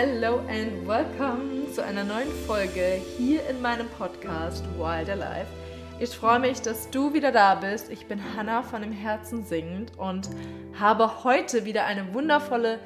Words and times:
Hello 0.00 0.38
and 0.48 0.86
welcome 0.86 1.72
zu 1.74 1.82
einer 1.82 2.04
neuen 2.04 2.30
Folge 2.46 3.02
hier 3.16 3.44
in 3.48 3.60
meinem 3.60 3.88
Podcast 3.88 4.64
Wild 4.78 5.10
Alive. 5.10 5.48
Ich 5.98 6.10
freue 6.10 6.38
mich, 6.38 6.62
dass 6.62 6.88
du 6.90 7.14
wieder 7.14 7.32
da 7.32 7.56
bist. 7.56 7.90
Ich 7.90 8.06
bin 8.06 8.22
Hannah 8.36 8.62
von 8.62 8.82
dem 8.82 8.92
Herzen 8.92 9.44
singend 9.44 9.98
und 9.98 10.30
habe 10.78 11.24
heute 11.24 11.64
wieder 11.64 11.84
eine 11.84 12.14
wundervolle 12.14 12.78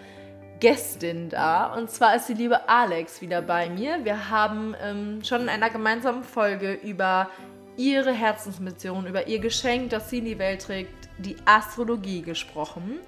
Gästin 0.59 1.29
da. 1.29 1.75
Und 1.75 1.91
zwar 1.91 2.17
ist 2.17 2.31
die 2.31 2.35
liebe 2.35 2.67
Alex 2.71 3.21
wieder 3.21 3.43
bei 3.43 3.69
mir. 3.69 4.07
Wir 4.07 4.31
haben 4.31 4.75
ähm, 4.83 5.23
schon 5.23 5.43
in 5.43 5.49
einer 5.51 5.69
gemeinsamen 5.69 6.25
Folge 6.25 6.73
über 6.73 7.29
ihre 7.77 8.13
Herzensmission, 8.13 9.07
über 9.07 9.27
ihr 9.27 9.39
Geschenk, 9.39 9.91
das 9.91 10.09
sie 10.09 10.21
in 10.21 10.25
die 10.25 10.39
Welt 10.39 10.63
trägt, 10.63 11.11
die 11.19 11.37
Astrologie 11.45 12.23
gesprochen. 12.23 13.01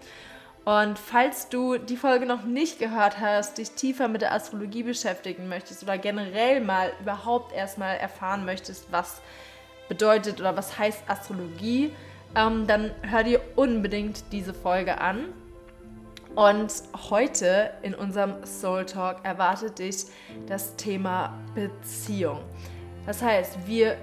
Und 0.64 0.98
falls 0.98 1.50
du 1.50 1.76
die 1.76 1.96
Folge 1.96 2.24
noch 2.24 2.44
nicht 2.44 2.78
gehört 2.78 3.20
hast, 3.20 3.58
dich 3.58 3.72
tiefer 3.72 4.08
mit 4.08 4.22
der 4.22 4.32
Astrologie 4.32 4.82
beschäftigen 4.82 5.48
möchtest 5.48 5.82
oder 5.82 5.98
generell 5.98 6.62
mal 6.62 6.92
überhaupt 7.00 7.52
erstmal 7.52 7.96
erfahren 7.96 8.46
möchtest, 8.46 8.90
was 8.90 9.20
bedeutet 9.88 10.40
oder 10.40 10.56
was 10.56 10.78
heißt 10.78 11.02
Astrologie, 11.06 11.92
ähm, 12.34 12.66
dann 12.66 12.92
hör 13.02 13.22
dir 13.24 13.40
unbedingt 13.56 14.24
diese 14.32 14.54
Folge 14.54 15.00
an. 15.00 15.26
Und 16.34 16.72
heute 17.10 17.70
in 17.82 17.94
unserem 17.94 18.44
Soul 18.44 18.86
Talk 18.86 19.24
erwartet 19.24 19.78
dich 19.78 20.06
das 20.48 20.74
Thema 20.76 21.38
Beziehung. 21.54 22.40
Das 23.06 23.22
heißt, 23.22 23.66
wir 23.66 23.96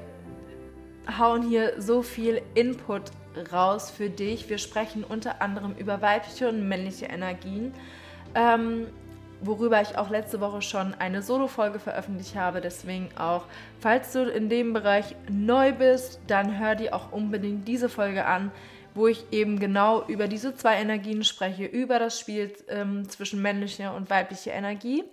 hauen 1.18 1.42
hier 1.42 1.82
so 1.82 2.04
viel 2.04 2.42
Input 2.54 3.12
raus 3.52 3.92
für 3.92 4.10
dich. 4.10 4.50
Wir 4.50 4.58
sprechen 4.58 5.04
unter 5.04 5.42
anderem 5.42 5.74
über 5.78 6.02
weibliche 6.02 6.50
und 6.50 6.68
männliche 6.68 7.06
Energien, 7.06 7.74
ähm, 8.36 8.88
worüber 9.42 9.82
ich 9.82 9.98
auch 9.98 10.10
letzte 10.10 10.40
Woche 10.40 10.62
schon 10.62 10.94
eine 10.94 11.22
Solo-Folge 11.22 11.80
veröffentlicht 11.80 12.36
habe. 12.36 12.62
Deswegen 12.62 13.10
auch, 13.18 13.46
falls 13.80 14.14
du 14.14 14.30
in 14.30 14.50
dem 14.50 14.74
Bereich 14.74 15.16
neu 15.30 15.72
bist, 15.72 16.20
dann 16.28 16.60
hör 16.60 16.76
dir 16.76 16.94
auch 16.94 17.12
unbedingt 17.12 17.68
diese 17.68 17.90
Folge 17.90 18.26
an, 18.26 18.52
wo 18.94 19.08
ich 19.08 19.26
eben 19.32 19.60
genau 19.60 20.06
über 20.08 20.28
diese 20.28 20.56
zwei 20.56 20.76
Energien 20.76 21.24
spreche, 21.24 21.66
über 21.66 21.98
das 21.98 22.20
Spiel 22.20 22.54
ähm, 22.68 23.08
zwischen 23.10 23.42
männlicher 23.42 23.96
und 23.96 24.10
weiblicher 24.10 24.52
Energie. 24.52 25.04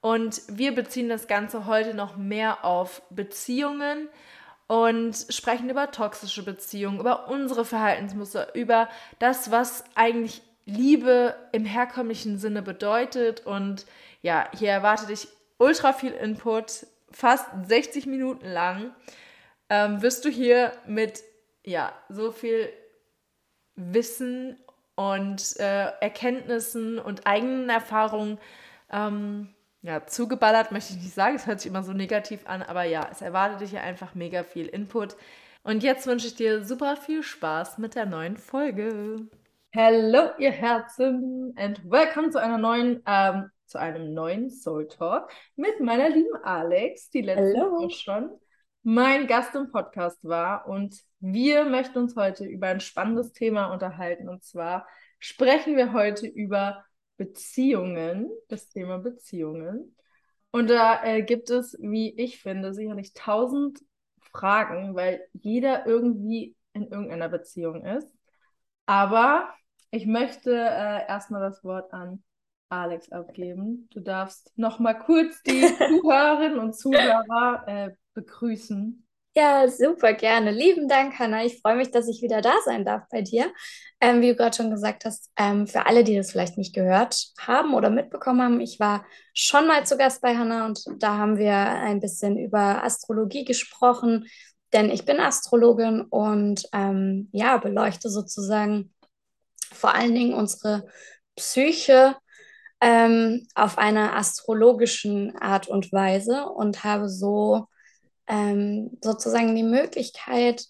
Und 0.00 0.40
wir 0.48 0.74
beziehen 0.74 1.08
das 1.10 1.26
Ganze 1.26 1.66
heute 1.66 1.94
noch 1.94 2.16
mehr 2.16 2.64
auf 2.64 3.02
Beziehungen, 3.10 4.08
und 4.70 5.26
sprechen 5.30 5.68
über 5.68 5.90
toxische 5.90 6.44
Beziehungen, 6.44 7.00
über 7.00 7.28
unsere 7.28 7.64
Verhaltensmuster, 7.64 8.54
über 8.54 8.88
das, 9.18 9.50
was 9.50 9.82
eigentlich 9.96 10.42
Liebe 10.64 11.34
im 11.50 11.64
herkömmlichen 11.64 12.38
Sinne 12.38 12.62
bedeutet. 12.62 13.44
Und 13.44 13.84
ja, 14.22 14.48
hier 14.56 14.70
erwartet 14.70 15.08
dich 15.08 15.26
ultra 15.58 15.92
viel 15.92 16.12
Input, 16.12 16.86
fast 17.10 17.46
60 17.66 18.06
Minuten 18.06 18.46
lang. 18.46 18.94
Ähm, 19.68 20.02
wirst 20.02 20.24
du 20.24 20.28
hier 20.28 20.72
mit 20.86 21.20
ja, 21.64 21.92
so 22.08 22.30
viel 22.30 22.72
Wissen 23.74 24.56
und 24.94 25.58
äh, 25.58 25.86
Erkenntnissen 26.00 27.00
und 27.00 27.26
eigenen 27.26 27.70
Erfahrungen 27.70 28.38
ähm, 28.92 29.52
ja, 29.82 30.06
zugeballert 30.06 30.72
möchte 30.72 30.92
ich 30.92 31.00
nicht 31.00 31.14
sagen, 31.14 31.36
es 31.36 31.46
hört 31.46 31.60
sich 31.60 31.70
immer 31.70 31.82
so 31.82 31.92
negativ 31.92 32.46
an, 32.46 32.62
aber 32.62 32.84
ja, 32.84 33.08
es 33.10 33.22
erwartet 33.22 33.60
dich 33.60 33.72
ja 33.72 33.80
einfach 33.80 34.14
mega 34.14 34.42
viel 34.42 34.66
Input. 34.66 35.16
Und 35.62 35.82
jetzt 35.82 36.06
wünsche 36.06 36.26
ich 36.26 36.34
dir 36.34 36.64
super 36.64 36.96
viel 36.96 37.22
Spaß 37.22 37.78
mit 37.78 37.94
der 37.94 38.06
neuen 38.06 38.36
Folge. 38.36 39.26
Hallo, 39.74 40.30
ihr 40.38 40.50
Herzen, 40.50 41.54
and 41.56 41.80
welcome 41.88 42.30
zu 42.30 42.38
einer 42.38 42.58
neuen, 42.58 43.02
ähm, 43.06 43.50
zu 43.66 43.78
einem 43.78 44.12
neuen 44.12 44.50
Soul 44.50 44.88
Talk 44.88 45.30
mit 45.56 45.80
meiner 45.80 46.08
lieben 46.08 46.34
Alex, 46.42 47.10
die 47.10 47.22
letzte 47.22 47.60
Woche 47.60 47.90
schon 47.90 48.30
mein 48.82 49.26
Gast 49.26 49.54
im 49.54 49.70
Podcast 49.70 50.24
war. 50.24 50.66
Und 50.66 51.00
wir 51.20 51.64
möchten 51.64 51.98
uns 51.98 52.16
heute 52.16 52.44
über 52.44 52.68
ein 52.68 52.80
spannendes 52.80 53.32
Thema 53.32 53.72
unterhalten. 53.72 54.28
Und 54.28 54.42
zwar 54.42 54.86
sprechen 55.18 55.76
wir 55.76 55.92
heute 55.92 56.26
über 56.26 56.84
Beziehungen, 57.20 58.30
das 58.48 58.70
Thema 58.70 58.96
Beziehungen. 58.96 59.94
Und 60.52 60.70
da 60.70 61.04
äh, 61.04 61.22
gibt 61.22 61.50
es, 61.50 61.76
wie 61.78 62.18
ich 62.18 62.40
finde, 62.40 62.72
sicherlich 62.72 63.12
tausend 63.12 63.78
Fragen, 64.32 64.94
weil 64.94 65.20
jeder 65.34 65.86
irgendwie 65.86 66.56
in 66.72 66.88
irgendeiner 66.88 67.28
Beziehung 67.28 67.84
ist. 67.84 68.10
Aber 68.86 69.52
ich 69.90 70.06
möchte 70.06 70.50
äh, 70.50 71.06
erstmal 71.08 71.42
das 71.42 71.62
Wort 71.62 71.92
an 71.92 72.24
Alex 72.70 73.12
abgeben. 73.12 73.86
Du 73.92 74.00
darfst 74.00 74.50
noch 74.56 74.78
mal 74.78 74.94
kurz 74.94 75.42
die 75.42 75.60
Zuhörerinnen 76.00 76.58
und 76.58 76.74
Zuhörer 76.74 77.64
äh, 77.66 77.90
begrüßen. 78.14 79.06
Ja, 79.36 79.68
super 79.68 80.12
gerne. 80.12 80.50
Lieben 80.50 80.88
Dank, 80.88 81.18
Hanna. 81.20 81.44
Ich 81.44 81.60
freue 81.60 81.76
mich, 81.76 81.92
dass 81.92 82.08
ich 82.08 82.20
wieder 82.20 82.40
da 82.40 82.52
sein 82.64 82.84
darf 82.84 83.04
bei 83.10 83.22
dir. 83.22 83.52
Ähm, 84.00 84.20
wie 84.20 84.28
du 84.30 84.34
gerade 84.36 84.56
schon 84.56 84.70
gesagt 84.70 85.04
hast, 85.04 85.30
ähm, 85.36 85.68
für 85.68 85.86
alle, 85.86 86.02
die 86.02 86.16
das 86.16 86.32
vielleicht 86.32 86.58
nicht 86.58 86.74
gehört 86.74 87.28
haben 87.38 87.74
oder 87.74 87.90
mitbekommen 87.90 88.42
haben, 88.42 88.60
ich 88.60 88.80
war 88.80 89.04
schon 89.32 89.68
mal 89.68 89.86
zu 89.86 89.96
Gast 89.96 90.20
bei 90.20 90.36
Hanna 90.36 90.66
und 90.66 90.82
da 90.98 91.16
haben 91.16 91.38
wir 91.38 91.52
ein 91.54 92.00
bisschen 92.00 92.36
über 92.38 92.82
Astrologie 92.82 93.44
gesprochen, 93.44 94.26
denn 94.72 94.90
ich 94.90 95.04
bin 95.04 95.20
Astrologin 95.20 96.02
und 96.02 96.64
ähm, 96.72 97.28
ja, 97.32 97.56
beleuchte 97.58 98.10
sozusagen 98.10 98.92
vor 99.72 99.94
allen 99.94 100.14
Dingen 100.14 100.34
unsere 100.34 100.86
Psyche 101.36 102.16
ähm, 102.80 103.46
auf 103.54 103.78
einer 103.78 104.16
astrologischen 104.16 105.36
Art 105.36 105.68
und 105.68 105.92
Weise 105.92 106.46
und 106.46 106.84
habe 106.84 107.08
so 107.08 107.66
ähm, 108.30 108.96
sozusagen 109.02 109.54
die 109.56 109.64
Möglichkeit, 109.64 110.64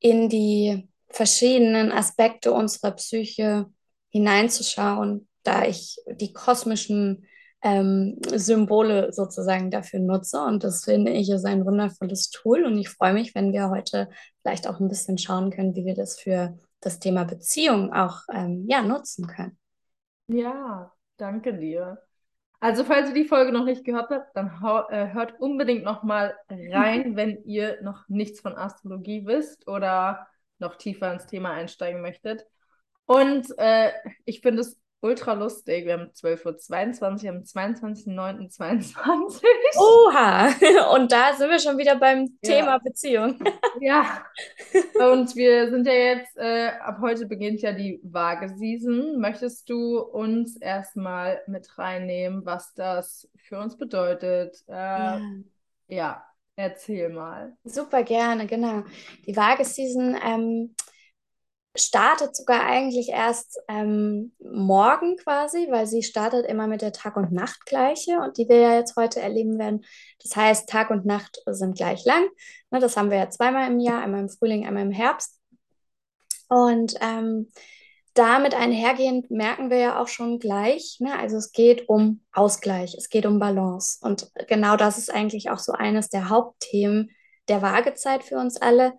in 0.00 0.28
die 0.28 0.88
verschiedenen 1.08 1.92
Aspekte 1.92 2.52
unserer 2.52 2.92
Psyche 2.92 3.66
hineinzuschauen, 4.10 5.28
da 5.42 5.64
ich 5.64 5.98
die 6.10 6.32
kosmischen 6.32 7.26
ähm, 7.62 8.18
Symbole 8.34 9.12
sozusagen 9.12 9.70
dafür 9.70 10.00
nutze. 10.00 10.42
Und 10.42 10.64
das 10.64 10.84
finde 10.84 11.12
ich 11.12 11.30
ist 11.30 11.44
ein 11.44 11.64
wundervolles 11.64 12.30
Tool. 12.30 12.64
Und 12.64 12.78
ich 12.78 12.88
freue 12.88 13.12
mich, 13.12 13.34
wenn 13.34 13.52
wir 13.52 13.70
heute 13.70 14.08
vielleicht 14.42 14.66
auch 14.66 14.80
ein 14.80 14.88
bisschen 14.88 15.18
schauen 15.18 15.50
können, 15.50 15.74
wie 15.74 15.84
wir 15.84 15.94
das 15.94 16.18
für 16.18 16.58
das 16.80 16.98
Thema 16.98 17.24
Beziehung 17.24 17.92
auch 17.92 18.20
ähm, 18.32 18.64
ja, 18.68 18.82
nutzen 18.82 19.26
können. 19.26 19.58
Ja, 20.28 20.92
danke 21.16 21.56
dir. 21.56 21.98
Also, 22.64 22.82
falls 22.82 23.10
ihr 23.10 23.14
die 23.14 23.28
Folge 23.28 23.52
noch 23.52 23.66
nicht 23.66 23.84
gehört 23.84 24.08
habt, 24.08 24.34
dann 24.34 24.46
äh, 24.88 25.12
hört 25.12 25.38
unbedingt 25.38 25.84
noch 25.84 26.02
mal 26.02 26.34
rein, 26.48 27.14
wenn 27.14 27.44
ihr 27.44 27.82
noch 27.82 28.08
nichts 28.08 28.40
von 28.40 28.56
Astrologie 28.56 29.26
wisst 29.26 29.68
oder 29.68 30.26
noch 30.58 30.76
tiefer 30.76 31.12
ins 31.12 31.26
Thema 31.26 31.50
einsteigen 31.50 32.00
möchtet. 32.00 32.46
Und 33.04 33.46
äh, 33.58 33.92
ich 34.24 34.40
finde 34.40 34.62
es 34.62 34.80
ultra 35.04 35.34
lustig. 35.34 35.84
Wir 35.84 35.92
haben 35.94 36.10
12.22 36.10 37.24
Uhr, 37.24 37.30
am 37.30 37.42
22.09.22. 37.42 38.94
Oha! 39.76 40.48
Und 40.94 41.12
da 41.12 41.34
sind 41.34 41.50
wir 41.50 41.58
schon 41.58 41.76
wieder 41.76 41.96
beim 41.96 42.38
ja. 42.42 42.50
Thema 42.50 42.78
Beziehung. 42.78 43.38
ja. 43.80 44.24
Und 44.98 45.36
wir 45.36 45.68
sind 45.70 45.86
ja 45.86 45.92
jetzt, 45.92 46.36
äh, 46.38 46.70
ab 46.80 46.98
heute 47.02 47.26
beginnt 47.26 47.60
ja 47.60 47.72
die 47.72 48.00
Waage-Season. 48.02 49.20
Möchtest 49.20 49.68
du 49.68 49.98
uns 49.98 50.56
erstmal 50.56 51.42
mit 51.46 51.78
reinnehmen, 51.78 52.46
was 52.46 52.72
das 52.72 53.28
für 53.36 53.58
uns 53.58 53.76
bedeutet? 53.76 54.64
Äh, 54.68 54.72
ja. 54.72 55.20
ja. 55.88 56.24
Erzähl 56.56 57.08
mal. 57.08 57.56
Super 57.64 58.04
gerne, 58.04 58.46
genau. 58.46 58.84
Die 59.26 59.36
Waage-Season 59.36 60.16
ähm, 60.24 60.76
startet 61.76 62.36
sogar 62.36 62.64
eigentlich 62.64 63.08
erst 63.08 63.58
ähm, 63.68 64.32
morgen 64.38 65.16
quasi, 65.16 65.66
weil 65.70 65.86
sie 65.86 66.02
startet 66.02 66.46
immer 66.46 66.66
mit 66.66 66.82
der 66.82 66.92
Tag- 66.92 67.16
und 67.16 67.32
Nachtgleiche 67.32 68.18
und 68.20 68.38
die 68.38 68.48
wir 68.48 68.58
ja 68.58 68.74
jetzt 68.74 68.96
heute 68.96 69.20
erleben 69.20 69.58
werden. 69.58 69.84
Das 70.22 70.36
heißt, 70.36 70.68
Tag 70.68 70.90
und 70.90 71.04
Nacht 71.04 71.42
sind 71.46 71.76
gleich 71.76 72.04
lang. 72.04 72.28
Ne, 72.70 72.78
das 72.78 72.96
haben 72.96 73.10
wir 73.10 73.18
ja 73.18 73.30
zweimal 73.30 73.70
im 73.70 73.80
Jahr, 73.80 74.02
einmal 74.02 74.20
im 74.20 74.28
Frühling, 74.28 74.66
einmal 74.66 74.84
im 74.84 74.92
Herbst. 74.92 75.40
Und 76.48 76.94
ähm, 77.00 77.50
damit 78.14 78.54
einhergehend 78.54 79.32
merken 79.32 79.70
wir 79.70 79.78
ja 79.78 80.00
auch 80.00 80.06
schon 80.06 80.38
gleich, 80.38 80.98
ne? 81.00 81.18
also 81.18 81.36
es 81.36 81.50
geht 81.50 81.88
um 81.88 82.22
Ausgleich, 82.32 82.94
es 82.96 83.08
geht 83.08 83.26
um 83.26 83.40
Balance. 83.40 83.98
Und 84.00 84.30
genau 84.46 84.76
das 84.76 84.98
ist 84.98 85.12
eigentlich 85.12 85.50
auch 85.50 85.58
so 85.58 85.72
eines 85.72 86.10
der 86.10 86.28
Hauptthemen 86.28 87.10
der 87.48 87.60
Waagezeit 87.60 88.22
für 88.22 88.38
uns 88.38 88.56
alle, 88.56 88.94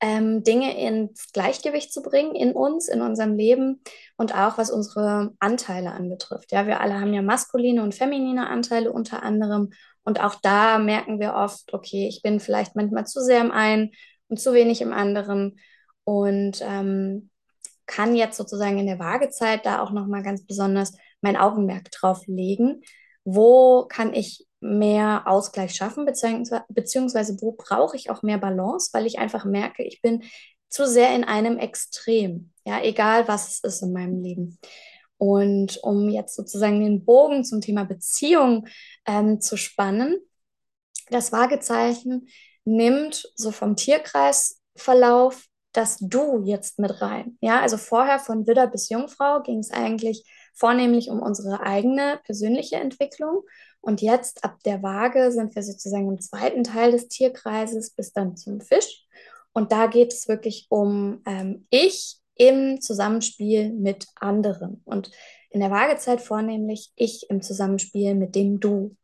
ähm, 0.00 0.42
Dinge 0.42 0.78
ins 0.78 1.32
Gleichgewicht 1.32 1.92
zu 1.92 2.02
bringen 2.02 2.34
in 2.34 2.52
uns, 2.52 2.88
in 2.88 3.00
unserem 3.00 3.34
Leben 3.34 3.80
und 4.16 4.34
auch 4.34 4.58
was 4.58 4.70
unsere 4.70 5.32
Anteile 5.38 5.92
anbetrifft. 5.92 6.52
Ja, 6.52 6.66
wir 6.66 6.80
alle 6.80 7.00
haben 7.00 7.14
ja 7.14 7.22
maskuline 7.22 7.82
und 7.82 7.94
feminine 7.94 8.48
Anteile 8.48 8.92
unter 8.92 9.22
anderem. 9.22 9.70
Und 10.04 10.22
auch 10.22 10.36
da 10.42 10.78
merken 10.78 11.18
wir 11.18 11.34
oft, 11.34 11.72
okay, 11.72 12.06
ich 12.08 12.22
bin 12.22 12.40
vielleicht 12.40 12.76
manchmal 12.76 13.06
zu 13.06 13.20
sehr 13.20 13.40
im 13.40 13.50
einen 13.50 13.92
und 14.28 14.38
zu 14.38 14.52
wenig 14.52 14.82
im 14.82 14.92
anderen. 14.92 15.58
Und 16.04 16.60
ähm, 16.62 17.30
kann 17.86 18.14
jetzt 18.14 18.36
sozusagen 18.36 18.78
in 18.78 18.86
der 18.86 18.98
Waagezeit 18.98 19.64
da 19.64 19.80
auch 19.80 19.92
nochmal 19.92 20.22
ganz 20.22 20.44
besonders 20.44 20.92
mein 21.20 21.36
Augenmerk 21.36 21.90
drauf 21.90 22.26
legen. 22.26 22.82
Wo 23.24 23.86
kann 23.88 24.12
ich 24.12 24.45
mehr 24.60 25.24
Ausgleich 25.26 25.74
schaffen, 25.74 26.06
beziehungsweise, 26.06 27.36
wo 27.40 27.52
brauche 27.52 27.96
ich 27.96 28.10
auch 28.10 28.22
mehr 28.22 28.38
Balance, 28.38 28.90
weil 28.92 29.06
ich 29.06 29.18
einfach 29.18 29.44
merke, 29.44 29.82
ich 29.82 30.00
bin 30.02 30.24
zu 30.68 30.86
sehr 30.86 31.14
in 31.14 31.24
einem 31.24 31.58
Extrem, 31.58 32.52
ja, 32.64 32.82
egal 32.82 33.28
was 33.28 33.48
es 33.48 33.60
ist 33.60 33.82
in 33.82 33.92
meinem 33.92 34.22
Leben. 34.22 34.58
Und 35.18 35.78
um 35.82 36.08
jetzt 36.08 36.34
sozusagen 36.34 36.80
den 36.80 37.04
Bogen 37.04 37.44
zum 37.44 37.60
Thema 37.60 37.84
Beziehung 37.84 38.66
ähm, 39.06 39.40
zu 39.40 39.56
spannen, 39.56 40.18
das 41.08 41.32
Waagezeichen 41.32 42.28
nimmt 42.64 43.30
so 43.36 43.52
vom 43.52 43.76
Tierkreisverlauf 43.76 45.46
das 45.72 45.98
Du 46.00 46.42
jetzt 46.44 46.78
mit 46.78 47.00
rein. 47.02 47.36
Ja, 47.40 47.60
also 47.60 47.76
vorher 47.76 48.18
von 48.18 48.46
Widder 48.46 48.66
bis 48.66 48.88
Jungfrau 48.88 49.42
ging 49.42 49.58
es 49.58 49.70
eigentlich 49.70 50.24
vornehmlich 50.54 51.10
um 51.10 51.20
unsere 51.20 51.60
eigene 51.60 52.18
persönliche 52.24 52.76
Entwicklung. 52.76 53.42
Und 53.86 54.02
jetzt 54.02 54.42
ab 54.42 54.58
der 54.64 54.82
Waage 54.82 55.30
sind 55.30 55.54
wir 55.54 55.62
sozusagen 55.62 56.08
im 56.08 56.20
zweiten 56.20 56.64
Teil 56.64 56.90
des 56.90 57.06
Tierkreises 57.06 57.90
bis 57.90 58.12
dann 58.12 58.36
zum 58.36 58.60
Fisch. 58.60 59.06
Und 59.52 59.70
da 59.70 59.86
geht 59.86 60.12
es 60.12 60.26
wirklich 60.26 60.66
um 60.70 61.22
ähm, 61.24 61.68
ich 61.70 62.16
im 62.34 62.80
Zusammenspiel 62.80 63.72
mit 63.72 64.08
anderen. 64.16 64.82
Und 64.84 65.12
in 65.50 65.60
der 65.60 65.70
Waagezeit 65.70 66.20
vornehmlich 66.20 66.90
ich 66.96 67.30
im 67.30 67.42
Zusammenspiel 67.42 68.16
mit 68.16 68.34
dem 68.34 68.58
Du. 68.58 68.96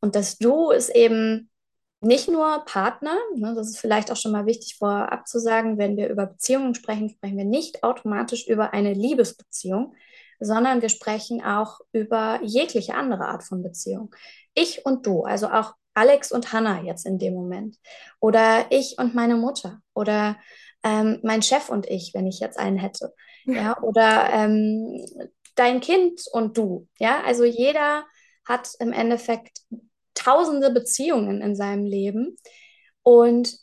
Und 0.00 0.14
das 0.14 0.38
Du 0.38 0.70
ist 0.70 0.88
eben 0.88 1.50
nicht 2.00 2.30
nur 2.30 2.64
Partner, 2.64 3.18
ne, 3.36 3.52
das 3.54 3.68
ist 3.68 3.78
vielleicht 3.78 4.10
auch 4.10 4.16
schon 4.16 4.32
mal 4.32 4.46
wichtig 4.46 4.76
vorab 4.78 5.28
zu 5.28 5.38
sagen, 5.38 5.76
wenn 5.76 5.98
wir 5.98 6.08
über 6.08 6.24
Beziehungen 6.24 6.74
sprechen, 6.74 7.10
sprechen 7.10 7.36
wir 7.36 7.44
nicht 7.44 7.82
automatisch 7.82 8.48
über 8.48 8.72
eine 8.72 8.94
Liebesbeziehung, 8.94 9.94
sondern 10.40 10.82
wir 10.82 10.88
sprechen 10.88 11.44
auch 11.44 11.80
über 11.92 12.40
jegliche 12.42 12.94
andere 12.94 13.26
Art 13.26 13.44
von 13.44 13.62
Beziehung. 13.62 14.14
Ich 14.54 14.84
und 14.84 15.06
du, 15.06 15.22
also 15.22 15.48
auch 15.48 15.74
Alex 15.94 16.32
und 16.32 16.52
Hannah 16.52 16.82
jetzt 16.82 17.06
in 17.06 17.18
dem 17.18 17.34
Moment. 17.34 17.76
Oder 18.20 18.66
ich 18.70 18.96
und 18.98 19.14
meine 19.14 19.36
Mutter. 19.36 19.80
Oder 19.94 20.38
ähm, 20.82 21.20
mein 21.22 21.42
Chef 21.42 21.68
und 21.68 21.86
ich, 21.88 22.12
wenn 22.14 22.26
ich 22.26 22.40
jetzt 22.40 22.58
einen 22.58 22.78
hätte. 22.78 23.14
Ja, 23.44 23.78
oder 23.82 24.30
ähm, 24.32 25.04
dein 25.56 25.80
Kind 25.80 26.22
und 26.32 26.56
du. 26.56 26.88
Ja, 26.98 27.22
also 27.22 27.44
jeder 27.44 28.04
hat 28.46 28.70
im 28.78 28.92
Endeffekt 28.92 29.60
tausende 30.14 30.70
Beziehungen 30.70 31.40
in 31.42 31.54
seinem 31.56 31.84
Leben. 31.84 32.36
Und 33.02 33.58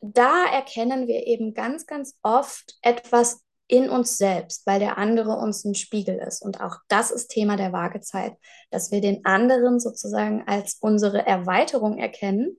da 0.00 0.44
erkennen 0.44 1.06
wir 1.06 1.26
eben 1.26 1.54
ganz, 1.54 1.86
ganz 1.86 2.16
oft 2.22 2.76
etwas 2.82 3.43
in 3.66 3.88
uns 3.88 4.18
selbst, 4.18 4.66
weil 4.66 4.78
der 4.78 4.98
andere 4.98 5.36
uns 5.36 5.64
ein 5.64 5.74
Spiegel 5.74 6.16
ist. 6.16 6.42
Und 6.42 6.60
auch 6.60 6.76
das 6.88 7.10
ist 7.10 7.28
Thema 7.28 7.56
der 7.56 7.72
Waagezeit, 7.72 8.34
dass 8.70 8.90
wir 8.92 9.00
den 9.00 9.24
anderen 9.24 9.80
sozusagen 9.80 10.44
als 10.46 10.76
unsere 10.80 11.26
Erweiterung 11.26 11.98
erkennen. 11.98 12.58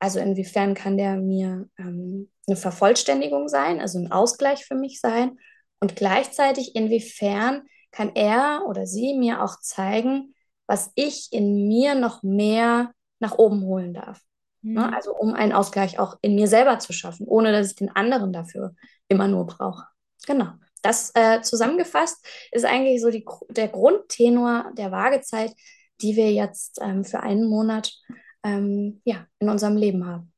Also 0.00 0.18
inwiefern 0.18 0.74
kann 0.74 0.96
der 0.96 1.16
mir 1.16 1.68
ähm, 1.78 2.30
eine 2.46 2.56
Vervollständigung 2.56 3.48
sein, 3.48 3.80
also 3.80 3.98
ein 3.98 4.10
Ausgleich 4.10 4.64
für 4.64 4.74
mich 4.74 5.00
sein. 5.00 5.38
Und 5.78 5.94
gleichzeitig 5.94 6.74
inwiefern 6.74 7.62
kann 7.92 8.12
er 8.14 8.64
oder 8.68 8.86
sie 8.86 9.14
mir 9.14 9.42
auch 9.42 9.60
zeigen, 9.60 10.34
was 10.66 10.90
ich 10.94 11.28
in 11.32 11.68
mir 11.68 11.94
noch 11.94 12.22
mehr 12.22 12.92
nach 13.18 13.38
oben 13.38 13.62
holen 13.62 13.94
darf. 13.94 14.20
Mhm. 14.62 14.74
Ne? 14.74 14.94
Also 14.94 15.14
um 15.14 15.34
einen 15.34 15.52
Ausgleich 15.52 15.98
auch 15.98 16.16
in 16.22 16.34
mir 16.34 16.48
selber 16.48 16.78
zu 16.78 16.92
schaffen, 16.92 17.26
ohne 17.26 17.52
dass 17.52 17.68
ich 17.68 17.76
den 17.76 17.94
anderen 17.94 18.32
dafür 18.32 18.74
immer 19.08 19.28
nur 19.28 19.46
brauche. 19.46 19.84
Genau. 20.26 20.52
Das 20.82 21.12
äh, 21.14 21.42
zusammengefasst 21.42 22.26
ist 22.52 22.64
eigentlich 22.64 23.02
so 23.02 23.10
die, 23.10 23.24
der 23.50 23.68
Grundtenor 23.68 24.72
der 24.76 24.90
Waagezeit, 24.90 25.52
die 26.00 26.16
wir 26.16 26.32
jetzt 26.32 26.78
ähm, 26.80 27.04
für 27.04 27.20
einen 27.20 27.48
Monat 27.48 27.92
ähm, 28.42 29.02
ja, 29.04 29.26
in 29.38 29.48
unserem 29.50 29.76
Leben 29.76 30.06
haben. 30.06 30.32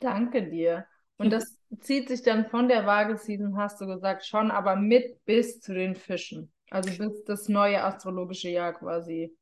Danke 0.00 0.48
dir. 0.48 0.86
Und 1.16 1.30
das 1.32 1.56
zieht 1.80 2.08
sich 2.08 2.22
dann 2.22 2.46
von 2.46 2.68
der 2.68 2.86
Waageseason, 2.86 3.56
hast 3.56 3.80
du 3.80 3.86
gesagt, 3.86 4.26
schon, 4.26 4.50
aber 4.50 4.74
mit 4.76 5.24
bis 5.24 5.60
zu 5.60 5.74
den 5.74 5.94
Fischen. 5.94 6.52
Also 6.70 6.90
bis 6.96 7.24
das 7.24 7.48
neue 7.48 7.82
astrologische 7.82 8.48
Jahr 8.48 8.72
quasi. 8.72 9.36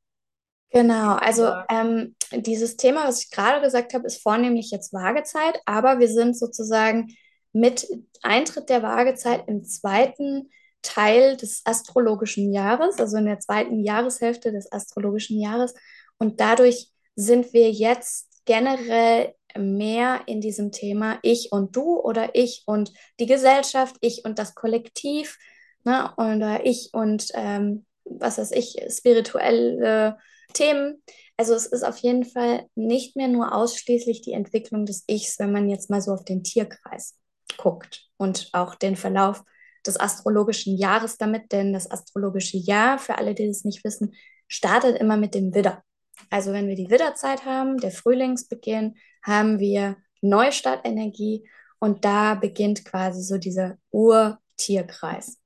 Genau, 0.71 1.15
also 1.15 1.51
ähm, 1.69 2.15
dieses 2.31 2.77
Thema, 2.77 3.07
was 3.07 3.23
ich 3.23 3.31
gerade 3.31 3.61
gesagt 3.61 3.93
habe, 3.95 4.05
ist 4.05 4.21
vornehmlich 4.21 4.69
jetzt 4.69 4.93
Waagezeit, 4.93 5.59
aber 5.65 5.99
wir 5.99 6.07
sind 6.07 6.37
sozusagen 6.37 7.15
mit 7.51 7.87
Eintritt 8.21 8.69
der 8.69 8.83
Waagezeit 8.83 9.47
im 9.47 9.63
zweiten 9.63 10.49
Teil 10.81 11.35
des 11.37 11.61
astrologischen 11.65 12.53
Jahres, 12.53 12.99
also 12.99 13.17
in 13.17 13.25
der 13.25 13.39
zweiten 13.39 13.79
Jahreshälfte 13.79 14.51
des 14.51 14.71
astrologischen 14.71 15.39
Jahres. 15.39 15.73
Und 16.17 16.39
dadurch 16.39 16.91
sind 17.15 17.53
wir 17.53 17.71
jetzt 17.71 18.29
generell 18.45 19.35
mehr 19.57 20.21
in 20.27 20.41
diesem 20.41 20.71
Thema 20.71 21.19
ich 21.21 21.51
und 21.51 21.75
du 21.75 21.99
oder 21.99 22.35
ich 22.35 22.63
und 22.65 22.93
die 23.19 23.25
Gesellschaft, 23.25 23.95
ich 24.01 24.23
und 24.25 24.39
das 24.39 24.55
Kollektiv 24.55 25.37
ne? 25.83 26.13
oder 26.17 26.65
ich 26.65 26.89
und 26.93 27.29
ähm, 27.33 27.85
was 28.05 28.37
weiß 28.37 28.51
ich, 28.51 28.77
spirituelle 28.89 30.17
Themen. 30.53 31.01
Also 31.37 31.53
es 31.53 31.65
ist 31.67 31.83
auf 31.83 31.97
jeden 31.97 32.25
Fall 32.25 32.67
nicht 32.75 33.15
mehr 33.15 33.27
nur 33.27 33.55
ausschließlich 33.55 34.21
die 34.21 34.33
Entwicklung 34.33 34.85
des 34.85 35.03
Ichs, 35.07 35.39
wenn 35.39 35.51
man 35.51 35.69
jetzt 35.69 35.89
mal 35.89 36.01
so 36.01 36.11
auf 36.11 36.25
den 36.25 36.43
Tierkreis 36.43 37.15
guckt 37.61 38.09
und 38.17 38.49
auch 38.53 38.75
den 38.75 38.95
Verlauf 38.95 39.43
des 39.85 39.99
astrologischen 39.99 40.77
Jahres 40.77 41.17
damit, 41.17 41.51
denn 41.51 41.73
das 41.73 41.89
astrologische 41.89 42.57
Jahr, 42.57 42.99
für 42.99 43.17
alle, 43.17 43.33
die 43.33 43.45
es 43.45 43.65
nicht 43.65 43.83
wissen, 43.83 44.13
startet 44.47 44.97
immer 44.97 45.17
mit 45.17 45.35
dem 45.35 45.53
Widder. 45.53 45.83
Also 46.29 46.51
wenn 46.53 46.67
wir 46.67 46.75
die 46.75 46.89
Widderzeit 46.89 47.45
haben, 47.45 47.77
der 47.77 47.91
Frühlingsbeginn, 47.91 48.95
haben 49.23 49.59
wir 49.59 49.97
Neustartenergie 50.21 51.49
und 51.79 52.03
da 52.03 52.35
beginnt 52.35 52.85
quasi 52.85 53.21
so 53.21 53.37
dieser 53.37 53.77
Urtierkreis. 53.91 55.39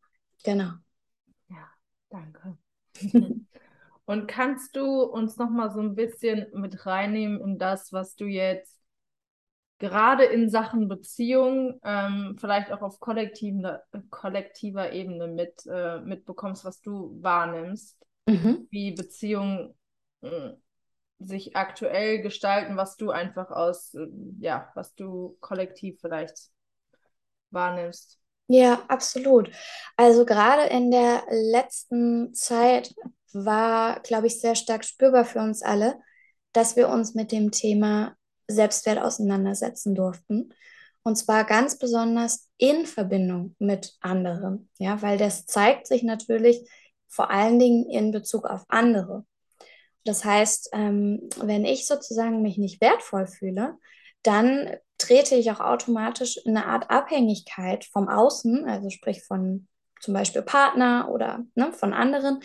Genau. 0.44 0.72
Ja, 1.50 1.70
danke. 2.10 2.58
Und 4.06 4.28
kannst 4.28 4.76
du 4.76 5.04
uns 5.04 5.38
noch 5.38 5.50
mal 5.50 5.72
so 5.72 5.80
ein 5.80 5.96
bisschen 5.96 6.48
mit 6.54 6.86
reinnehmen 6.86 7.40
in 7.40 7.58
das, 7.58 7.94
was 7.94 8.16
du 8.16 8.26
jetzt 8.26 8.83
gerade 9.84 10.24
in 10.24 10.50
Sachen 10.50 10.88
Beziehung 10.88 11.78
ähm, 11.84 12.38
vielleicht 12.40 12.72
auch 12.72 12.82
auf 12.82 13.02
kollektiver, 13.02 13.84
kollektiver 14.10 14.94
Ebene 14.94 15.28
mit, 15.28 15.66
äh, 15.70 16.00
mitbekommst, 16.00 16.64
was 16.64 16.80
du 16.80 17.22
wahrnimmst, 17.22 17.98
mhm. 18.26 18.66
wie 18.72 18.94
Beziehungen 18.94 19.76
äh, 20.22 20.52
sich 21.20 21.58
aktuell 21.58 22.22
gestalten, 22.22 22.78
was 22.78 22.96
du 22.96 23.12
einfach 23.12 23.52
aus, 23.52 23.94
äh, 23.94 24.08
ja, 24.40 24.72
was 24.74 24.96
du 24.96 25.36
kollektiv 25.42 26.00
vielleicht 26.00 26.38
wahrnimmst. 27.52 28.22
Ja, 28.48 28.84
absolut. 28.88 29.52
Also 29.98 30.24
gerade 30.24 30.64
in 30.74 30.92
der 30.92 31.24
letzten 31.30 32.34
Zeit 32.34 32.96
war, 33.34 34.00
glaube 34.00 34.28
ich, 34.28 34.40
sehr 34.40 34.56
stark 34.56 34.86
spürbar 34.86 35.26
für 35.26 35.40
uns 35.40 35.62
alle, 35.62 36.00
dass 36.54 36.78
wir 36.78 36.88
uns 36.88 37.16
mit 37.16 37.34
dem 37.34 37.52
Thema 37.52 38.16
Selbstwert 38.48 39.00
auseinandersetzen 39.00 39.96
durften. 39.96 40.54
Und 41.04 41.18
zwar 41.18 41.44
ganz 41.44 41.78
besonders 41.78 42.50
in 42.58 42.86
Verbindung 42.86 43.56
mit 43.60 43.94
anderen. 44.00 44.70
Ja, 44.78 45.02
weil 45.02 45.18
das 45.18 45.46
zeigt 45.46 45.88
sich 45.88 46.04
natürlich 46.04 46.68
vor 47.08 47.30
allen 47.30 47.60
Dingen 47.60 47.90
in 47.90 48.12
Bezug 48.12 48.46
auf 48.46 48.64
andere. 48.70 49.26
Das 50.06 50.26
heißt, 50.26 50.70
ähm, 50.74 51.30
wenn 51.38 51.66
ich 51.66 51.86
sozusagen 51.88 52.42
mich 52.42 52.58
nicht 52.58 52.82
wertvoll 52.82 53.28
fühle, 53.28 53.78
dann 54.24 54.70
trete 54.98 55.36
ich 55.36 55.52
auch 55.52 55.60
automatisch 55.60 56.38
in 56.38 56.56
eine 56.56 56.66
Art 56.66 56.90
Abhängigkeit 56.90 57.86
vom 57.86 58.08
Außen, 58.08 58.66
also 58.66 58.90
sprich 58.90 59.24
von 59.24 59.68
zum 60.00 60.14
Beispiel 60.14 60.42
Partner 60.42 61.10
oder 61.12 61.44
ne, 61.56 61.72
von 61.74 61.94
anderen, 61.94 62.40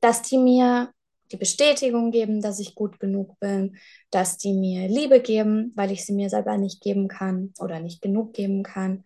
dass 0.00 0.22
die 0.22 0.38
mir 0.38 0.92
die 1.32 1.36
Bestätigung 1.36 2.10
geben, 2.10 2.40
dass 2.40 2.58
ich 2.60 2.74
gut 2.74 3.00
genug 3.00 3.38
bin, 3.40 3.76
dass 4.10 4.38
die 4.38 4.52
mir 4.52 4.88
Liebe 4.88 5.20
geben, 5.20 5.72
weil 5.76 5.90
ich 5.90 6.04
sie 6.04 6.12
mir 6.12 6.30
selber 6.30 6.56
nicht 6.56 6.82
geben 6.82 7.08
kann 7.08 7.52
oder 7.58 7.80
nicht 7.80 8.02
genug 8.02 8.32
geben 8.32 8.62
kann, 8.62 9.04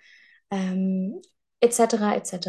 ähm, 0.51 1.21
etc. 1.61 2.15
etc. 2.15 2.49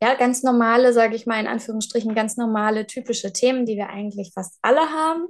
Ja, 0.00 0.14
ganz 0.14 0.42
normale, 0.42 0.92
sage 0.92 1.16
ich 1.16 1.26
mal 1.26 1.40
in 1.40 1.46
Anführungsstrichen, 1.46 2.14
ganz 2.14 2.36
normale, 2.36 2.86
typische 2.86 3.32
Themen, 3.32 3.66
die 3.66 3.76
wir 3.76 3.88
eigentlich 3.88 4.32
fast 4.34 4.58
alle 4.62 4.80
haben. 4.80 5.26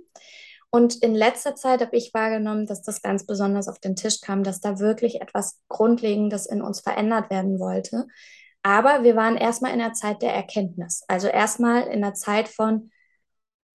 Und 0.71 1.03
in 1.03 1.15
letzter 1.15 1.55
Zeit 1.55 1.81
habe 1.81 1.97
ich 1.97 2.13
wahrgenommen, 2.13 2.67
dass 2.67 2.83
das 2.83 3.01
ganz 3.01 3.25
besonders 3.25 3.69
auf 3.69 3.79
den 3.79 3.97
Tisch 3.97 4.21
kam, 4.21 4.43
dass 4.43 4.61
da 4.61 4.79
wirklich 4.79 5.21
etwas 5.23 5.61
Grundlegendes 5.69 6.47
in 6.47 6.61
uns 6.61 6.81
verändert 6.81 7.31
werden 7.31 7.59
wollte. 7.59 8.07
Aber 8.63 9.03
wir 9.03 9.17
waren 9.17 9.37
erstmal 9.37 9.73
in 9.73 9.79
der 9.79 9.95
Zeit 9.95 10.21
der 10.21 10.35
Erkenntnis. 10.35 11.03
Also 11.09 11.29
erstmal 11.29 11.87
in 11.87 12.03
der 12.03 12.15
Zeit 12.15 12.49
von, 12.49 12.91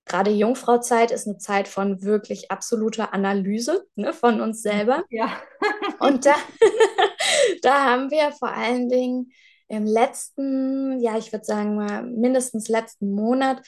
gerade 0.05 0.31
Jungfrauzeit 0.31 1.11
ist 1.11 1.27
eine 1.27 1.37
Zeit 1.37 1.67
von 1.67 2.03
wirklich 2.03 2.51
absoluter 2.51 3.13
Analyse 3.13 3.85
ne, 3.95 4.13
von 4.13 4.41
uns 4.41 4.61
selber. 4.61 5.03
Ja. 5.09 5.41
Und 5.99 6.25
da, 6.25 6.35
da 7.61 7.85
haben 7.85 8.11
wir 8.11 8.31
vor 8.31 8.49
allen 8.49 8.89
Dingen 8.89 9.31
im 9.67 9.85
letzten, 9.85 10.99
ja, 10.99 11.17
ich 11.17 11.31
würde 11.31 11.45
sagen 11.45 11.75
mal 11.75 12.03
mindestens 12.03 12.67
letzten 12.67 13.13
Monat 13.13 13.61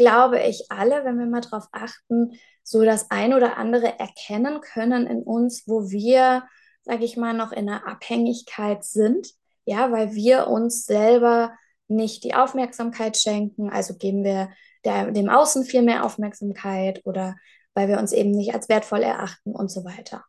glaube 0.00 0.40
ich, 0.40 0.70
alle, 0.70 1.04
wenn 1.04 1.18
wir 1.18 1.26
mal 1.26 1.42
drauf 1.42 1.66
achten, 1.72 2.32
so 2.62 2.84
das 2.84 3.10
ein 3.10 3.34
oder 3.34 3.58
andere 3.58 3.98
erkennen 3.98 4.62
können 4.62 5.06
in 5.06 5.22
uns, 5.22 5.64
wo 5.66 5.90
wir, 5.90 6.44
sage 6.82 7.04
ich 7.04 7.18
mal, 7.18 7.34
noch 7.34 7.52
in 7.52 7.68
einer 7.68 7.86
Abhängigkeit 7.86 8.82
sind, 8.82 9.28
ja, 9.66 9.92
weil 9.92 10.14
wir 10.14 10.46
uns 10.46 10.86
selber 10.86 11.52
nicht 11.88 12.24
die 12.24 12.34
Aufmerksamkeit 12.34 13.18
schenken, 13.18 13.68
also 13.68 13.94
geben 13.96 14.24
wir 14.24 14.48
der, 14.84 15.10
dem 15.10 15.28
Außen 15.28 15.64
viel 15.64 15.82
mehr 15.82 16.04
Aufmerksamkeit 16.04 17.00
oder 17.04 17.36
weil 17.74 17.88
wir 17.88 17.98
uns 17.98 18.12
eben 18.12 18.32
nicht 18.32 18.54
als 18.54 18.68
wertvoll 18.68 19.02
erachten 19.02 19.54
und 19.54 19.70
so 19.70 19.84
weiter. 19.84 20.24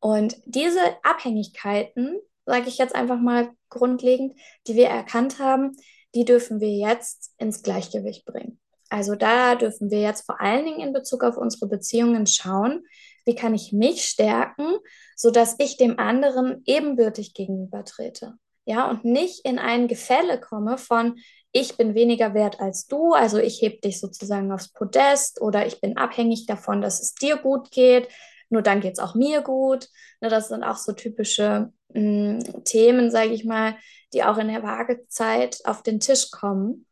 Und 0.00 0.36
diese 0.44 0.80
Abhängigkeiten, 1.02 2.18
sage 2.46 2.68
ich 2.68 2.78
jetzt 2.78 2.94
einfach 2.94 3.18
mal 3.18 3.50
grundlegend, 3.70 4.38
die 4.66 4.76
wir 4.76 4.88
erkannt 4.88 5.38
haben, 5.38 5.76
die 6.14 6.24
dürfen 6.24 6.60
wir 6.60 6.70
jetzt 6.70 7.32
ins 7.38 7.62
Gleichgewicht 7.62 8.24
bringen. 8.24 8.60
Also 8.90 9.14
da 9.14 9.54
dürfen 9.54 9.90
wir 9.90 10.00
jetzt 10.00 10.26
vor 10.26 10.40
allen 10.40 10.64
Dingen 10.64 10.80
in 10.80 10.92
Bezug 10.92 11.24
auf 11.24 11.36
unsere 11.36 11.68
Beziehungen 11.68 12.26
schauen, 12.26 12.84
wie 13.24 13.34
kann 13.34 13.54
ich 13.54 13.72
mich 13.72 14.04
stärken, 14.04 14.76
sodass 15.16 15.56
ich 15.58 15.76
dem 15.76 15.98
anderen 15.98 16.62
ebenbürtig 16.66 17.34
gegenübertrete. 17.34 18.34
Ja, 18.66 18.88
und 18.88 19.04
nicht 19.04 19.44
in 19.44 19.58
ein 19.58 19.88
Gefälle 19.88 20.40
komme 20.40 20.78
von, 20.78 21.16
ich 21.56 21.76
bin 21.76 21.94
weniger 21.94 22.34
wert 22.34 22.58
als 22.58 22.88
du, 22.88 23.12
also 23.14 23.38
ich 23.38 23.62
heb 23.62 23.80
dich 23.80 24.00
sozusagen 24.00 24.50
aufs 24.50 24.72
Podest 24.72 25.40
oder 25.40 25.66
ich 25.66 25.80
bin 25.80 25.96
abhängig 25.96 26.46
davon, 26.46 26.82
dass 26.82 27.00
es 27.00 27.14
dir 27.14 27.36
gut 27.36 27.70
geht, 27.70 28.08
nur 28.50 28.60
dann 28.60 28.80
geht 28.80 28.94
es 28.94 28.98
auch 28.98 29.14
mir 29.14 29.40
gut. 29.40 29.88
Ne, 30.20 30.28
das 30.28 30.48
sind 30.48 30.64
auch 30.64 30.76
so 30.76 30.92
typische 30.92 31.72
mh, 31.94 32.00
mm, 32.00 32.64
Themen, 32.64 33.10
sage 33.10 33.30
ich 33.30 33.44
mal, 33.44 33.76
die 34.12 34.24
auch 34.24 34.36
in 34.38 34.48
der 34.48 34.64
Waagezeit 34.64 35.60
auf 35.64 35.82
den 35.82 36.00
Tisch 36.00 36.30
kommen. 36.32 36.86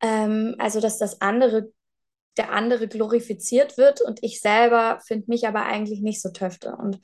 Ähm, 0.00 0.56
also, 0.58 0.80
dass 0.80 0.98
das 0.98 1.20
andere, 1.20 1.70
der 2.38 2.52
andere 2.52 2.88
glorifiziert 2.88 3.76
wird 3.76 4.00
und 4.00 4.22
ich 4.22 4.40
selber 4.40 5.00
finde 5.06 5.26
mich 5.28 5.46
aber 5.46 5.66
eigentlich 5.66 6.00
nicht 6.00 6.22
so 6.22 6.30
töfte. 6.30 6.74
Und 6.74 7.00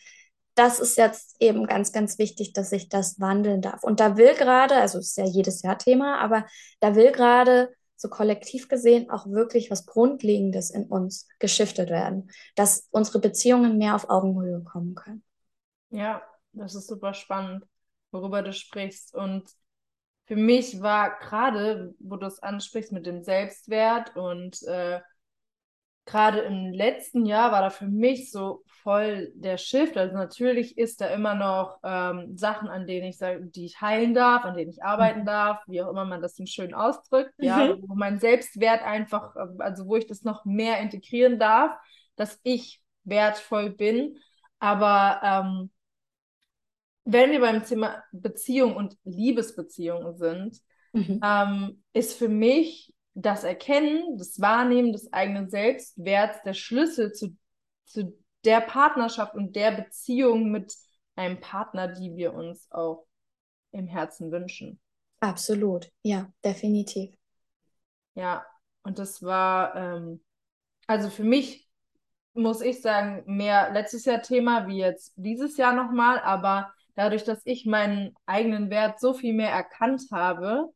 das 0.57 0.81
ist 0.81 0.97
jetzt 0.97 1.37
eben 1.39 1.67
ganz, 1.67 1.93
ganz 1.93 2.19
wichtig, 2.19 2.55
dass 2.55 2.73
ich 2.73 2.89
das 2.89 3.21
wandeln 3.21 3.61
darf. 3.61 3.85
Und 3.85 4.01
da 4.01 4.17
will 4.17 4.35
gerade, 4.35 4.75
also 4.77 4.99
ist 4.99 5.17
ja 5.17 5.25
jedes 5.25 5.63
Jahr 5.63 5.79
Thema, 5.79 6.19
aber 6.19 6.47
da 6.81 6.97
will 6.97 7.13
gerade 7.13 7.73
so 7.95 8.09
kollektiv 8.09 8.69
gesehen 8.69 9.11
auch 9.11 9.27
wirklich 9.27 9.71
was 9.71 9.87
Grundlegendes 9.87 10.71
in 10.71 10.85
uns 10.87 11.29
geschiftet 11.39 11.91
werden, 11.91 12.31
dass 12.55 12.89
unsere 12.91 13.21
Beziehungen 13.21 13.77
mehr 13.79 13.95
auf 13.95 14.09
Augenhöhe 14.09 14.63
kommen 14.65 14.95
können. 14.95 15.23
Ja, 15.91 16.23
das 16.53 16.75
ist 16.75 16.89
super 16.89 17.15
spannend, 17.15 17.65
worüber 18.11 18.43
du 18.43 18.53
sprichst. 18.53 19.15
Und 19.15 19.49
für 20.25 20.37
mich 20.37 20.81
war 20.81 21.19
gerade, 21.19 21.95
wo 21.99 22.17
du 22.17 22.27
es 22.27 22.39
ansprichst 22.39 22.93
mit 22.93 23.07
dem 23.07 23.23
Selbstwert 23.23 24.17
und 24.17 24.63
äh, 24.65 25.01
gerade 26.07 26.39
im 26.41 26.73
letzten 26.73 27.27
Jahr 27.27 27.53
war 27.53 27.61
da 27.61 27.71
für 27.71 27.89
mich 27.89 28.31
so 28.31 28.63
voll 28.83 29.33
der 29.35 29.59
Shift. 29.59 29.97
Also 29.97 30.15
natürlich 30.15 30.79
ist 30.79 31.01
da 31.01 31.09
immer 31.09 31.35
noch 31.35 31.81
ähm, 31.83 32.37
Sachen, 32.37 32.69
an 32.69 32.87
denen 32.87 33.09
ich 33.09 33.19
sage, 33.19 33.45
die 33.45 33.67
ich 33.67 33.81
heilen 33.81 34.15
darf, 34.15 34.45
an 34.45 34.57
denen 34.57 34.71
ich 34.71 34.85
arbeiten 34.85 35.23
mhm. 35.23 35.27
darf, 35.27 35.63
wie 35.67 35.83
auch 35.83 35.91
immer 35.91 36.05
man 36.05 36.23
das 36.23 36.37
dann 36.37 36.47
schön 36.47 36.73
ausdrückt, 36.73 37.35
mhm. 37.39 37.45
ja, 37.45 37.77
wo 37.81 37.97
mein 37.97 38.21
Selbstwert 38.21 38.83
einfach, 38.83 39.35
also 39.59 39.89
wo 39.89 39.97
ich 39.97 40.07
das 40.07 40.23
noch 40.23 40.45
mehr 40.45 40.81
integrieren 40.81 41.41
darf, 41.41 41.77
dass 42.15 42.39
ich 42.45 42.81
wertvoll 43.03 43.71
bin. 43.71 44.17
Aber 44.61 45.21
ähm, 45.25 45.71
wenn 47.05 47.33
wir 47.33 47.41
beim 47.41 47.65
Thema 47.65 48.05
Beziehung 48.13 48.77
und 48.77 48.97
Liebesbeziehungen 49.03 50.17
sind, 50.17 50.61
mhm. 50.93 51.21
ähm, 51.25 51.83
ist 51.93 52.17
für 52.17 52.29
mich 52.29 52.95
das 53.17 53.45
Erkennen, 53.45 54.19
das 54.19 54.41
Wahrnehmen 54.41 54.93
des 54.93 55.11
eigenen 55.13 55.49
Selbstwerts 55.49 56.43
der 56.43 56.53
Schlüssel 56.53 57.13
zu, 57.13 57.35
zu 57.87 58.15
der 58.45 58.61
Partnerschaft 58.61 59.35
und 59.35 59.57
der 59.57 59.73
Beziehung 59.73 60.51
mit 60.51 60.75
einem 61.17 61.41
Partner, 61.41 61.89
die 61.89 62.15
wir 62.15 62.35
uns 62.35 62.71
auch 62.71 63.07
im 63.73 63.87
Herzen 63.87 64.31
wünschen. 64.31 64.79
Absolut, 65.21 65.91
ja, 66.03 66.31
definitiv. 66.45 67.15
Ja, 68.15 68.45
und 68.83 68.99
das 68.99 69.23
war, 69.23 69.75
ähm, 69.75 70.23
also 70.87 71.09
für 71.09 71.25
mich 71.25 71.67
muss 72.35 72.61
ich 72.61 72.83
sagen, 72.83 73.23
mehr 73.25 73.73
letztes 73.73 74.05
Jahr 74.05 74.21
Thema 74.21 74.69
wie 74.69 74.77
jetzt 74.77 75.15
dieses 75.17 75.57
Jahr 75.57 75.73
nochmal, 75.73 76.21
aber 76.21 76.71
dadurch, 76.95 77.25
dass 77.25 77.41
ich 77.47 77.65
meinen 77.65 78.15
eigenen 78.27 78.69
Wert 78.69 79.01
so 79.01 79.15
viel 79.15 79.33
mehr 79.33 79.51
erkannt 79.51 80.03
habe, 80.13 80.71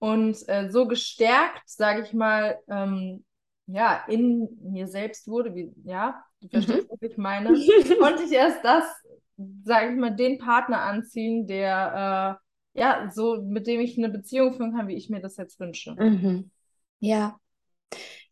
und 0.00 0.36
äh, 0.48 0.70
so 0.70 0.88
gestärkt, 0.88 1.62
sage 1.66 2.02
ich 2.02 2.12
mal, 2.12 2.58
ähm, 2.68 3.24
ja, 3.66 4.02
in 4.08 4.48
mir 4.62 4.88
selbst 4.88 5.28
wurde, 5.28 5.54
wie, 5.54 5.72
ja, 5.84 6.24
du 6.40 6.48
verstehst, 6.48 6.90
mhm. 6.90 6.96
was 6.98 7.10
ich 7.10 7.16
meine, 7.16 7.48
konnte 8.00 8.24
ich 8.24 8.32
erst 8.32 8.64
das, 8.64 8.84
sage 9.62 9.92
ich 9.92 9.98
mal, 9.98 10.16
den 10.16 10.38
Partner 10.38 10.80
anziehen, 10.80 11.46
der, 11.46 12.40
äh, 12.74 12.80
ja, 12.80 13.10
so, 13.12 13.42
mit 13.42 13.66
dem 13.66 13.80
ich 13.80 13.98
eine 13.98 14.08
Beziehung 14.08 14.54
führen 14.54 14.74
kann, 14.74 14.88
wie 14.88 14.96
ich 14.96 15.10
mir 15.10 15.20
das 15.20 15.36
jetzt 15.36 15.60
wünsche. 15.60 15.94
Mhm. 15.98 16.50
Ja. 16.98 17.38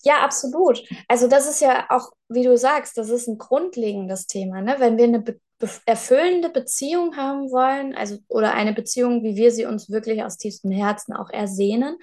Ja, 0.02 0.22
absolut. 0.22 0.82
Also 1.06 1.28
das 1.28 1.48
ist 1.48 1.60
ja 1.60 1.87
auch, 1.90 2.12
wie 2.28 2.44
du 2.44 2.56
sagst, 2.56 2.96
das 2.96 3.10
ist 3.10 3.26
ein 3.28 3.37
grundlegendes 3.37 4.26
Thema. 4.26 4.62
Ne? 4.62 4.76
Wenn 4.78 4.96
wir 4.96 5.04
eine 5.04 5.20
Be 5.20 5.40
erfüllende 5.86 6.50
Beziehung 6.50 7.16
haben 7.16 7.50
wollen, 7.50 7.94
also 7.94 8.18
oder 8.28 8.54
eine 8.54 8.72
Beziehung, 8.72 9.24
wie 9.24 9.36
wir 9.36 9.50
sie 9.50 9.64
uns 9.66 9.90
wirklich 9.90 10.22
aus 10.22 10.36
tiefstem 10.36 10.70
Herzen 10.70 11.12
auch 11.14 11.30
ersehnen, 11.30 11.98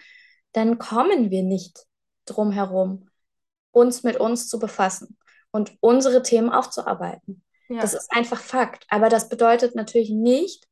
dann 0.51 0.77
kommen 0.77 1.31
wir 1.31 1.43
nicht 1.43 1.85
drum 2.25 2.51
herum, 2.51 3.09
uns 3.71 4.03
mit 4.03 4.17
uns 4.17 4.49
zu 4.49 4.59
befassen 4.59 5.17
und 5.51 5.73
unsere 5.79 6.21
Themen 6.21 6.49
aufzuarbeiten. 6.49 7.43
Ja. 7.69 7.81
Das 7.81 7.93
ist 7.93 8.11
einfach 8.11 8.39
Fakt. 8.39 8.85
Aber 8.89 9.09
das 9.09 9.29
bedeutet 9.29 9.75
natürlich 9.75 10.09
nicht, 10.09 10.67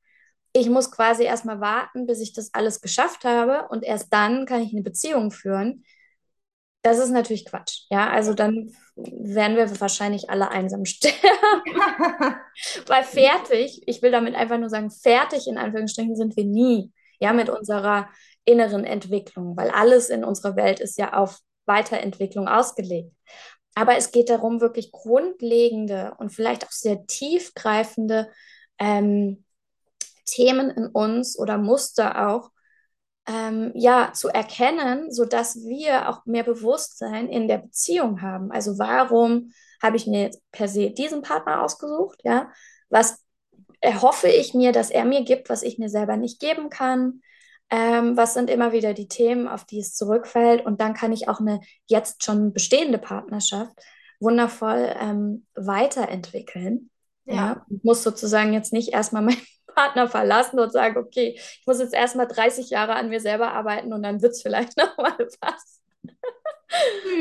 ich 0.53 0.69
muss 0.69 0.91
quasi 0.91 1.23
erstmal 1.23 1.59
warten, 1.61 2.05
bis 2.05 2.19
ich 2.19 2.33
das 2.33 2.53
alles 2.53 2.81
geschafft 2.81 3.23
habe 3.23 3.67
und 3.69 3.83
erst 3.83 4.13
dann 4.13 4.45
kann 4.45 4.61
ich 4.61 4.71
eine 4.71 4.83
Beziehung 4.83 5.31
führen. 5.31 5.83
Das 6.83 6.99
ist 6.99 7.11
natürlich 7.11 7.45
Quatsch. 7.45 7.85
Ja, 7.89 8.09
also 8.09 8.33
dann 8.33 8.71
werden 8.95 9.57
wir 9.57 9.81
wahrscheinlich 9.81 10.29
alle 10.29 10.49
einsam 10.49 10.85
sterben. 10.85 11.17
Weil 12.87 13.03
fertig, 13.03 13.81
ich 13.87 14.01
will 14.01 14.11
damit 14.11 14.35
einfach 14.35 14.57
nur 14.59 14.69
sagen, 14.69 14.91
fertig 14.91 15.47
in 15.47 15.57
Anführungsstrichen 15.57 16.15
sind 16.15 16.37
wir 16.37 16.45
nie. 16.45 16.91
Ja, 17.19 17.31
mit 17.31 17.49
unserer 17.49 18.09
inneren 18.43 18.83
Entwicklung, 18.83 19.55
weil 19.55 19.69
alles 19.69 20.09
in 20.09 20.25
unserer 20.25 20.57
Welt 20.57 20.81
ist 20.81 20.97
ja 20.97 21.13
auf 21.13 21.39
Weiterentwicklung 21.65 22.49
ausgelegt. 22.49 23.15
Aber 23.75 23.95
es 23.95 24.11
geht 24.11 24.29
darum, 24.29 24.59
wirklich 24.59 24.91
grundlegende 24.91 26.13
und 26.17 26.31
vielleicht 26.31 26.65
auch 26.65 26.71
sehr 26.71 27.05
tiefgreifende 27.05 28.29
ähm, 28.77 29.45
Themen 30.25 30.69
in 30.69 30.87
uns 30.87 31.39
oder 31.39 31.57
Muster 31.57 32.29
auch 32.29 32.49
ähm, 33.25 33.71
ja, 33.73 34.11
zu 34.13 34.27
erkennen, 34.29 35.11
sodass 35.11 35.63
wir 35.63 36.09
auch 36.09 36.25
mehr 36.25 36.43
Bewusstsein 36.43 37.29
in 37.29 37.47
der 37.47 37.59
Beziehung 37.59 38.21
haben. 38.21 38.51
Also 38.51 38.77
warum 38.77 39.51
habe 39.81 39.97
ich 39.97 40.07
mir 40.07 40.23
jetzt 40.23 40.41
per 40.51 40.67
se 40.67 40.91
diesen 40.91 41.21
Partner 41.21 41.63
ausgesucht? 41.63 42.19
Ja, 42.23 42.51
was 42.89 43.23
erhoffe 43.79 44.27
ich 44.27 44.53
mir, 44.53 44.71
dass 44.71 44.89
er 44.89 45.05
mir 45.05 45.23
gibt, 45.23 45.49
was 45.49 45.63
ich 45.63 45.77
mir 45.77 45.89
selber 45.89 46.17
nicht 46.17 46.39
geben 46.39 46.69
kann? 46.69 47.21
Ähm, 47.69 48.17
was 48.17 48.33
sind 48.33 48.49
immer 48.49 48.71
wieder 48.71 48.93
die 48.93 49.07
Themen, 49.07 49.47
auf 49.47 49.65
die 49.65 49.79
es 49.79 49.95
zurückfällt? 49.95 50.65
Und 50.65 50.81
dann 50.81 50.93
kann 50.93 51.11
ich 51.11 51.27
auch 51.27 51.39
eine 51.39 51.59
jetzt 51.85 52.23
schon 52.23 52.53
bestehende 52.53 52.97
Partnerschaft 52.97 53.73
wundervoll 54.19 54.95
ähm, 54.99 55.45
weiterentwickeln. 55.53 56.89
Ja. 57.25 57.35
ja. 57.35 57.65
muss 57.83 58.03
sozusagen 58.03 58.53
jetzt 58.53 58.73
nicht 58.73 58.93
erstmal 58.93 59.21
mein 59.21 59.37
Partner 59.73 60.07
verlassen 60.07 60.59
und 60.59 60.71
sagen, 60.71 60.97
okay, 60.97 61.35
ich 61.35 61.63
muss 61.65 61.79
jetzt 61.79 61.93
erstmal 61.93 62.27
30 62.27 62.69
Jahre 62.69 62.95
an 62.95 63.09
mir 63.09 63.19
selber 63.19 63.51
arbeiten 63.53 63.93
und 63.93 64.03
dann 64.03 64.21
wird 64.21 64.33
es 64.33 64.41
vielleicht 64.41 64.77
nochmal 64.77 65.15
was. 65.41 65.81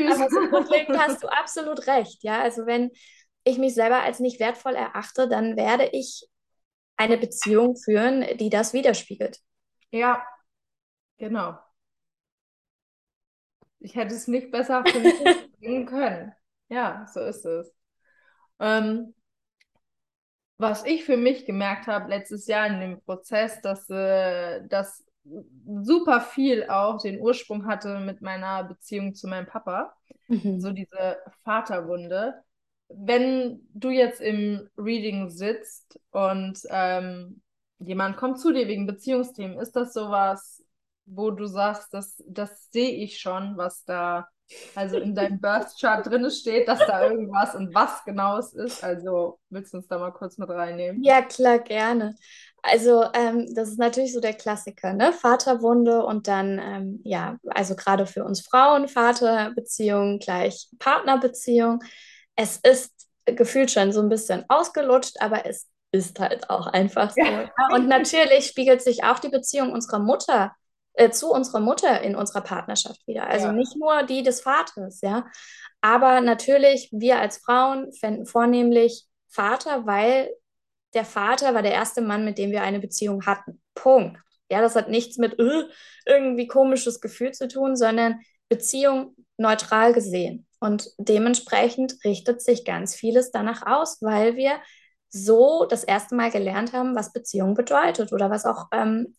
Aber 0.09 0.29
so 0.29 0.49
grundlegend 0.49 0.97
hast 0.97 1.23
du 1.23 1.27
absolut 1.27 1.87
recht. 1.87 2.23
Ja, 2.23 2.41
also 2.41 2.65
wenn 2.65 2.91
ich 3.43 3.57
mich 3.57 3.73
selber 3.75 4.01
als 4.01 4.19
nicht 4.19 4.39
wertvoll 4.39 4.75
erachte, 4.75 5.27
dann 5.27 5.55
werde 5.57 5.89
ich 5.91 6.27
eine 6.97 7.17
Beziehung 7.17 7.75
führen, 7.75 8.25
die 8.37 8.49
das 8.49 8.73
widerspiegelt. 8.73 9.39
Ja, 9.91 10.25
genau. 11.17 11.57
Ich 13.79 13.95
hätte 13.95 14.15
es 14.15 14.27
nicht 14.27 14.51
besser 14.51 14.83
bringen 15.59 15.85
können. 15.85 16.33
Ja, 16.69 17.05
so 17.13 17.19
ist 17.19 17.45
es. 17.45 17.73
Ähm, 18.59 19.13
was 20.57 20.85
ich 20.85 21.03
für 21.03 21.17
mich 21.17 21.45
gemerkt 21.45 21.87
habe 21.87 22.09
letztes 22.09 22.47
Jahr 22.47 22.67
in 22.67 22.79
dem 22.79 23.01
Prozess, 23.01 23.61
dass 23.61 23.89
äh, 23.89 24.61
das 24.67 25.03
super 25.65 26.21
viel 26.21 26.67
auch 26.69 27.01
den 27.01 27.19
Ursprung 27.19 27.65
hatte 27.65 27.99
mit 27.99 28.21
meiner 28.21 28.63
Beziehung 28.63 29.15
zu 29.15 29.27
meinem 29.27 29.47
Papa. 29.47 29.93
Mhm. 30.27 30.59
So 30.59 30.71
diese 30.71 31.17
Vaterwunde. 31.43 32.43
Wenn 32.89 33.67
du 33.73 33.89
jetzt 33.89 34.21
im 34.21 34.69
Reading 34.77 35.29
sitzt 35.29 35.99
und 36.11 36.59
ähm, 36.69 37.41
jemand 37.79 38.17
kommt 38.17 38.39
zu 38.39 38.53
dir 38.53 38.67
wegen 38.67 38.85
Beziehungsthemen, 38.85 39.57
ist 39.59 39.75
das 39.75 39.93
sowas, 39.93 40.63
wo 41.05 41.31
du 41.31 41.45
sagst, 41.47 41.93
das, 41.93 42.23
das 42.27 42.69
sehe 42.71 42.91
ich 42.91 43.19
schon, 43.19 43.57
was 43.57 43.83
da 43.85 44.27
also 44.75 44.97
in 44.97 45.15
deinem 45.15 45.39
Birth 45.39 45.79
Chart 45.79 46.05
drin 46.05 46.29
steht, 46.29 46.67
dass 46.67 46.79
da 46.79 47.09
irgendwas 47.09 47.55
und 47.55 47.73
was 47.73 48.03
genau 48.05 48.37
es 48.37 48.53
ist. 48.53 48.83
Also 48.83 49.39
willst 49.49 49.73
du 49.73 49.77
uns 49.77 49.87
da 49.87 49.97
mal 49.97 50.11
kurz 50.11 50.37
mit 50.37 50.49
reinnehmen? 50.49 51.03
Ja, 51.03 51.21
klar, 51.21 51.59
gerne. 51.59 52.15
Also 52.61 53.03
ähm, 53.13 53.53
das 53.55 53.69
ist 53.69 53.79
natürlich 53.79 54.13
so 54.13 54.21
der 54.21 54.33
Klassiker, 54.33 54.93
ne? 54.93 55.11
Vaterwunde 55.11 56.05
und 56.05 56.27
dann, 56.27 56.59
ähm, 56.59 57.01
ja, 57.03 57.37
also 57.49 57.75
gerade 57.75 58.05
für 58.05 58.23
uns 58.23 58.41
Frauen, 58.41 58.87
Vaterbeziehung 58.87 60.19
gleich 60.19 60.69
Partnerbeziehung. 60.79 61.83
Es 62.35 62.57
ist 62.57 62.91
gefühlt 63.25 63.69
schon 63.71 63.91
so 63.91 64.01
ein 64.01 64.09
bisschen 64.09 64.45
ausgelutscht, 64.47 65.21
aber 65.21 65.45
es 65.45 65.69
ist 65.91 66.19
halt 66.19 66.49
auch 66.49 66.67
einfach 66.67 67.11
so. 67.11 67.21
Ja. 67.21 67.49
Und 67.73 67.87
natürlich 67.87 68.47
spiegelt 68.47 68.81
sich 68.81 69.03
auch 69.03 69.19
die 69.19 69.29
Beziehung 69.29 69.71
unserer 69.71 69.99
Mutter 69.99 70.53
äh, 70.93 71.09
zu 71.09 71.31
unserer 71.31 71.59
Mutter 71.59 72.01
in 72.01 72.15
unserer 72.15 72.41
Partnerschaft 72.41 73.05
wieder. 73.07 73.27
Also 73.27 73.47
ja. 73.47 73.53
nicht 73.53 73.75
nur 73.75 74.03
die 74.03 74.23
des 74.23 74.41
Vaters, 74.41 75.01
ja. 75.01 75.25
Aber 75.81 76.21
natürlich, 76.21 76.89
wir 76.91 77.19
als 77.19 77.37
Frauen 77.37 77.91
fänden 77.93 78.25
vornehmlich 78.25 79.05
Vater, 79.27 79.85
weil 79.85 80.29
der 80.93 81.05
Vater 81.05 81.53
war 81.55 81.61
der 81.61 81.73
erste 81.73 82.01
Mann, 82.01 82.23
mit 82.23 82.37
dem 82.37 82.51
wir 82.51 82.61
eine 82.61 82.79
Beziehung 82.79 83.25
hatten. 83.25 83.61
Punkt. 83.73 84.19
Ja, 84.49 84.61
das 84.61 84.75
hat 84.75 84.89
nichts 84.89 85.17
mit 85.17 85.39
äh, 85.39 85.63
irgendwie 86.05 86.47
komisches 86.47 87.01
Gefühl 87.01 87.31
zu 87.31 87.47
tun, 87.47 87.75
sondern 87.75 88.19
Beziehung 88.49 89.15
neutral 89.37 89.93
gesehen. 89.93 90.45
Und 90.59 90.91
dementsprechend 90.97 91.97
richtet 92.05 92.41
sich 92.41 92.63
ganz 92.63 92.95
vieles 92.95 93.31
danach 93.31 93.65
aus, 93.65 93.97
weil 94.01 94.35
wir 94.35 94.53
so 95.09 95.65
das 95.65 95.83
erste 95.83 96.15
Mal 96.15 96.31
gelernt 96.31 96.73
haben, 96.73 96.95
was 96.95 97.13
Beziehung 97.13 97.55
bedeutet 97.55 98.13
oder 98.13 98.29
was 98.29 98.45
auch 98.45 98.67
ähm, 98.71 99.15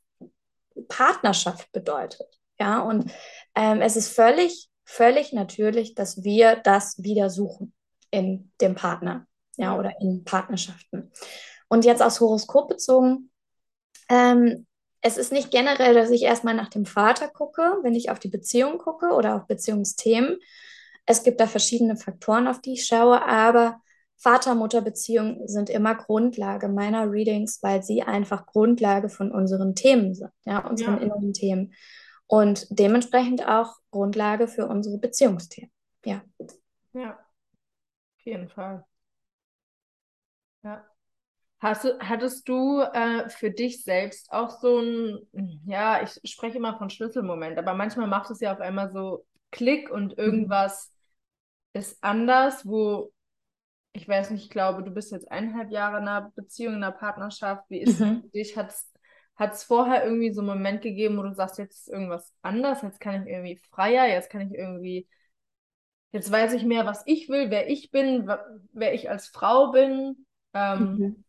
Partnerschaft 0.89 1.71
bedeutet. 1.73 2.27
Ja, 2.59 2.81
und 2.81 3.11
ähm, 3.55 3.81
es 3.81 3.97
ist 3.97 4.09
völlig, 4.09 4.69
völlig 4.85 5.33
natürlich, 5.33 5.95
dass 5.95 6.23
wir 6.23 6.57
das 6.57 7.03
wieder 7.03 7.31
suchen 7.31 7.73
in 8.11 8.53
dem 8.61 8.75
Partner, 8.75 9.27
ja, 9.57 9.77
oder 9.77 9.93
in 10.01 10.25
Partnerschaften. 10.25 11.11
Und 11.69 11.85
jetzt 11.85 12.03
aus 12.03 12.21
Horoskop 12.21 12.69
bezogen, 12.69 13.31
ähm, 14.09 14.67
es 15.01 15.19
ist 15.19 15.33
nicht 15.33 15.51
generell, 15.51 15.95
dass 15.95 16.11
ich 16.11 16.23
erstmal 16.23 16.55
nach 16.55 16.71
dem 16.71 16.87
Vater 16.87 17.29
gucke, 17.29 17.79
wenn 17.83 17.95
ich 17.95 18.11
auf 18.11 18.19
die 18.19 18.29
Beziehung 18.29 18.79
gucke 18.79 19.11
oder 19.11 19.37
auf 19.37 19.47
Beziehungsthemen. 19.47 20.39
Es 21.05 21.23
gibt 21.23 21.41
da 21.41 21.47
verschiedene 21.47 21.97
Faktoren, 21.97 22.49
auf 22.49 22.61
die 22.61 22.75
ich 22.75 22.87
schaue, 22.87 23.23
aber 23.23 23.83
Vater-Mutter-Beziehungen 24.17 25.47
sind 25.49 25.71
immer 25.71 25.95
Grundlage 25.95 26.69
meiner 26.69 27.11
Readings, 27.11 27.63
weil 27.63 27.83
sie 27.83 28.03
einfach 28.03 28.47
Grundlage 28.47 29.09
von 29.09 29.31
unseren 29.31 29.75
Themen 29.75 30.15
sind, 30.15 30.31
ja, 30.45 30.67
unseren 30.67 30.97
ja. 30.97 31.03
inneren 31.03 31.33
Themen. 31.33 31.75
Und 32.27 32.67
dementsprechend 32.71 33.47
auch 33.47 33.77
Grundlage 33.91 34.49
für 34.49 34.67
unsere 34.67 34.99
Beziehungsthemen. 34.99 35.71
Ja. 36.05 36.23
Ja, 36.93 37.13
auf 37.13 38.25
jeden 38.25 38.49
Fall. 38.49 38.85
Ja. 40.63 40.85
Hast 41.61 41.85
du, 41.85 41.99
hattest 41.99 42.47
du 42.47 42.81
äh, 42.81 43.29
für 43.31 43.51
dich 43.51 43.85
selbst 43.85 44.31
auch 44.31 44.61
so 44.61 44.81
ein, 44.81 45.63
ja, 45.65 46.03
ich 46.03 46.31
spreche 46.31 46.59
immer 46.59 46.77
von 46.77 46.91
Schlüsselmoment, 46.91 47.59
aber 47.59 47.73
manchmal 47.73 48.07
macht 48.07 48.31
es 48.31 48.41
ja 48.41 48.53
auf 48.53 48.61
einmal 48.61 48.93
so 48.93 49.25
Klick 49.51 49.91
und 49.91 50.19
mhm. 50.19 50.25
irgendwas 50.25 50.93
mhm. 51.73 51.81
ist 51.81 52.05
anders, 52.05 52.67
wo 52.67 53.14
ich 53.97 54.09
weiß 54.09 54.31
nicht, 54.31 54.45
ich 54.45 54.51
glaube, 54.51 54.83
du 54.83 54.91
bist 54.91 55.13
jetzt 55.13 55.31
eineinhalb 55.31 55.71
Jahre 55.71 55.99
in 55.99 56.09
einer 56.09 56.33
Beziehung, 56.35 56.75
in 56.75 56.83
einer 56.83 56.93
Partnerschaft. 56.93 57.65
Wie 57.71 57.79
ist 57.81 58.01
mhm. 58.01 58.07
es 58.07 58.21
für 58.21 58.29
dich? 58.29 58.57
Hat 59.37 59.53
es 59.53 59.65
vorher 59.65 60.05
irgendwie 60.05 60.33
so 60.33 60.41
einen 60.41 60.49
Moment 60.49 60.83
gegeben, 60.83 61.17
wo 61.17 61.23
du 61.23 61.33
sagst, 61.33 61.59
jetzt 61.59 61.87
ist 61.87 61.89
irgendwas 61.89 62.33
anders, 62.43 62.83
jetzt 62.83 63.01
kann 63.01 63.23
ich 63.23 63.33
irgendwie 63.33 63.61
freier, 63.71 64.07
jetzt 64.07 64.31
kann 64.31 64.43
ich 64.43 64.53
irgendwie, 64.53 65.09
jetzt 66.11 66.31
weiß 66.31 66.53
ich 66.55 66.65
mehr, 66.65 66.87
was 66.87 67.03
ich 67.07 67.29
will, 67.29 67.51
wer 67.51 67.71
ich 67.71 67.93
bin, 67.93 68.29
wer 68.73 68.95
ich 68.95 69.11
als 69.11 69.29
Frau 69.29 69.71
bin. 69.71 70.27
Ähm, 70.55 70.97
mhm. 70.99 71.25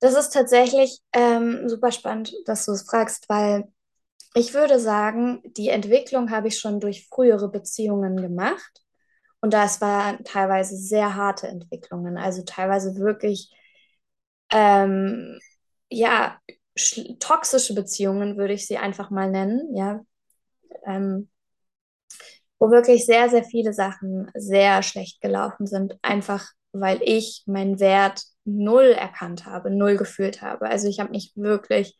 Das 0.00 0.14
ist 0.14 0.30
tatsächlich 0.30 1.00
ähm, 1.12 1.68
super 1.68 1.92
spannend, 1.92 2.32
dass 2.46 2.66
du 2.66 2.72
es 2.72 2.82
fragst, 2.82 3.28
weil 3.28 3.72
ich 4.34 4.54
würde 4.54 4.78
sagen, 4.80 5.42
die 5.56 5.68
Entwicklung 5.68 6.30
habe 6.30 6.48
ich 6.48 6.58
schon 6.58 6.80
durch 6.80 7.08
frühere 7.08 7.48
Beziehungen 7.48 8.16
gemacht. 8.16 8.82
Und 9.40 9.52
das 9.54 9.80
waren 9.80 10.24
teilweise 10.24 10.76
sehr 10.76 11.14
harte 11.14 11.48
Entwicklungen, 11.48 12.16
also 12.18 12.42
teilweise 12.42 12.96
wirklich, 12.96 13.52
ähm, 14.52 15.38
ja, 15.90 16.38
toxische 17.20 17.74
Beziehungen 17.74 18.36
würde 18.36 18.54
ich 18.54 18.66
sie 18.66 18.78
einfach 18.78 19.10
mal 19.10 19.30
nennen, 19.30 19.74
ja, 19.76 20.00
ähm, 20.86 21.30
wo 22.58 22.70
wirklich 22.70 23.06
sehr, 23.06 23.28
sehr 23.28 23.44
viele 23.44 23.72
Sachen 23.72 24.30
sehr 24.34 24.82
schlecht 24.82 25.20
gelaufen 25.20 25.66
sind, 25.66 25.96
einfach 26.02 26.48
weil 26.72 27.00
ich 27.02 27.42
meinen 27.46 27.80
Wert 27.80 28.22
null 28.44 28.86
erkannt 28.86 29.46
habe, 29.46 29.70
null 29.70 29.96
gefühlt 29.96 30.42
habe. 30.42 30.66
Also 30.68 30.88
ich 30.88 31.00
habe 31.00 31.10
mich 31.10 31.32
wirklich 31.34 31.96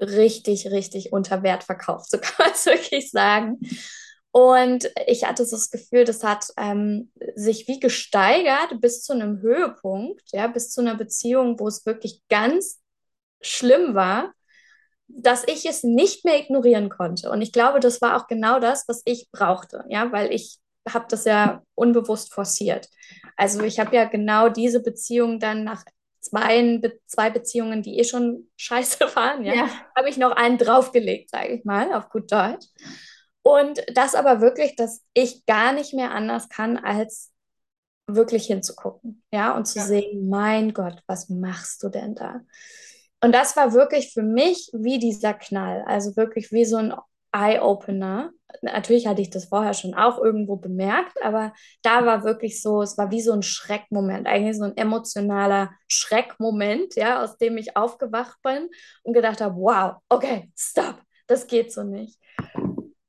richtig, 0.00 0.68
richtig 0.70 1.12
unter 1.12 1.42
Wert 1.42 1.64
verkauft, 1.64 2.10
so 2.10 2.18
kann 2.18 2.34
man 2.46 2.52
es 2.54 2.66
wirklich 2.66 3.10
sagen. 3.10 3.60
Und 4.32 4.90
ich 5.06 5.24
hatte 5.24 5.44
so 5.44 5.56
das 5.56 5.70
Gefühl, 5.70 6.04
das 6.04 6.22
hat 6.22 6.46
ähm, 6.56 7.10
sich 7.34 7.66
wie 7.66 7.80
gesteigert 7.80 8.80
bis 8.80 9.02
zu 9.02 9.12
einem 9.12 9.40
Höhepunkt, 9.40 10.22
ja, 10.32 10.46
bis 10.46 10.70
zu 10.70 10.80
einer 10.80 10.94
Beziehung, 10.94 11.58
wo 11.58 11.66
es 11.66 11.84
wirklich 11.84 12.22
ganz 12.28 12.80
schlimm 13.40 13.94
war, 13.94 14.32
dass 15.08 15.44
ich 15.48 15.66
es 15.66 15.82
nicht 15.82 16.24
mehr 16.24 16.38
ignorieren 16.38 16.88
konnte. 16.88 17.30
Und 17.30 17.42
ich 17.42 17.52
glaube, 17.52 17.80
das 17.80 18.00
war 18.00 18.16
auch 18.16 18.28
genau 18.28 18.60
das, 18.60 18.86
was 18.86 19.02
ich 19.04 19.28
brauchte, 19.32 19.84
ja, 19.88 20.12
weil 20.12 20.32
ich 20.32 20.58
habe 20.88 21.06
das 21.08 21.24
ja 21.24 21.62
unbewusst 21.74 22.32
forciert. 22.32 22.88
Also 23.36 23.62
ich 23.62 23.80
habe 23.80 23.94
ja 23.96 24.04
genau 24.04 24.48
diese 24.48 24.80
Beziehung 24.80 25.40
dann 25.40 25.64
nach 25.64 25.84
zwei, 26.20 26.80
zwei 27.06 27.30
Beziehungen, 27.30 27.82
die 27.82 27.98
eh 27.98 28.04
schon 28.04 28.48
scheiße 28.56 29.16
waren, 29.16 29.44
ja, 29.44 29.54
ja. 29.54 29.68
habe 29.96 30.08
ich 30.08 30.16
noch 30.16 30.32
einen 30.32 30.58
draufgelegt, 30.58 31.30
sage 31.30 31.48
ich 31.48 31.64
mal, 31.64 31.92
auf 31.92 32.08
gut 32.10 32.30
Deutsch. 32.30 32.66
Und 33.42 33.82
das 33.94 34.14
aber 34.14 34.40
wirklich, 34.40 34.76
dass 34.76 35.02
ich 35.14 35.46
gar 35.46 35.72
nicht 35.72 35.94
mehr 35.94 36.12
anders 36.12 36.48
kann, 36.48 36.76
als 36.76 37.32
wirklich 38.06 38.46
hinzugucken, 38.46 39.22
ja, 39.32 39.56
und 39.56 39.66
zu 39.66 39.78
ja. 39.78 39.84
sehen, 39.84 40.28
mein 40.28 40.72
Gott, 40.74 41.02
was 41.06 41.28
machst 41.28 41.82
du 41.82 41.88
denn 41.88 42.14
da? 42.14 42.40
Und 43.22 43.32
das 43.32 43.56
war 43.56 43.72
wirklich 43.72 44.12
für 44.12 44.22
mich 44.22 44.70
wie 44.72 44.98
dieser 44.98 45.34
Knall, 45.34 45.84
also 45.86 46.16
wirklich 46.16 46.52
wie 46.52 46.64
so 46.64 46.76
ein 46.76 46.94
Eye-Opener. 47.32 48.30
Natürlich 48.62 49.06
hatte 49.06 49.22
ich 49.22 49.30
das 49.30 49.44
vorher 49.44 49.74
schon 49.74 49.94
auch 49.94 50.18
irgendwo 50.18 50.56
bemerkt, 50.56 51.22
aber 51.22 51.52
da 51.82 52.04
war 52.04 52.24
wirklich 52.24 52.60
so, 52.60 52.82
es 52.82 52.98
war 52.98 53.10
wie 53.10 53.20
so 53.20 53.32
ein 53.32 53.42
Schreckmoment, 53.42 54.26
eigentlich 54.26 54.56
so 54.56 54.64
ein 54.64 54.76
emotionaler 54.76 55.70
Schreckmoment, 55.86 56.96
ja, 56.96 57.22
aus 57.22 57.36
dem 57.36 57.56
ich 57.58 57.76
aufgewacht 57.76 58.38
bin 58.42 58.68
und 59.02 59.12
gedacht 59.12 59.40
habe, 59.40 59.54
wow, 59.56 59.96
okay, 60.08 60.50
stop, 60.56 60.96
das 61.26 61.46
geht 61.46 61.72
so 61.72 61.84
nicht. 61.84 62.18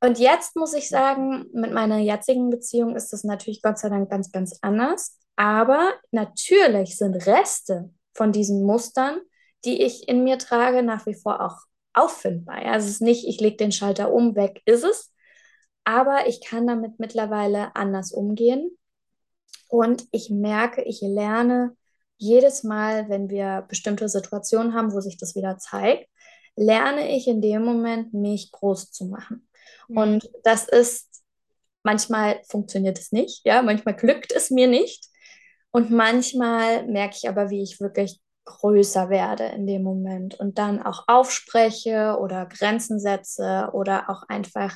Und 0.03 0.17
jetzt 0.17 0.55
muss 0.55 0.73
ich 0.73 0.89
sagen, 0.89 1.45
mit 1.53 1.71
meiner 1.71 1.99
jetzigen 1.99 2.49
Beziehung 2.49 2.95
ist 2.95 3.13
das 3.13 3.23
natürlich 3.23 3.61
Gott 3.61 3.77
sei 3.77 3.89
Dank 3.89 4.09
ganz, 4.09 4.31
ganz 4.31 4.57
anders. 4.61 5.19
Aber 5.35 5.93
natürlich 6.11 6.97
sind 6.97 7.27
Reste 7.27 7.91
von 8.13 8.31
diesen 8.31 8.63
Mustern, 8.63 9.19
die 9.63 9.83
ich 9.83 10.07
in 10.07 10.23
mir 10.23 10.39
trage, 10.39 10.81
nach 10.81 11.05
wie 11.05 11.13
vor 11.13 11.45
auch 11.45 11.57
auffindbar. 11.93 12.63
Ja, 12.65 12.75
es 12.75 12.89
ist 12.89 13.01
nicht, 13.01 13.27
ich 13.27 13.39
lege 13.39 13.57
den 13.57 13.71
Schalter 13.71 14.11
um, 14.11 14.35
weg 14.35 14.61
ist 14.65 14.83
es. 14.83 15.13
Aber 15.83 16.27
ich 16.27 16.41
kann 16.41 16.65
damit 16.65 16.99
mittlerweile 16.99 17.75
anders 17.75 18.11
umgehen. 18.11 18.71
Und 19.67 20.07
ich 20.11 20.31
merke, 20.31 20.81
ich 20.81 21.01
lerne 21.01 21.75
jedes 22.17 22.63
Mal, 22.63 23.07
wenn 23.09 23.29
wir 23.29 23.65
bestimmte 23.67 24.09
Situationen 24.09 24.73
haben, 24.73 24.93
wo 24.93 24.99
sich 24.99 25.17
das 25.17 25.35
wieder 25.35 25.57
zeigt, 25.59 26.09
lerne 26.55 27.15
ich 27.15 27.27
in 27.27 27.41
dem 27.41 27.63
Moment, 27.63 28.13
mich 28.13 28.51
groß 28.51 28.91
zu 28.91 29.05
machen. 29.05 29.47
Mhm. 29.87 29.97
Und 29.97 30.29
das 30.43 30.67
ist, 30.67 31.23
manchmal 31.83 32.41
funktioniert 32.49 32.99
es 32.99 33.11
nicht, 33.11 33.45
ja, 33.45 33.61
manchmal 33.61 33.95
glückt 33.95 34.31
es 34.31 34.51
mir 34.51 34.67
nicht. 34.67 35.07
Und 35.71 35.89
manchmal 35.89 36.85
merke 36.87 37.15
ich 37.17 37.29
aber, 37.29 37.49
wie 37.49 37.63
ich 37.63 37.79
wirklich 37.79 38.21
größer 38.45 39.09
werde 39.09 39.45
in 39.45 39.67
dem 39.67 39.83
Moment 39.83 40.39
und 40.39 40.57
dann 40.57 40.81
auch 40.81 41.03
aufspreche 41.07 42.17
oder 42.19 42.45
Grenzen 42.47 42.99
setze 42.99 43.69
oder 43.73 44.09
auch 44.09 44.23
einfach 44.27 44.75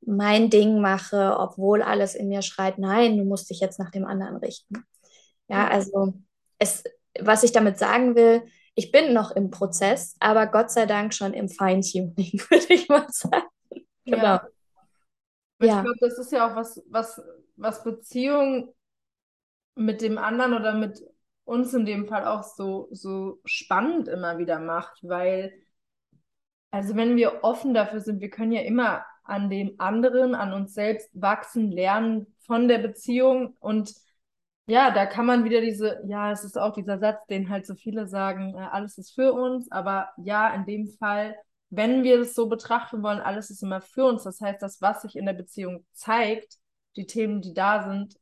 mein 0.00 0.50
Ding 0.50 0.80
mache, 0.80 1.36
obwohl 1.38 1.82
alles 1.82 2.14
in 2.14 2.28
mir 2.28 2.42
schreit, 2.42 2.78
nein, 2.78 3.16
du 3.16 3.24
musst 3.24 3.50
dich 3.50 3.60
jetzt 3.60 3.78
nach 3.78 3.90
dem 3.90 4.04
anderen 4.04 4.36
richten. 4.36 4.84
Ja, 5.48 5.68
also 5.68 6.14
es, 6.58 6.84
was 7.20 7.42
ich 7.42 7.52
damit 7.52 7.78
sagen 7.78 8.14
will, 8.14 8.42
ich 8.74 8.90
bin 8.90 9.12
noch 9.12 9.30
im 9.30 9.50
Prozess, 9.50 10.16
aber 10.20 10.46
Gott 10.46 10.70
sei 10.70 10.86
Dank 10.86 11.14
schon 11.14 11.32
im 11.32 11.48
Feintuning, 11.48 12.14
würde 12.50 12.74
ich 12.74 12.88
mal 12.88 13.06
sagen. 13.10 13.46
Genau. 14.04 14.22
Ja. 14.22 14.48
Ich 15.60 15.68
ja. 15.68 15.82
glaube, 15.82 15.98
das 16.00 16.18
ist 16.18 16.32
ja 16.32 16.50
auch 16.50 16.56
was, 16.56 16.82
was, 16.88 17.22
was 17.56 17.84
Beziehung 17.84 18.74
mit 19.76 20.02
dem 20.02 20.18
anderen 20.18 20.52
oder 20.52 20.74
mit 20.74 21.02
uns 21.44 21.74
in 21.74 21.84
dem 21.84 22.06
Fall 22.06 22.26
auch 22.26 22.42
so, 22.42 22.88
so 22.90 23.40
spannend 23.44 24.08
immer 24.08 24.38
wieder 24.38 24.58
macht, 24.58 24.98
weil, 25.02 25.52
also 26.70 26.96
wenn 26.96 27.16
wir 27.16 27.44
offen 27.44 27.74
dafür 27.74 28.00
sind, 28.00 28.20
wir 28.20 28.30
können 28.30 28.52
ja 28.52 28.62
immer 28.62 29.04
an 29.24 29.50
dem 29.50 29.74
anderen, 29.78 30.34
an 30.34 30.52
uns 30.52 30.74
selbst 30.74 31.10
wachsen, 31.12 31.70
lernen 31.70 32.34
von 32.46 32.68
der 32.68 32.78
Beziehung 32.78 33.56
und 33.60 33.94
ja, 34.66 34.90
da 34.90 35.04
kann 35.06 35.26
man 35.26 35.44
wieder 35.44 35.60
diese, 35.60 36.02
ja, 36.06 36.32
es 36.32 36.42
ist 36.44 36.58
auch 36.58 36.72
dieser 36.72 36.98
Satz, 36.98 37.26
den 37.26 37.50
halt 37.50 37.66
so 37.66 37.74
viele 37.74 38.06
sagen, 38.06 38.54
äh, 38.54 38.58
alles 38.58 38.96
ist 38.96 39.14
für 39.14 39.32
uns, 39.32 39.70
aber 39.70 40.08
ja, 40.16 40.54
in 40.54 40.64
dem 40.64 40.88
Fall, 40.98 41.36
wenn 41.70 42.02
wir 42.04 42.20
es 42.20 42.34
so 42.34 42.48
betrachten 42.48 43.02
wollen, 43.02 43.20
alles 43.20 43.50
ist 43.50 43.62
immer 43.62 43.80
für 43.80 44.04
uns. 44.04 44.24
Das 44.24 44.40
heißt, 44.40 44.62
das, 44.62 44.80
was 44.80 45.02
sich 45.02 45.16
in 45.16 45.26
der 45.26 45.32
Beziehung 45.32 45.84
zeigt, 45.92 46.58
die 46.96 47.06
Themen, 47.06 47.40
die 47.40 47.54
da 47.54 47.82
sind, 47.82 48.16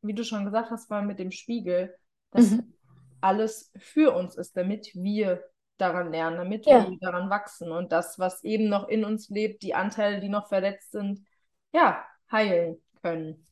wie 0.00 0.14
du 0.14 0.24
schon 0.24 0.44
gesagt 0.44 0.70
hast, 0.70 0.88
vor 0.88 1.02
mit 1.02 1.18
dem 1.18 1.30
Spiegel, 1.30 1.94
dass 2.30 2.50
mhm. 2.50 2.72
alles 3.20 3.70
für 3.76 4.14
uns 4.14 4.36
ist, 4.36 4.56
damit 4.56 4.90
wir 4.94 5.44
daran 5.76 6.10
lernen, 6.10 6.38
damit 6.38 6.66
ja. 6.66 6.88
wir 6.88 6.98
daran 7.00 7.30
wachsen 7.30 7.70
und 7.72 7.92
das, 7.92 8.18
was 8.18 8.42
eben 8.44 8.68
noch 8.68 8.88
in 8.88 9.04
uns 9.04 9.28
lebt, 9.28 9.62
die 9.62 9.74
Anteile, 9.74 10.20
die 10.20 10.28
noch 10.28 10.48
verletzt 10.48 10.92
sind, 10.92 11.26
ja, 11.72 12.04
heilen 12.30 12.80
können. 13.02 13.44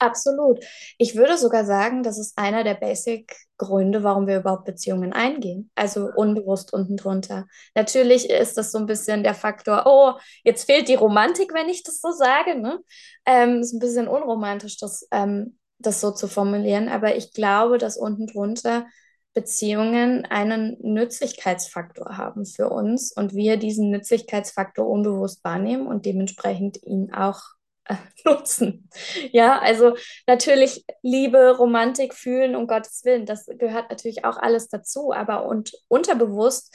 Absolut. 0.00 0.64
Ich 0.96 1.16
würde 1.16 1.36
sogar 1.36 1.64
sagen, 1.64 2.02
das 2.04 2.18
ist 2.18 2.38
einer 2.38 2.62
der 2.62 2.74
Basic-Gründe, 2.74 4.04
warum 4.04 4.28
wir 4.28 4.38
überhaupt 4.38 4.64
Beziehungen 4.64 5.12
eingehen. 5.12 5.70
Also 5.74 6.08
unbewusst 6.14 6.72
unten 6.72 6.96
drunter. 6.96 7.46
Natürlich 7.74 8.30
ist 8.30 8.56
das 8.56 8.70
so 8.70 8.78
ein 8.78 8.86
bisschen 8.86 9.24
der 9.24 9.34
Faktor, 9.34 9.84
oh, 9.86 10.12
jetzt 10.44 10.64
fehlt 10.66 10.88
die 10.88 10.94
Romantik, 10.94 11.52
wenn 11.52 11.68
ich 11.68 11.82
das 11.82 12.00
so 12.00 12.12
sage. 12.12 12.54
Ne? 12.60 12.78
Ähm, 13.26 13.60
ist 13.60 13.72
ein 13.72 13.80
bisschen 13.80 14.06
unromantisch, 14.06 14.78
das, 14.78 15.06
ähm, 15.10 15.58
das 15.78 16.00
so 16.00 16.12
zu 16.12 16.28
formulieren. 16.28 16.88
Aber 16.88 17.16
ich 17.16 17.32
glaube, 17.32 17.78
dass 17.78 17.96
unten 17.96 18.28
drunter 18.28 18.86
Beziehungen 19.34 20.26
einen 20.26 20.76
Nützlichkeitsfaktor 20.80 22.16
haben 22.16 22.46
für 22.46 22.70
uns 22.70 23.12
und 23.12 23.34
wir 23.34 23.56
diesen 23.56 23.90
Nützlichkeitsfaktor 23.90 24.88
unbewusst 24.88 25.42
wahrnehmen 25.42 25.88
und 25.88 26.06
dementsprechend 26.06 26.82
ihn 26.84 27.12
auch 27.12 27.57
nutzen. 28.24 28.88
Ja, 29.32 29.58
also 29.58 29.96
natürlich 30.26 30.84
Liebe, 31.02 31.56
Romantik 31.56 32.14
fühlen, 32.14 32.56
um 32.56 32.66
Gottes 32.66 33.04
Willen, 33.04 33.26
das 33.26 33.46
gehört 33.46 33.90
natürlich 33.90 34.24
auch 34.24 34.36
alles 34.36 34.68
dazu, 34.68 35.12
aber 35.12 35.46
und 35.46 35.72
unterbewusst 35.88 36.74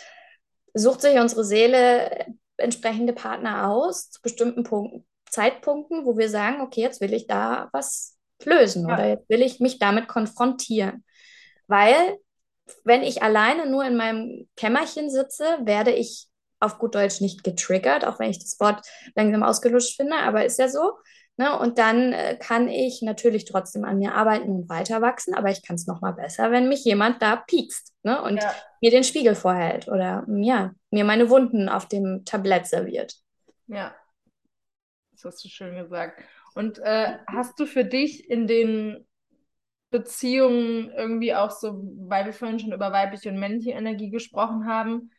sucht 0.73 1.01
sich 1.01 1.19
unsere 1.19 1.43
Seele 1.43 2.25
entsprechende 2.57 3.13
Partner 3.13 3.69
aus 3.69 4.09
zu 4.09 4.21
bestimmten 4.21 4.63
Punkten, 4.63 5.05
Zeitpunkten, 5.29 6.05
wo 6.05 6.17
wir 6.17 6.29
sagen, 6.29 6.61
okay, 6.61 6.81
jetzt 6.81 7.01
will 7.01 7.13
ich 7.13 7.27
da 7.27 7.69
was 7.73 8.17
lösen 8.43 8.87
ja. 8.87 8.93
oder 8.93 9.07
jetzt 9.07 9.29
will 9.29 9.41
ich 9.41 9.59
mich 9.59 9.79
damit 9.79 10.07
konfrontieren. 10.07 11.03
Weil 11.67 12.17
wenn 12.83 13.03
ich 13.03 13.23
alleine 13.23 13.69
nur 13.69 13.83
in 13.83 13.95
meinem 13.95 14.47
Kämmerchen 14.55 15.09
sitze, 15.09 15.59
werde 15.63 15.91
ich 15.91 16.27
auf 16.63 16.77
gut 16.77 16.95
Deutsch 16.95 17.21
nicht 17.21 17.43
getriggert, 17.43 18.05
auch 18.05 18.19
wenn 18.19 18.29
ich 18.29 18.39
das 18.39 18.59
Wort 18.59 18.85
langsam 19.15 19.43
ausgelutscht 19.43 19.95
finde, 19.95 20.15
aber 20.17 20.45
ist 20.45 20.59
ja 20.59 20.67
so. 20.69 20.93
Ne? 21.35 21.57
Und 21.57 21.79
dann 21.79 22.13
äh, 22.13 22.37
kann 22.39 22.67
ich 22.67 23.01
natürlich 23.01 23.45
trotzdem 23.45 23.85
an 23.85 23.97
mir 23.97 24.13
arbeiten 24.13 24.51
und 24.51 24.69
weiter 24.69 25.01
wachsen, 25.01 25.33
aber 25.33 25.49
ich 25.49 25.65
kann 25.65 25.75
es 25.75 25.87
nochmal 25.87 26.13
besser, 26.13 26.51
wenn 26.51 26.69
mich 26.69 26.85
jemand 26.85 27.21
da 27.21 27.37
piekst 27.37 27.91
ne? 28.03 28.21
und 28.21 28.37
ja. 28.37 28.53
mir 28.81 28.91
den 28.91 29.03
Spiegel 29.03 29.33
vorhält 29.33 29.87
oder 29.87 30.25
ja, 30.27 30.73
mir 30.91 31.05
meine 31.05 31.29
Wunden 31.29 31.69
auf 31.69 31.87
dem 31.87 32.23
Tablett 32.23 32.67
serviert. 32.67 33.15
Ja, 33.67 33.95
das 35.11 35.25
hast 35.25 35.43
du 35.43 35.49
schön 35.49 35.75
gesagt. 35.75 36.21
Und 36.53 36.77
äh, 36.79 37.17
hast 37.27 37.59
du 37.59 37.65
für 37.65 37.83
dich 37.83 38.29
in 38.29 38.45
den 38.45 39.07
Beziehungen 39.89 40.91
irgendwie 40.91 41.33
auch 41.33 41.51
so, 41.51 41.81
weil 42.07 42.25
wir 42.25 42.33
vorhin 42.33 42.59
schon 42.59 42.73
über 42.73 42.91
weibliche 42.91 43.29
und 43.29 43.39
männliche 43.39 43.71
Energie 43.71 44.11
gesprochen 44.11 44.67
haben, 44.67 45.11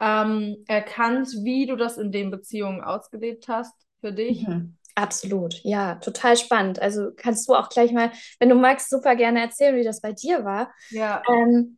ähm, 0.00 0.64
erkannt, 0.66 1.28
wie 1.42 1.66
du 1.66 1.76
das 1.76 1.98
in 1.98 2.12
den 2.12 2.30
Beziehungen 2.30 2.82
ausgelebt 2.82 3.48
hast 3.48 3.74
für 4.00 4.12
dich? 4.12 4.46
Mhm. 4.46 4.76
Absolut, 4.94 5.60
ja, 5.62 5.96
total 5.96 6.38
spannend. 6.38 6.80
Also 6.80 7.10
kannst 7.14 7.46
du 7.48 7.54
auch 7.54 7.68
gleich 7.68 7.92
mal, 7.92 8.12
wenn 8.40 8.48
du 8.48 8.54
magst, 8.54 8.88
super 8.88 9.14
gerne 9.14 9.42
erzählen, 9.42 9.76
wie 9.76 9.84
das 9.84 10.00
bei 10.00 10.12
dir 10.12 10.42
war. 10.44 10.72
Ja. 10.88 11.22
Ähm, 11.28 11.76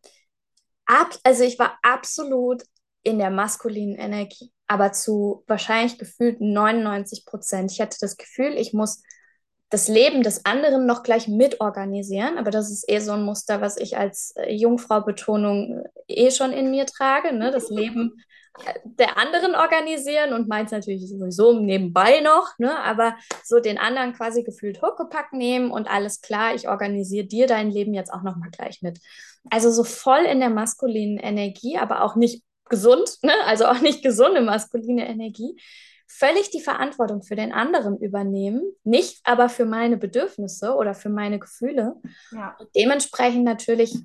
ab, 0.86 1.16
also 1.24 1.42
ich 1.42 1.58
war 1.58 1.78
absolut 1.82 2.62
in 3.02 3.18
der 3.18 3.30
maskulinen 3.30 3.96
Energie, 3.96 4.52
aber 4.68 4.92
zu 4.92 5.42
wahrscheinlich 5.48 5.98
gefühlt 5.98 6.40
99 6.40 7.24
Prozent. 7.26 7.72
Ich 7.72 7.80
hatte 7.80 7.98
das 8.00 8.16
Gefühl, 8.16 8.56
ich 8.56 8.72
muss 8.72 9.02
das 9.70 9.88
Leben 9.88 10.22
des 10.22 10.46
anderen 10.46 10.86
noch 10.86 11.02
gleich 11.02 11.28
mitorganisieren. 11.28 12.38
Aber 12.38 12.50
das 12.50 12.70
ist 12.70 12.90
eh 12.90 13.00
so 13.00 13.12
ein 13.12 13.22
Muster, 13.22 13.60
was 13.60 13.76
ich 13.76 13.98
als 13.98 14.34
äh, 14.36 14.52
Jungfrau-Betonung 14.54 15.84
äh, 16.06 16.26
eh 16.26 16.30
schon 16.30 16.52
in 16.52 16.70
mir 16.70 16.86
trage. 16.86 17.34
Ne? 17.34 17.50
Das 17.50 17.68
Leben 17.68 18.22
äh, 18.64 18.72
der 18.84 19.18
anderen 19.18 19.54
organisieren 19.54 20.32
und 20.32 20.48
meins 20.48 20.70
natürlich 20.70 21.06
sowieso 21.08 21.52
nebenbei 21.60 22.20
noch, 22.20 22.58
ne? 22.58 22.78
aber 22.80 23.16
so 23.44 23.60
den 23.60 23.78
anderen 23.78 24.14
quasi 24.14 24.42
gefühlt 24.42 24.80
Huckepack 24.80 25.34
nehmen 25.34 25.70
und 25.70 25.88
alles 25.88 26.22
klar, 26.22 26.54
ich 26.54 26.68
organisiere 26.68 27.26
dir 27.26 27.46
dein 27.46 27.70
Leben 27.70 27.92
jetzt 27.92 28.12
auch 28.12 28.22
nochmal 28.22 28.50
gleich 28.50 28.80
mit. 28.80 29.00
Also 29.50 29.70
so 29.70 29.84
voll 29.84 30.24
in 30.24 30.40
der 30.40 30.50
maskulinen 30.50 31.18
Energie, 31.18 31.76
aber 31.76 32.02
auch 32.02 32.16
nicht 32.16 32.42
gesund, 32.70 33.18
ne? 33.22 33.32
also 33.44 33.66
auch 33.66 33.80
nicht 33.80 34.02
gesunde 34.02 34.40
maskuline 34.40 35.06
Energie, 35.08 35.56
völlig 36.18 36.50
die 36.50 36.60
Verantwortung 36.60 37.22
für 37.22 37.36
den 37.36 37.52
anderen 37.52 37.98
übernehmen, 37.98 38.62
nicht 38.84 39.20
aber 39.24 39.48
für 39.48 39.64
meine 39.64 39.96
Bedürfnisse 39.96 40.74
oder 40.74 40.94
für 40.94 41.08
meine 41.08 41.38
Gefühle. 41.38 41.94
Ja. 42.32 42.56
dementsprechend 42.74 43.44
natürlich, 43.44 43.96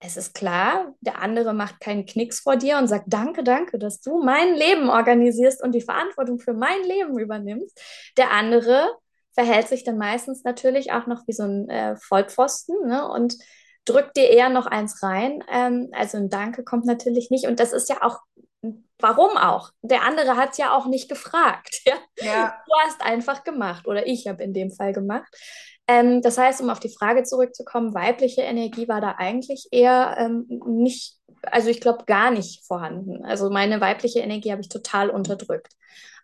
es 0.00 0.16
ist 0.16 0.34
klar, 0.34 0.94
der 1.00 1.20
andere 1.20 1.52
macht 1.54 1.80
keinen 1.80 2.06
Knicks 2.06 2.40
vor 2.40 2.56
dir 2.56 2.78
und 2.78 2.88
sagt, 2.88 3.04
danke, 3.08 3.44
danke, 3.44 3.78
dass 3.78 4.00
du 4.00 4.22
mein 4.22 4.54
Leben 4.54 4.88
organisierst 4.88 5.62
und 5.62 5.74
die 5.74 5.80
Verantwortung 5.80 6.38
für 6.38 6.54
mein 6.54 6.82
Leben 6.82 7.18
übernimmst. 7.18 7.80
Der 8.16 8.32
andere 8.32 8.96
verhält 9.34 9.68
sich 9.68 9.84
dann 9.84 9.98
meistens 9.98 10.44
natürlich 10.44 10.92
auch 10.92 11.06
noch 11.06 11.26
wie 11.26 11.32
so 11.32 11.44
ein 11.44 11.68
äh, 11.68 11.96
Vollpfosten 11.96 12.76
ne? 12.86 13.08
und 13.08 13.36
drückt 13.84 14.16
dir 14.16 14.28
eher 14.28 14.48
noch 14.48 14.66
eins 14.66 15.02
rein. 15.02 15.42
Ähm, 15.50 15.88
also 15.92 16.18
ein 16.18 16.28
Danke 16.28 16.64
kommt 16.64 16.84
natürlich 16.84 17.30
nicht. 17.30 17.46
Und 17.46 17.60
das 17.60 17.72
ist 17.72 17.88
ja 17.88 17.98
auch 18.02 18.18
Warum 19.02 19.36
auch? 19.36 19.70
Der 19.82 20.02
andere 20.04 20.36
hat 20.36 20.52
es 20.52 20.58
ja 20.58 20.76
auch 20.76 20.86
nicht 20.86 21.08
gefragt. 21.08 21.82
Ja? 22.16 22.24
ja? 22.24 22.54
Du 22.66 22.72
hast 22.86 23.02
einfach 23.02 23.44
gemacht 23.44 23.86
oder 23.86 24.06
ich 24.06 24.26
habe 24.28 24.42
in 24.42 24.54
dem 24.54 24.70
Fall 24.70 24.92
gemacht. 24.92 25.26
Ähm, 25.88 26.22
das 26.22 26.38
heißt, 26.38 26.60
um 26.60 26.70
auf 26.70 26.80
die 26.80 26.94
Frage 26.94 27.24
zurückzukommen, 27.24 27.94
weibliche 27.94 28.42
Energie 28.42 28.88
war 28.88 29.00
da 29.00 29.16
eigentlich 29.18 29.68
eher 29.72 30.16
ähm, 30.18 30.46
nicht, 30.66 31.18
also 31.42 31.68
ich 31.68 31.80
glaube 31.80 32.04
gar 32.06 32.30
nicht 32.30 32.64
vorhanden. 32.64 33.24
Also 33.24 33.50
meine 33.50 33.80
weibliche 33.80 34.20
Energie 34.20 34.52
habe 34.52 34.60
ich 34.60 34.68
total 34.68 35.10
unterdrückt. 35.10 35.72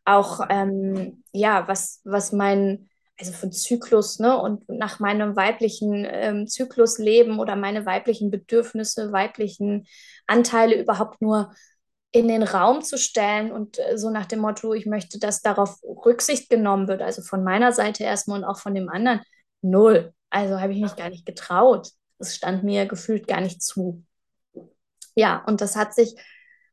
Auch 0.04 0.40
ähm, 0.48 1.24
ja, 1.32 1.66
was, 1.68 2.00
was 2.04 2.32
mein, 2.32 2.88
also 3.18 3.32
von 3.32 3.50
Zyklus, 3.52 4.20
ne, 4.20 4.40
und 4.40 4.68
nach 4.68 5.00
meinem 5.00 5.34
weiblichen 5.36 6.06
ähm, 6.08 6.46
Zyklus 6.46 6.98
leben 6.98 7.40
oder 7.40 7.56
meine 7.56 7.84
weiblichen 7.84 8.30
Bedürfnisse, 8.30 9.12
weiblichen 9.12 9.86
Anteile 10.26 10.80
überhaupt 10.80 11.20
nur 11.20 11.52
in 12.10 12.28
den 12.28 12.42
Raum 12.42 12.82
zu 12.82 12.96
stellen 12.96 13.52
und 13.52 13.78
äh, 13.78 13.98
so 13.98 14.10
nach 14.10 14.26
dem 14.26 14.40
Motto, 14.40 14.72
ich 14.72 14.86
möchte, 14.86 15.18
dass 15.18 15.42
darauf 15.42 15.78
Rücksicht 15.82 16.48
genommen 16.48 16.88
wird, 16.88 17.02
also 17.02 17.22
von 17.22 17.44
meiner 17.44 17.72
Seite 17.72 18.04
erstmal 18.04 18.38
und 18.38 18.44
auch 18.44 18.58
von 18.58 18.74
dem 18.74 18.88
anderen, 18.88 19.20
null. 19.60 20.12
Also 20.30 20.60
habe 20.60 20.72
ich 20.72 20.80
mich 20.80 20.96
gar 20.96 21.10
nicht 21.10 21.26
getraut. 21.26 21.88
Das 22.18 22.34
stand 22.34 22.64
mir 22.64 22.86
gefühlt 22.86 23.26
gar 23.26 23.40
nicht 23.40 23.62
zu. 23.62 24.04
Ja, 25.14 25.42
und 25.46 25.60
das 25.60 25.76
hat 25.76 25.94
sich 25.94 26.14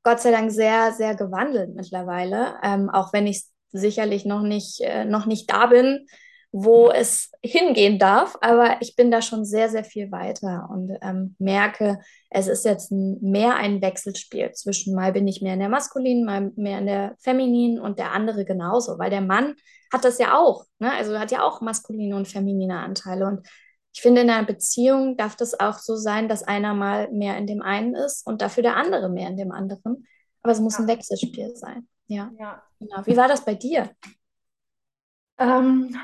Gott 0.04 0.19
sei 0.19 0.32
Dank 0.32 0.52
sehr, 0.52 0.93
sehr 0.93 1.15
gewandelt 1.15 1.74
mittlerweile, 1.76 2.56
ähm, 2.63 2.89
auch 2.89 3.12
wenn 3.12 3.28
ich 3.28 3.43
sicherlich 3.71 4.26
noch 4.26 4.41
nicht, 4.41 4.82
äh, 4.82 5.04
noch 5.06 5.26
nicht 5.26 5.52
da 5.52 5.65
bin, 5.65 6.08
wo 6.57 6.89
es 6.89 7.33
hingehen 7.43 7.99
darf, 7.99 8.37
aber 8.39 8.77
ich 8.79 8.95
bin 8.95 9.11
da 9.11 9.21
schon 9.21 9.43
sehr, 9.43 9.67
sehr 9.67 9.83
viel 9.83 10.09
weiter 10.13 10.69
und 10.71 10.97
ähm, 11.01 11.35
merke, 11.37 11.99
es 12.29 12.47
ist 12.47 12.63
jetzt 12.63 12.91
ein, 12.91 13.19
mehr 13.19 13.55
ein 13.55 13.81
Wechselspiel 13.81 14.53
zwischen 14.53 14.95
mal 14.95 15.11
bin 15.11 15.27
ich 15.27 15.41
mehr 15.41 15.55
in 15.55 15.59
der 15.59 15.67
maskulinen, 15.67 16.23
mal 16.23 16.53
mehr 16.55 16.79
in 16.79 16.85
der 16.85 17.15
femininen 17.19 17.77
und 17.77 17.99
der 17.99 18.13
andere 18.13 18.45
genauso, 18.45 18.97
weil 18.97 19.09
der 19.09 19.19
Mann 19.19 19.55
hat 19.91 20.05
das 20.05 20.17
ja 20.17 20.37
auch, 20.37 20.63
ne? 20.79 20.93
also 20.93 21.19
hat 21.19 21.29
ja 21.29 21.43
auch 21.43 21.59
maskuline 21.59 22.15
und 22.15 22.29
feminine 22.29 22.79
Anteile 22.79 23.27
und 23.27 23.45
ich 23.93 24.01
finde, 24.01 24.21
in 24.21 24.29
einer 24.29 24.47
Beziehung 24.47 25.17
darf 25.17 25.35
das 25.35 25.59
auch 25.59 25.79
so 25.79 25.97
sein, 25.97 26.29
dass 26.29 26.43
einer 26.43 26.73
mal 26.73 27.11
mehr 27.11 27.37
in 27.37 27.47
dem 27.47 27.61
einen 27.61 27.95
ist 27.95 28.25
und 28.25 28.41
dafür 28.41 28.63
der 28.63 28.77
andere 28.77 29.09
mehr 29.09 29.27
in 29.27 29.37
dem 29.37 29.51
anderen. 29.51 30.07
Aber 30.41 30.51
es 30.53 30.59
muss 30.59 30.77
ja. 30.77 30.83
ein 30.83 30.87
Wechselspiel 30.87 31.55
sein. 31.55 31.87
Ja. 32.07 32.29
ja. 32.37 32.61
Genau. 32.79 33.05
Wie 33.05 33.15
war 33.15 33.29
das 33.29 33.45
bei 33.45 33.55
dir? 33.55 33.89
Ähm, 35.37 35.95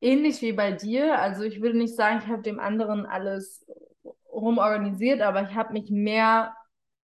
ähnlich 0.00 0.42
wie 0.42 0.52
bei 0.52 0.72
dir. 0.72 1.18
Also 1.18 1.42
ich 1.42 1.60
würde 1.60 1.78
nicht 1.78 1.94
sagen, 1.94 2.20
ich 2.22 2.30
habe 2.30 2.42
dem 2.42 2.60
anderen 2.60 3.06
alles 3.06 3.66
rumorganisiert, 4.32 5.20
aber 5.20 5.42
ich 5.42 5.54
habe 5.54 5.72
mich 5.72 5.90
mehr 5.90 6.54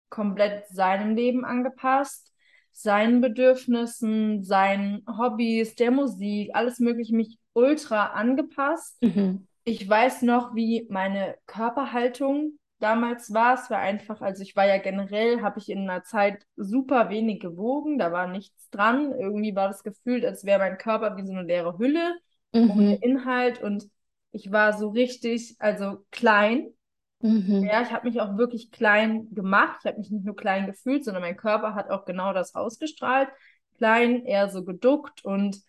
komplett 0.09 0.67
seinem 0.67 1.15
Leben 1.15 1.43
angepasst, 1.45 2.31
seinen 2.71 3.21
Bedürfnissen, 3.21 4.43
seinen 4.43 5.03
Hobbys, 5.07 5.75
der 5.75 5.91
Musik, 5.91 6.51
alles 6.53 6.79
Mögliche, 6.79 7.15
mich 7.15 7.39
ultra 7.53 8.07
angepasst. 8.07 9.01
Mhm. 9.01 9.47
Ich 9.63 9.87
weiß 9.87 10.23
noch, 10.23 10.53
wie 10.55 10.85
meine 10.89 11.35
Körperhaltung 11.45 12.59
damals 12.79 13.33
war. 13.33 13.53
Es 13.53 13.69
war 13.69 13.79
einfach, 13.79 14.21
also 14.21 14.43
ich 14.43 14.55
war 14.55 14.67
ja 14.67 14.77
generell, 14.77 15.41
habe 15.41 15.59
ich 15.59 15.69
in 15.69 15.89
einer 15.89 16.03
Zeit 16.03 16.45
super 16.57 17.09
wenig 17.09 17.39
gewogen, 17.39 17.97
da 17.97 18.11
war 18.11 18.27
nichts 18.27 18.69
dran. 18.69 19.13
Irgendwie 19.13 19.55
war 19.55 19.69
das 19.69 19.83
gefühlt, 19.83 20.25
als 20.25 20.43
wäre 20.43 20.59
mein 20.59 20.77
Körper 20.77 21.15
wie 21.15 21.25
so 21.25 21.31
eine 21.31 21.43
leere 21.43 21.77
Hülle 21.77 22.19
Mhm. 22.53 22.69
ohne 22.77 22.95
Inhalt 23.01 23.61
und 23.61 23.89
ich 24.31 24.51
war 24.51 24.73
so 24.77 24.89
richtig, 24.89 25.55
also 25.59 26.05
klein. 26.11 26.73
Mhm. 27.23 27.63
Ja, 27.71 27.81
ich 27.81 27.91
habe 27.91 28.07
mich 28.09 28.19
auch 28.21 28.37
wirklich 28.37 28.71
klein 28.71 29.33
gemacht. 29.33 29.79
Ich 29.81 29.85
habe 29.87 29.99
mich 29.99 30.11
nicht 30.11 30.25
nur 30.25 30.35
klein 30.35 30.65
gefühlt, 30.67 31.05
sondern 31.05 31.23
mein 31.23 31.37
Körper 31.37 31.75
hat 31.75 31.89
auch 31.89 32.05
genau 32.05 32.33
das 32.33 32.55
ausgestrahlt. 32.55 33.29
Klein, 33.77 34.25
eher 34.25 34.49
so 34.49 34.63
geduckt 34.65 35.23
und 35.25 35.61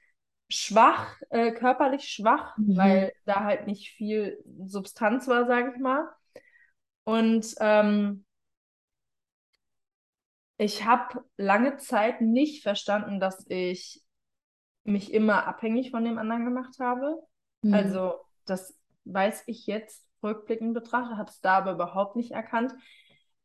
schwach, 0.49 1.16
äh, 1.31 1.53
körperlich 1.53 2.05
schwach, 2.09 2.59
Mhm. 2.59 2.75
weil 2.75 3.12
da 3.27 3.44
halt 3.44 3.66
nicht 3.66 3.90
viel 3.90 4.42
Substanz 4.66 5.29
war, 5.29 5.47
sage 5.47 5.73
ich 5.75 5.81
mal. 5.81 6.09
Und 7.05 7.55
ähm, 7.61 8.25
ich 10.57 10.85
habe 10.85 11.25
lange 11.37 11.77
Zeit 11.79 12.20
nicht 12.20 12.62
verstanden, 12.62 13.20
dass 13.20 13.44
ich 13.49 14.03
mich 14.85 15.12
immer 15.12 15.47
abhängig 15.47 15.90
von 15.90 16.05
dem 16.05 16.18
anderen 16.18 16.44
gemacht 16.44 16.79
habe. 16.81 17.23
Mhm. 17.62 17.99
Also, 17.99 18.14
das 18.47 18.77
weiß 19.05 19.44
ich 19.47 19.66
jetzt 19.66 20.07
rückblickend 20.23 20.75
betrachtet, 20.75 21.18
habe 21.18 21.31
es 21.31 21.40
da 21.40 21.59
aber 21.59 21.73
überhaupt 21.73 22.16
nicht 22.16 22.33
erkannt. 22.33 22.75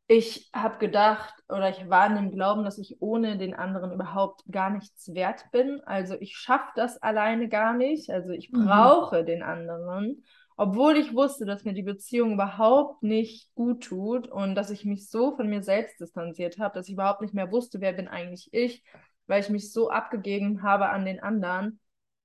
Ich 0.06 0.50
habe 0.52 0.78
gedacht 0.78 1.34
oder 1.48 1.70
ich 1.70 1.88
war 1.88 2.06
in 2.08 2.16
dem 2.16 2.32
Glauben, 2.32 2.64
dass 2.64 2.78
ich 2.78 3.00
ohne 3.00 3.38
den 3.38 3.54
anderen 3.54 3.92
überhaupt 3.92 4.42
gar 4.50 4.68
nichts 4.70 5.14
wert 5.14 5.44
bin. 5.52 5.80
Also 5.84 6.16
ich 6.18 6.36
schaffe 6.36 6.70
das 6.74 7.00
alleine 7.00 7.48
gar 7.48 7.74
nicht. 7.74 8.10
Also 8.10 8.30
ich 8.30 8.50
Mhm. 8.52 8.90
brauche 8.90 9.24
den 9.24 9.42
anderen, 9.44 10.24
obwohl 10.56 10.96
ich 10.96 11.14
wusste, 11.14 11.44
dass 11.46 11.64
mir 11.64 11.74
die 11.74 11.84
Beziehung 11.84 12.32
überhaupt 12.34 13.04
nicht 13.04 13.54
gut 13.54 13.84
tut 13.84 14.26
und 14.28 14.56
dass 14.56 14.70
ich 14.70 14.84
mich 14.84 15.08
so 15.08 15.36
von 15.36 15.48
mir 15.48 15.62
selbst 15.62 16.00
distanziert 16.00 16.58
habe, 16.58 16.74
dass 16.74 16.88
ich 16.88 16.94
überhaupt 16.94 17.20
nicht 17.22 17.34
mehr 17.34 17.52
wusste, 17.52 17.80
wer 17.80 17.92
bin 17.92 18.08
eigentlich 18.08 18.48
ich, 18.52 18.82
weil 19.30 19.42
ich 19.42 19.50
mich 19.50 19.72
so 19.72 19.90
abgegeben 19.90 20.62
habe 20.64 20.90
an 20.90 21.06
den 21.06 21.20
anderen. 21.22 21.80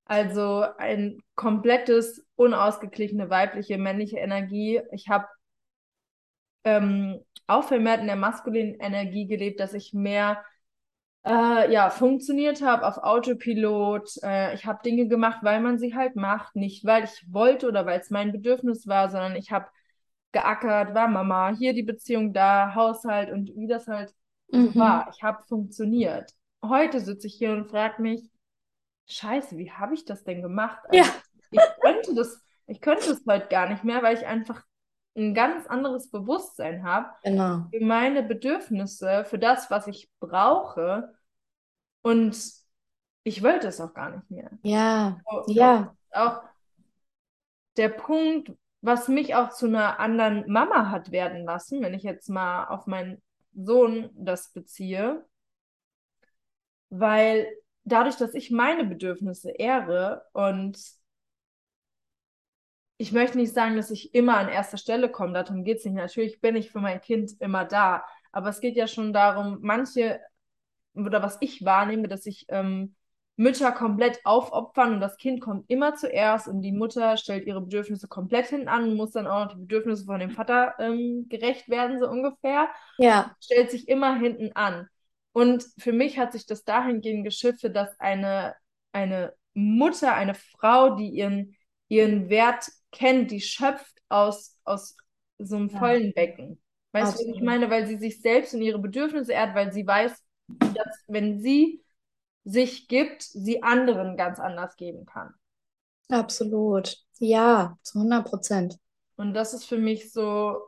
Also 0.05 0.65
ein 0.77 1.19
komplettes, 1.35 2.25
unausgeglichene 2.35 3.29
weibliche, 3.29 3.77
männliche 3.77 4.17
Energie. 4.19 4.81
Ich 4.91 5.09
habe 5.09 5.27
ähm, 6.63 7.19
auch 7.47 7.63
vermehrt 7.65 8.01
in 8.01 8.07
der 8.07 8.15
maskulinen 8.15 8.75
Energie 8.79 9.27
gelebt, 9.27 9.59
dass 9.59 9.73
ich 9.73 9.93
mehr 9.93 10.43
äh, 11.25 11.71
ja, 11.71 11.89
funktioniert 11.89 12.61
habe 12.61 12.87
auf 12.87 12.97
Autopilot. 12.99 14.09
Äh, 14.23 14.55
ich 14.55 14.65
habe 14.65 14.81
Dinge 14.83 15.07
gemacht, 15.07 15.39
weil 15.43 15.61
man 15.61 15.79
sie 15.79 15.95
halt 15.95 16.15
macht, 16.15 16.55
nicht 16.55 16.85
weil 16.85 17.05
ich 17.05 17.25
wollte 17.31 17.67
oder 17.67 17.85
weil 17.85 17.99
es 17.99 18.09
mein 18.09 18.31
Bedürfnis 18.31 18.87
war, 18.87 19.09
sondern 19.09 19.35
ich 19.35 19.51
habe 19.51 19.67
geackert, 20.33 20.93
war 20.95 21.07
Mama, 21.07 21.55
hier 21.57 21.73
die 21.73 21.83
Beziehung, 21.83 22.33
da 22.33 22.75
Haushalt 22.75 23.31
und 23.31 23.51
wie 23.55 23.67
das 23.67 23.87
halt 23.87 24.13
so 24.51 24.59
Mhm. 24.59 24.75
war. 24.77 25.09
Ich 25.15 25.23
habe 25.23 25.43
funktioniert. 25.47 26.31
Heute 26.69 26.99
sitze 26.99 27.27
ich 27.27 27.35
hier 27.35 27.51
und 27.51 27.69
frage 27.69 28.01
mich, 28.01 28.29
Scheiße, 29.07 29.57
wie 29.57 29.71
habe 29.71 29.93
ich 29.93 30.05
das 30.05 30.23
denn 30.23 30.41
gemacht? 30.41 30.79
Also 30.89 30.97
Ja. 30.97 31.05
ich 31.51 31.61
könnte 31.81 32.15
das, 32.15 32.41
ich 32.67 32.81
könnte 32.81 33.11
es 33.11 33.23
heute 33.27 33.47
gar 33.47 33.69
nicht 33.69 33.83
mehr, 33.83 34.01
weil 34.01 34.17
ich 34.17 34.25
einfach 34.25 34.63
ein 35.15 35.33
ganz 35.33 35.67
anderes 35.67 36.09
Bewusstsein 36.09 36.83
habe 36.83 37.09
Genau. 37.23 37.67
für 37.71 37.83
meine 37.83 38.23
Bedürfnisse, 38.23 39.25
für 39.25 39.39
das, 39.39 39.69
was 39.69 39.87
ich 39.87 40.09
brauche. 40.19 41.13
Und 42.01 42.37
ich 43.23 43.41
wollte 43.43 43.67
es 43.67 43.79
auch 43.79 43.93
gar 43.93 44.09
nicht 44.11 44.29
mehr. 44.29 44.49
Ja. 44.63 45.19
So, 45.45 45.53
Ja. 45.53 45.95
Auch 46.11 46.43
der 47.77 47.89
Punkt, 47.89 48.51
was 48.81 49.07
mich 49.07 49.35
auch 49.35 49.49
zu 49.51 49.65
einer 49.67 49.99
anderen 49.99 50.49
Mama 50.51 50.89
hat 50.89 51.11
werden 51.11 51.43
lassen, 51.45 51.81
wenn 51.81 51.93
ich 51.93 52.03
jetzt 52.03 52.29
mal 52.29 52.65
auf 52.67 52.87
meinen 52.87 53.21
Sohn 53.53 54.09
das 54.13 54.51
beziehe, 54.51 55.25
weil 56.99 57.47
dadurch, 57.83 58.15
dass 58.17 58.33
ich 58.33 58.51
meine 58.51 58.85
Bedürfnisse 58.85 59.51
ehre 59.51 60.23
und 60.33 60.77
ich 62.97 63.11
möchte 63.11 63.37
nicht 63.37 63.53
sagen, 63.53 63.75
dass 63.75 63.91
ich 63.91 64.13
immer 64.15 64.37
an 64.37 64.47
erster 64.49 64.77
Stelle 64.77 65.09
komme, 65.09 65.33
darum 65.33 65.63
geht 65.63 65.79
es 65.79 65.85
nicht. 65.85 65.95
Natürlich 65.95 66.39
bin 66.41 66.55
ich 66.55 66.71
für 66.71 66.79
mein 66.79 67.01
Kind 67.01 67.31
immer 67.39 67.65
da, 67.65 68.05
aber 68.31 68.49
es 68.49 68.61
geht 68.61 68.75
ja 68.77 68.87
schon 68.87 69.11
darum, 69.13 69.57
manche, 69.61 70.19
oder 70.95 71.21
was 71.23 71.37
ich 71.41 71.65
wahrnehme, 71.65 72.07
dass 72.07 72.25
ich 72.25 72.45
ähm, 72.49 72.95
Mütter 73.37 73.71
komplett 73.73 74.19
aufopfern 74.25 74.93
und 74.93 75.01
das 75.01 75.17
Kind 75.17 75.41
kommt 75.41 75.69
immer 75.69 75.95
zuerst 75.95 76.47
und 76.47 76.61
die 76.61 76.71
Mutter 76.71 77.17
stellt 77.17 77.47
ihre 77.47 77.61
Bedürfnisse 77.61 78.07
komplett 78.07 78.47
hinten 78.47 78.69
an 78.69 78.85
und 78.89 78.95
muss 78.95 79.11
dann 79.11 79.27
auch 79.27 79.45
noch 79.45 79.53
die 79.53 79.61
Bedürfnisse 79.61 80.05
von 80.05 80.19
dem 80.19 80.31
Vater 80.31 80.75
ähm, 80.79 81.27
gerecht 81.29 81.69
werden, 81.69 81.99
so 81.99 82.09
ungefähr 82.09 82.69
Ja. 82.97 83.35
stellt 83.41 83.71
sich 83.71 83.89
immer 83.89 84.17
hinten 84.19 84.53
an. 84.55 84.87
Und 85.35 85.65
für 85.77 85.91
mich 85.93 86.17
hat 86.17 86.31
sich 86.33 86.47
das 86.47 86.63
dahingehend 86.63 87.25
geschiftet, 87.25 87.75
dass 87.75 87.99
eine, 87.99 88.55
eine 88.93 89.35
Mutter, 89.53 90.15
eine 90.15 90.33
Frau, 90.35 90.95
die 90.95 91.09
ihren, 91.09 91.57
ihren 91.89 92.29
Wert 92.29 92.69
kennt, 92.93 93.31
die 93.31 93.41
schöpft 93.41 94.01
aus, 94.09 94.57
aus 94.63 94.95
so 95.37 95.57
einem 95.57 95.69
Ja. 95.69 95.79
vollen 95.79 96.13
Becken. 96.13 96.61
Weißt 96.93 97.15
du, 97.15 97.19
was 97.19 97.27
ich 97.27 97.41
Absolut. 97.41 97.43
meine? 97.43 97.69
Weil 97.69 97.85
sie 97.87 97.97
sich 97.97 98.21
selbst 98.21 98.53
und 98.55 98.61
ihre 98.61 98.79
Bedürfnisse 98.79 99.33
ehrt, 99.33 99.55
weil 99.55 99.73
sie 99.73 99.85
weiß, 99.87 100.23
dass 100.73 101.03
wenn 101.07 101.41
sie 101.41 101.83
sich 102.45 102.87
gibt, 102.87 103.23
sie 103.23 103.63
anderen 103.63 104.17
ganz 104.17 104.39
anders 104.39 104.77
geben 104.77 105.05
kann. 105.05 105.33
Absolut. 106.09 106.97
Ja, 107.19 107.77
zu 107.83 107.99
100 107.99 108.25
Prozent. 108.27 108.79
Und 109.17 109.33
das 109.33 109.53
ist 109.53 109.65
für 109.65 109.77
mich 109.77 110.11
so, 110.11 110.59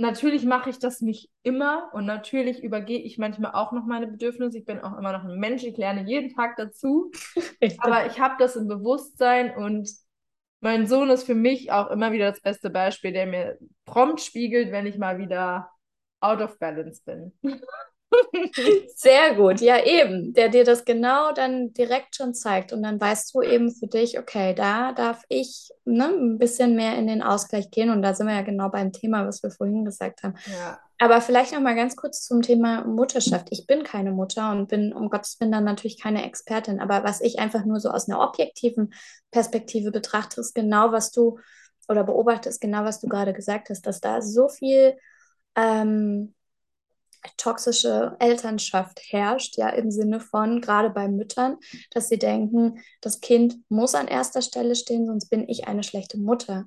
natürlich 0.00 0.44
mache 0.44 0.70
ich 0.70 0.78
das 0.78 1.00
nicht 1.00 1.30
immer 1.42 1.90
und 1.92 2.06
natürlich 2.06 2.62
übergehe 2.62 3.00
ich 3.00 3.18
manchmal 3.18 3.52
auch 3.52 3.72
noch 3.72 3.84
meine 3.84 4.06
Bedürfnisse. 4.06 4.58
Ich 4.58 4.64
bin 4.64 4.80
auch 4.80 4.96
immer 4.98 5.12
noch 5.12 5.24
ein 5.24 5.38
Mensch, 5.38 5.62
ich 5.62 5.76
lerne 5.76 6.04
jeden 6.08 6.34
Tag 6.34 6.56
dazu. 6.56 7.10
Aber 7.78 8.06
ich 8.06 8.18
habe 8.18 8.34
das 8.38 8.56
im 8.56 8.68
Bewusstsein 8.68 9.54
und 9.56 9.90
mein 10.60 10.86
Sohn 10.86 11.08
ist 11.10 11.24
für 11.24 11.34
mich 11.34 11.72
auch 11.72 11.90
immer 11.90 12.12
wieder 12.12 12.30
das 12.30 12.40
beste 12.40 12.70
Beispiel, 12.70 13.12
der 13.12 13.26
mir 13.26 13.58
prompt 13.84 14.20
spiegelt, 14.20 14.72
wenn 14.72 14.86
ich 14.86 14.98
mal 14.98 15.18
wieder 15.18 15.70
out 16.20 16.40
of 16.40 16.58
balance 16.58 17.02
bin. 17.04 17.32
Sehr 18.94 19.34
gut, 19.34 19.60
ja 19.60 19.84
eben, 19.84 20.32
der 20.32 20.48
dir 20.48 20.64
das 20.64 20.84
genau 20.84 21.32
dann 21.32 21.72
direkt 21.72 22.16
schon 22.16 22.34
zeigt. 22.34 22.72
Und 22.72 22.82
dann 22.82 23.00
weißt 23.00 23.34
du 23.34 23.42
eben 23.42 23.72
für 23.74 23.86
dich, 23.86 24.18
okay, 24.18 24.54
da 24.54 24.92
darf 24.92 25.22
ich 25.28 25.70
ne, 25.84 26.08
ein 26.08 26.38
bisschen 26.38 26.74
mehr 26.74 26.96
in 26.96 27.06
den 27.06 27.22
Ausgleich 27.22 27.70
gehen. 27.70 27.90
Und 27.90 28.02
da 28.02 28.14
sind 28.14 28.26
wir 28.26 28.34
ja 28.34 28.42
genau 28.42 28.68
beim 28.68 28.92
Thema, 28.92 29.26
was 29.26 29.42
wir 29.42 29.50
vorhin 29.50 29.84
gesagt 29.84 30.22
haben. 30.22 30.34
Ja, 30.46 30.78
Aber 30.98 31.20
vielleicht 31.20 31.52
noch 31.52 31.60
mal 31.60 31.76
ganz 31.76 31.96
kurz 31.96 32.22
zum 32.24 32.42
Thema 32.42 32.84
Mutterschaft. 32.84 33.48
Ich 33.50 33.66
bin 33.66 33.84
keine 33.84 34.12
Mutter 34.12 34.50
und 34.50 34.68
bin 34.68 34.92
um 34.92 35.08
Gottes 35.10 35.38
Willen 35.40 35.52
dann 35.52 35.64
natürlich 35.64 36.00
keine 36.00 36.24
Expertin, 36.26 36.80
aber 36.80 37.04
was 37.04 37.20
ich 37.20 37.38
einfach 37.38 37.64
nur 37.64 37.80
so 37.80 37.90
aus 37.90 38.08
einer 38.08 38.20
objektiven 38.20 38.92
Perspektive 39.30 39.90
betrachte, 39.92 40.40
ist 40.40 40.54
genau, 40.54 40.92
was 40.92 41.10
du 41.10 41.38
oder 41.88 42.04
beobachtest, 42.04 42.60
genau, 42.60 42.84
was 42.84 43.00
du 43.00 43.08
gerade 43.08 43.32
gesagt 43.32 43.68
hast, 43.70 43.86
dass 43.86 44.00
da 44.00 44.22
so 44.22 44.48
viel 44.48 44.96
ähm, 45.56 46.34
toxische 47.36 48.16
Elternschaft 48.18 49.00
herrscht, 49.10 49.56
ja, 49.56 49.68
im 49.68 49.90
Sinne 49.90 50.20
von, 50.20 50.60
gerade 50.60 50.90
bei 50.90 51.08
Müttern, 51.08 51.56
dass 51.90 52.08
sie 52.08 52.18
denken, 52.18 52.80
das 53.00 53.20
Kind 53.20 53.58
muss 53.68 53.94
an 53.94 54.08
erster 54.08 54.42
Stelle 54.42 54.74
stehen, 54.74 55.06
sonst 55.06 55.28
bin 55.28 55.48
ich 55.48 55.68
eine 55.68 55.82
schlechte 55.82 56.18
Mutter. 56.18 56.66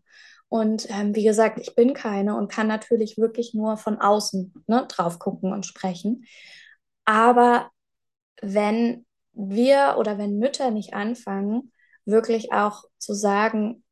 Und 0.49 0.87
ähm, 0.89 1.15
wie 1.15 1.23
gesagt, 1.23 1.59
ich 1.59 1.75
bin 1.75 1.93
keine 1.93 2.37
und 2.37 2.51
kann 2.51 2.67
natürlich 2.67 3.17
wirklich 3.17 3.53
nur 3.53 3.77
von 3.77 3.99
außen 3.99 4.53
ne, 4.67 4.85
drauf 4.87 5.17
gucken 5.17 5.51
und 5.51 5.65
sprechen. 5.65 6.25
Aber 7.05 7.71
wenn 8.41 9.05
wir 9.33 9.95
oder 9.97 10.17
wenn 10.17 10.37
Mütter 10.37 10.69
nicht 10.69 10.93
anfangen, 10.93 11.71
wirklich 12.05 12.53
auch 12.53 12.83
zu 12.97 13.13
sagen, 13.13 13.83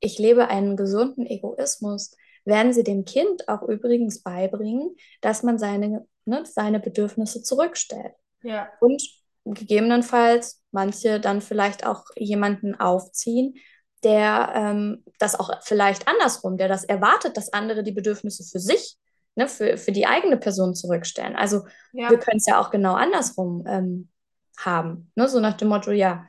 ich 0.00 0.18
lebe 0.18 0.48
einen 0.48 0.76
gesunden 0.76 1.26
Egoismus, 1.26 2.12
werden 2.48 2.72
sie 2.72 2.82
dem 2.82 3.04
Kind 3.04 3.48
auch 3.48 3.62
übrigens 3.62 4.22
beibringen, 4.22 4.96
dass 5.20 5.42
man 5.42 5.58
seine, 5.58 6.06
ne, 6.24 6.42
seine 6.44 6.80
Bedürfnisse 6.80 7.42
zurückstellt. 7.42 8.14
ja, 8.42 8.68
Und 8.80 9.02
gegebenenfalls 9.44 10.62
manche 10.72 11.20
dann 11.20 11.40
vielleicht 11.40 11.86
auch 11.86 12.04
jemanden 12.16 12.74
aufziehen, 12.74 13.54
der 14.04 14.52
ähm, 14.54 15.04
das 15.18 15.38
auch 15.38 15.50
vielleicht 15.62 16.08
andersrum, 16.08 16.56
der 16.56 16.68
das 16.68 16.84
erwartet, 16.84 17.36
dass 17.36 17.52
andere 17.52 17.82
die 17.82 17.92
Bedürfnisse 17.92 18.44
für 18.44 18.60
sich, 18.60 18.96
ne, 19.34 19.48
für, 19.48 19.76
für 19.76 19.92
die 19.92 20.06
eigene 20.06 20.36
Person 20.36 20.74
zurückstellen. 20.74 21.36
Also 21.36 21.64
ja, 21.92 22.10
wir 22.10 22.18
können 22.18 22.38
es 22.38 22.46
ja 22.46 22.60
auch 22.60 22.70
genau 22.70 22.94
andersrum 22.94 23.64
ähm, 23.66 24.08
haben. 24.58 25.10
Ne? 25.14 25.28
So 25.28 25.40
nach 25.40 25.56
dem 25.56 25.68
Motto, 25.68 25.90
ja, 25.90 26.26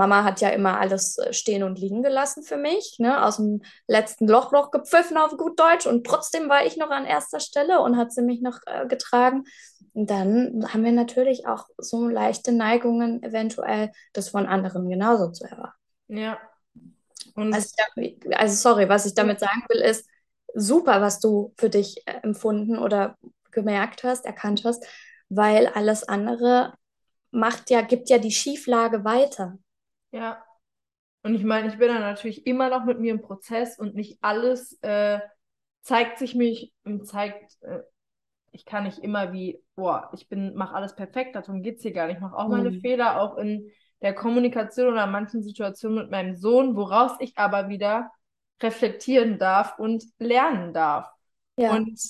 Mama 0.00 0.24
hat 0.24 0.40
ja 0.40 0.48
immer 0.48 0.80
alles 0.80 1.18
äh, 1.18 1.32
stehen 1.32 1.62
und 1.62 1.78
liegen 1.78 2.02
gelassen 2.02 2.42
für 2.42 2.56
mich, 2.56 2.96
ne? 2.98 3.22
Aus 3.24 3.36
dem 3.36 3.60
letzten 3.86 4.26
Loch 4.26 4.50
noch 4.50 4.70
gepfiffen 4.70 5.18
auf 5.18 5.36
gut 5.36 5.60
Deutsch 5.60 5.86
und 5.86 6.06
trotzdem 6.06 6.48
war 6.48 6.64
ich 6.64 6.76
noch 6.78 6.90
an 6.90 7.04
erster 7.04 7.38
Stelle 7.38 7.80
und 7.80 7.96
hat 7.98 8.12
sie 8.12 8.22
mich 8.22 8.40
noch 8.40 8.58
äh, 8.66 8.86
getragen. 8.86 9.44
Und 9.92 10.08
dann 10.08 10.66
haben 10.72 10.84
wir 10.84 10.92
natürlich 10.92 11.46
auch 11.46 11.66
so 11.76 12.08
leichte 12.08 12.52
Neigungen, 12.52 13.22
eventuell 13.22 13.90
das 14.14 14.30
von 14.30 14.46
anderen 14.46 14.88
genauso 14.88 15.30
zu 15.30 15.44
erwarten. 15.44 15.76
ja. 16.08 16.38
Und 17.34 17.54
Also, 17.54 17.68
also 18.32 18.56
sorry, 18.56 18.88
was 18.88 19.04
ich 19.04 19.14
damit 19.14 19.38
sagen 19.38 19.62
will, 19.68 19.80
ist, 19.80 20.06
super, 20.54 21.00
was 21.00 21.20
du 21.20 21.52
für 21.58 21.70
dich 21.70 22.02
äh, 22.06 22.20
empfunden 22.22 22.78
oder 22.78 23.16
gemerkt 23.50 24.04
hast, 24.04 24.24
erkannt 24.24 24.62
hast, 24.64 24.84
weil 25.28 25.66
alles 25.68 26.02
andere 26.08 26.74
macht 27.30 27.70
ja, 27.70 27.82
gibt 27.82 28.08
ja 28.08 28.18
die 28.18 28.32
Schieflage 28.32 29.04
weiter. 29.04 29.58
Ja. 30.12 30.44
Und 31.22 31.34
ich 31.34 31.44
meine, 31.44 31.68
ich 31.68 31.78
bin 31.78 31.88
dann 31.88 32.00
natürlich 32.00 32.46
immer 32.46 32.70
noch 32.70 32.84
mit 32.84 32.98
mir 32.98 33.12
im 33.12 33.20
Prozess 33.20 33.78
und 33.78 33.94
nicht 33.94 34.18
alles 34.22 34.78
äh, 34.82 35.20
zeigt 35.82 36.18
sich 36.18 36.34
mich 36.34 36.72
und 36.84 37.06
zeigt, 37.06 37.62
äh, 37.62 37.80
ich 38.52 38.64
kann 38.64 38.84
nicht 38.84 38.98
immer 38.98 39.32
wie, 39.32 39.62
boah, 39.76 40.10
ich 40.14 40.28
bin, 40.28 40.54
mache 40.54 40.74
alles 40.74 40.96
perfekt, 40.96 41.36
darum 41.36 41.62
geht 41.62 41.76
es 41.76 41.82
hier 41.82 41.92
gar 41.92 42.06
nicht. 42.06 42.16
Ich 42.16 42.22
mache 42.22 42.36
auch 42.36 42.48
mhm. 42.48 42.56
meine 42.56 42.72
Fehler, 42.72 43.20
auch 43.20 43.36
in 43.36 43.70
der 44.02 44.14
Kommunikation 44.14 44.92
oder 44.92 45.04
in 45.04 45.10
manchen 45.10 45.42
Situationen 45.42 45.98
mit 45.98 46.10
meinem 46.10 46.36
Sohn, 46.36 46.74
woraus 46.74 47.12
ich 47.20 47.36
aber 47.36 47.68
wieder 47.68 48.10
reflektieren 48.62 49.38
darf 49.38 49.78
und 49.78 50.04
lernen 50.18 50.72
darf. 50.72 51.08
Ja. 51.56 51.74
Und 51.74 52.00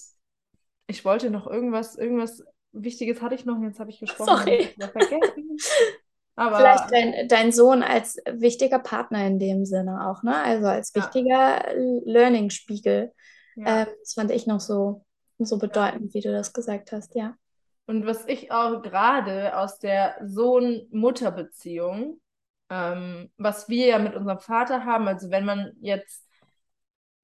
ich 0.87 1.05
wollte 1.05 1.31
noch 1.31 1.47
irgendwas, 1.47 1.97
irgendwas 1.97 2.45
Wichtiges 2.73 3.21
hatte 3.23 3.35
ich 3.35 3.45
noch, 3.45 3.61
jetzt 3.63 3.81
habe 3.81 3.91
ich 3.91 3.99
gesprochen. 3.99 4.39
Sorry. 4.39 4.75
vergessen. 4.79 5.57
Aber 6.37 6.57
Vielleicht 6.57 6.93
dein, 6.93 7.29
dein 7.29 7.53
Sohn 7.53 7.83
als 7.83 8.17
wichtiger 8.31 8.79
Partner 8.79 9.27
in 9.27 9.39
dem 9.39 9.65
Sinne 9.65 10.09
auch, 10.09 10.23
ne? 10.23 10.35
Also 10.37 10.67
als 10.67 10.95
wichtiger 10.95 11.69
ja. 11.69 12.01
Learning-Spiegel. 12.05 13.13
Ja. 13.57 13.83
Ähm, 13.83 13.87
das 14.01 14.15
fand 14.15 14.31
ich 14.31 14.47
noch 14.47 14.61
so, 14.61 15.05
so 15.39 15.59
bedeutend, 15.59 16.15
wie 16.15 16.21
du 16.21 16.33
das 16.33 16.53
gesagt 16.53 16.93
hast, 16.93 17.15
ja. 17.15 17.35
Und 17.87 18.07
was 18.07 18.27
ich 18.29 18.53
auch 18.53 18.83
gerade 18.83 19.57
aus 19.57 19.79
der 19.79 20.17
Sohn-Mutter-Beziehung, 20.25 22.21
ähm, 22.71 23.31
was 23.37 23.69
wir 23.69 23.87
ja 23.87 23.99
mit 23.99 24.15
unserem 24.15 24.39
Vater 24.39 24.85
haben, 24.85 25.09
also 25.09 25.31
wenn 25.31 25.45
man 25.45 25.73
jetzt 25.81 26.25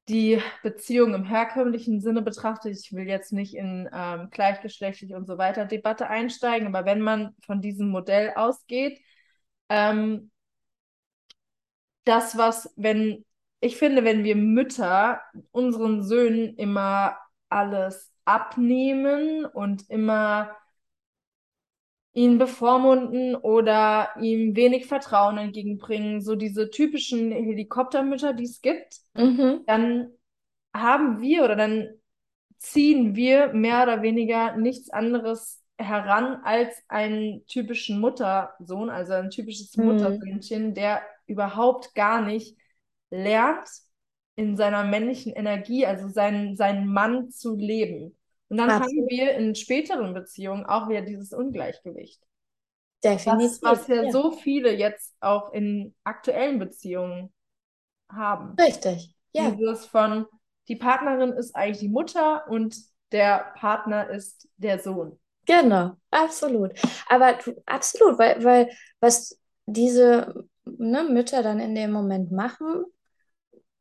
die 0.08 0.40
Beziehung 0.62 1.14
im 1.14 1.24
herkömmlichen 1.24 2.00
Sinne 2.00 2.22
betrachtet, 2.22 2.78
ich 2.78 2.92
will 2.92 3.06
jetzt 3.08 3.32
nicht 3.32 3.54
in 3.54 3.88
ähm, 3.92 4.28
gleichgeschlechtlich 4.30 5.14
und 5.14 5.26
so 5.26 5.38
weiter 5.38 5.64
Debatte 5.64 6.08
einsteigen, 6.08 6.68
aber 6.68 6.86
wenn 6.86 7.00
man 7.00 7.34
von 7.44 7.60
diesem 7.60 7.88
Modell 7.88 8.32
ausgeht, 8.36 9.00
ähm, 9.68 10.30
das, 12.04 12.38
was, 12.38 12.72
wenn, 12.76 13.24
ich 13.60 13.76
finde, 13.76 14.04
wenn 14.04 14.22
wir 14.24 14.36
Mütter 14.36 15.20
unseren 15.50 16.02
Söhnen 16.04 16.54
immer 16.56 17.18
alles 17.48 18.12
abnehmen 18.24 19.44
und 19.44 19.88
immer 19.90 20.56
ihn 22.16 22.38
bevormunden 22.38 23.36
oder 23.36 24.08
ihm 24.18 24.56
wenig 24.56 24.86
Vertrauen 24.86 25.36
entgegenbringen, 25.36 26.22
so 26.22 26.34
diese 26.34 26.70
typischen 26.70 27.30
Helikoptermütter, 27.30 28.32
die 28.32 28.44
es 28.44 28.62
gibt, 28.62 29.00
mhm. 29.14 29.60
dann 29.66 30.08
haben 30.74 31.20
wir 31.20 31.44
oder 31.44 31.56
dann 31.56 31.90
ziehen 32.56 33.16
wir 33.16 33.52
mehr 33.52 33.82
oder 33.82 34.00
weniger 34.00 34.56
nichts 34.56 34.88
anderes 34.88 35.62
heran 35.76 36.40
als 36.42 36.82
einen 36.88 37.46
typischen 37.48 38.00
Muttersohn, 38.00 38.88
also 38.88 39.12
ein 39.12 39.28
typisches 39.28 39.76
mhm. 39.76 39.84
Muttersöhnchen, 39.84 40.72
der 40.72 41.02
überhaupt 41.26 41.94
gar 41.94 42.22
nicht 42.22 42.56
lernt, 43.10 43.68
in 44.36 44.56
seiner 44.56 44.84
männlichen 44.84 45.34
Energie, 45.34 45.84
also 45.84 46.08
seinen, 46.08 46.56
seinen 46.56 46.90
Mann 46.90 47.30
zu 47.30 47.56
leben. 47.56 48.16
Und 48.48 48.58
dann 48.58 48.70
Absolut. 48.70 49.02
haben 49.02 49.08
wir 49.08 49.34
in 49.34 49.54
späteren 49.54 50.14
Beziehungen 50.14 50.66
auch 50.66 50.88
wieder 50.88 51.02
dieses 51.02 51.32
Ungleichgewicht. 51.32 52.22
Definitiv. 53.02 53.60
Das, 53.60 53.62
was 53.62 53.88
ja, 53.88 54.02
ja, 54.04 54.10
so 54.10 54.32
viele 54.32 54.72
jetzt 54.72 55.14
auch 55.20 55.52
in 55.52 55.94
aktuellen 56.04 56.58
Beziehungen 56.58 57.32
haben. 58.10 58.54
Richtig, 58.58 59.14
ja. 59.32 59.50
Dieses 59.50 59.86
von, 59.86 60.26
die 60.68 60.76
Partnerin 60.76 61.32
ist 61.32 61.54
eigentlich 61.54 61.80
die 61.80 61.88
Mutter 61.88 62.46
und 62.48 62.76
der 63.12 63.52
Partner 63.56 64.10
ist 64.10 64.48
der 64.56 64.78
Sohn. 64.78 65.18
Genau, 65.46 65.92
absolut. 66.10 66.72
Aber 67.08 67.38
absolut, 67.66 68.18
weil, 68.18 68.42
weil 68.42 68.70
was 69.00 69.38
diese 69.66 70.46
ne, 70.64 71.04
Mütter 71.04 71.42
dann 71.42 71.60
in 71.60 71.74
dem 71.74 71.92
Moment 71.92 72.32
machen, 72.32 72.84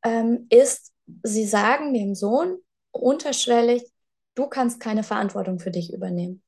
ähm, 0.03 0.45
ist, 0.49 0.93
sie 1.23 1.45
sagen 1.45 1.93
dem 1.93 2.13
Sohn 2.13 2.57
unterschwellig, 2.91 3.83
du 4.35 4.47
kannst 4.47 4.79
keine 4.79 5.03
Verantwortung 5.03 5.59
für 5.59 5.71
dich 5.71 5.93
übernehmen. 5.93 6.43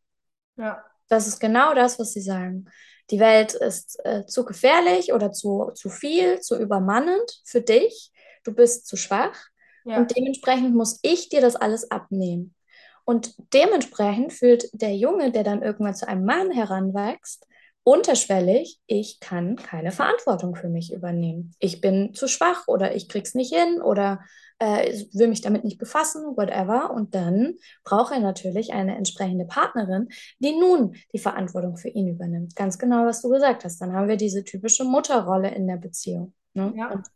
Ja. 0.57 0.83
Das 1.07 1.27
ist 1.27 1.39
genau 1.39 1.73
das, 1.73 1.99
was 1.99 2.13
sie 2.13 2.21
sagen. 2.21 2.65
Die 3.09 3.19
Welt 3.19 3.53
ist 3.53 3.99
äh, 4.03 4.25
zu 4.25 4.43
gefährlich 4.43 5.13
oder 5.13 5.31
zu, 5.31 5.71
zu 5.73 5.89
viel, 5.89 6.41
zu 6.41 6.59
übermannend 6.59 7.41
für 7.45 7.61
dich. 7.61 8.11
Du 8.43 8.53
bist 8.53 8.85
zu 8.87 8.97
schwach 8.97 9.37
ja. 9.85 9.97
und 9.97 10.15
dementsprechend 10.15 10.75
muss 10.75 10.99
ich 11.01 11.29
dir 11.29 11.41
das 11.41 11.55
alles 11.55 11.89
abnehmen. 11.89 12.53
Und 13.05 13.35
dementsprechend 13.53 14.33
fühlt 14.33 14.69
der 14.73 14.93
Junge, 14.93 15.31
der 15.31 15.45
dann 15.45 15.63
irgendwann 15.63 15.95
zu 15.95 16.07
einem 16.09 16.25
Mann 16.25 16.51
heranwächst, 16.51 17.47
unterschwellig, 17.87 18.81
ich 18.85 19.21
kann 19.21 19.55
keine 19.55 19.93
Verantwortung 19.93 20.55
für 20.55 20.67
mich 20.67 20.91
übernehmen. 20.91 21.53
Ich 21.57 21.79
bin 21.79 22.13
zu 22.13 22.27
schwach 22.27 22.67
oder 22.67 22.93
ich 22.93 23.07
krieg's 23.07 23.33
nicht 23.33 23.55
hin 23.55 23.81
oder 23.81 24.19
äh, 24.59 25.05
will 25.13 25.29
mich 25.29 25.39
damit 25.39 25.63
nicht 25.63 25.77
befassen, 25.77 26.35
whatever. 26.35 26.91
Und 26.91 27.15
dann 27.15 27.53
braucht 27.85 28.11
er 28.11 28.19
natürlich 28.19 28.73
eine 28.73 28.97
entsprechende 28.97 29.45
Partnerin, 29.45 30.09
die 30.39 30.51
nun 30.51 30.97
die 31.13 31.17
Verantwortung 31.17 31.77
für 31.77 31.87
ihn 31.87 32.09
übernimmt. 32.09 32.57
Ganz 32.57 32.77
genau, 32.77 33.05
was 33.05 33.21
du 33.21 33.29
gesagt 33.29 33.63
hast. 33.63 33.79
Dann 33.79 33.93
haben 33.93 34.09
wir 34.09 34.17
diese 34.17 34.43
typische 34.43 34.83
Mutterrolle 34.83 35.55
in 35.55 35.65
der 35.65 35.77
Beziehung. 35.77 36.33
Ne? 36.55 36.73
Ja. 36.75 36.91
Und 36.91 37.07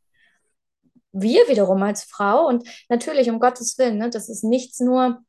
wir 1.11 1.49
wiederum 1.49 1.83
als 1.83 2.05
Frau 2.05 2.47
und 2.47 2.65
natürlich 2.87 3.29
um 3.29 3.41
Gottes 3.41 3.77
Willen, 3.77 3.97
ne, 3.97 4.09
das 4.09 4.29
ist 4.29 4.45
nichts 4.45 4.79
nur 4.79 5.21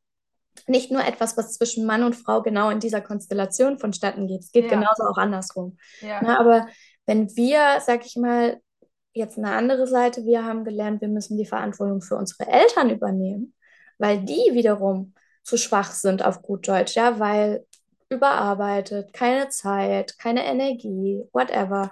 nicht 0.67 0.91
nur 0.91 1.03
etwas, 1.03 1.37
was 1.37 1.53
zwischen 1.53 1.85
Mann 1.85 2.03
und 2.03 2.15
Frau 2.15 2.41
genau 2.41 2.69
in 2.69 2.79
dieser 2.79 3.01
Konstellation 3.01 3.79
vonstatten 3.79 4.27
geht. 4.27 4.41
Es 4.41 4.51
geht 4.51 4.65
ja. 4.65 4.69
genauso 4.69 5.03
auch 5.03 5.17
andersrum. 5.17 5.77
Ja. 6.01 6.21
Na, 6.23 6.39
aber 6.39 6.67
wenn 7.05 7.35
wir, 7.35 7.79
sag 7.81 8.05
ich 8.05 8.15
mal, 8.15 8.59
jetzt 9.13 9.37
eine 9.37 9.51
andere 9.51 9.87
Seite, 9.87 10.25
wir 10.25 10.43
haben 10.43 10.63
gelernt, 10.63 11.01
wir 11.01 11.07
müssen 11.07 11.37
die 11.37 11.45
Verantwortung 11.45 12.01
für 12.01 12.15
unsere 12.15 12.49
Eltern 12.49 12.89
übernehmen, 12.89 13.53
weil 13.97 14.23
die 14.23 14.49
wiederum 14.53 15.13
zu 15.43 15.57
schwach 15.57 15.91
sind 15.91 16.23
auf 16.23 16.41
gut 16.41 16.67
Deutsch, 16.67 16.95
ja, 16.95 17.19
weil 17.19 17.65
überarbeitet, 18.09 19.13
keine 19.13 19.49
Zeit, 19.49 20.17
keine 20.17 20.45
Energie, 20.45 21.23
whatever. 21.33 21.91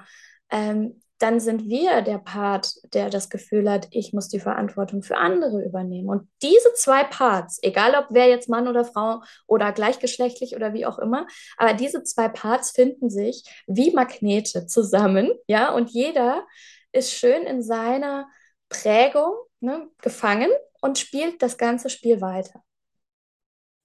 Ähm, 0.50 1.02
dann 1.21 1.39
sind 1.39 1.67
wir 1.67 2.01
der 2.01 2.17
Part, 2.17 2.75
der 2.93 3.10
das 3.10 3.29
Gefühl 3.29 3.69
hat, 3.69 3.88
ich 3.91 4.12
muss 4.12 4.27
die 4.27 4.39
Verantwortung 4.39 5.03
für 5.03 5.17
andere 5.17 5.63
übernehmen. 5.63 6.10
Und 6.10 6.27
diese 6.41 6.73
zwei 6.73 7.03
Parts, 7.03 7.60
egal 7.62 7.95
ob 7.95 8.07
wer 8.10 8.27
jetzt 8.27 8.49
Mann 8.49 8.67
oder 8.67 8.86
Frau 8.86 9.21
oder 9.45 9.71
gleichgeschlechtlich 9.71 10.55
oder 10.55 10.73
wie 10.73 10.86
auch 10.86 10.99
immer, 10.99 11.27
aber 11.57 11.73
diese 11.73 12.03
zwei 12.03 12.27
Parts 12.27 12.71
finden 12.71 13.10
sich 13.10 13.43
wie 13.67 13.91
Magnete 13.91 14.65
zusammen, 14.65 15.31
ja, 15.47 15.71
und 15.73 15.91
jeder 15.91 16.45
ist 16.91 17.12
schön 17.12 17.43
in 17.43 17.62
seiner 17.62 18.27
Prägung 18.69 19.34
ne, 19.60 19.89
gefangen 20.01 20.49
und 20.81 20.97
spielt 20.97 21.41
das 21.41 21.57
ganze 21.57 21.89
Spiel 21.89 22.21
weiter. 22.21 22.63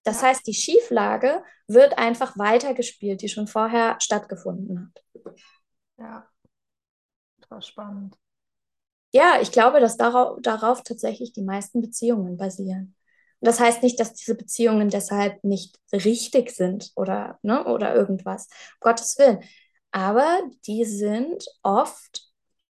Das 0.05 0.23
heißt, 0.23 0.47
die 0.47 0.55
Schieflage 0.55 1.43
wird 1.67 1.99
einfach 1.99 2.39
weitergespielt, 2.39 3.23
die 3.23 3.29
schon 3.29 3.49
vorher 3.49 3.97
stattgefunden 4.01 4.93
hat. 4.95 5.35
Ja 5.99 6.29
war 7.51 7.63
spannend. 7.63 8.17
Ja, 9.13 9.41
ich 9.41 9.51
glaube, 9.53 9.81
dass 9.81 9.97
darauf, 9.97 10.39
darauf 10.43 10.83
tatsächlich 10.83 11.33
die 11.33 11.43
meisten 11.43 11.81
Beziehungen 11.81 12.37
basieren. 12.37 12.95
Und 13.41 13.49
das 13.49 13.61
heißt 13.61 13.83
nicht, 13.83 13.99
dass 14.01 14.15
diese 14.15 14.35
Beziehungen 14.35 14.89
deshalb 14.91 15.43
nicht 15.45 15.79
richtig 15.93 16.51
sind 16.51 16.93
oder, 16.97 17.39
ne, 17.43 17.65
oder 17.65 17.95
irgendwas. 17.95 18.49
Um 18.75 18.91
Gottes 18.91 19.19
Willen. 19.19 19.41
Aber 19.93 20.41
die 20.67 20.85
sind 20.85 21.47
oft 21.63 22.31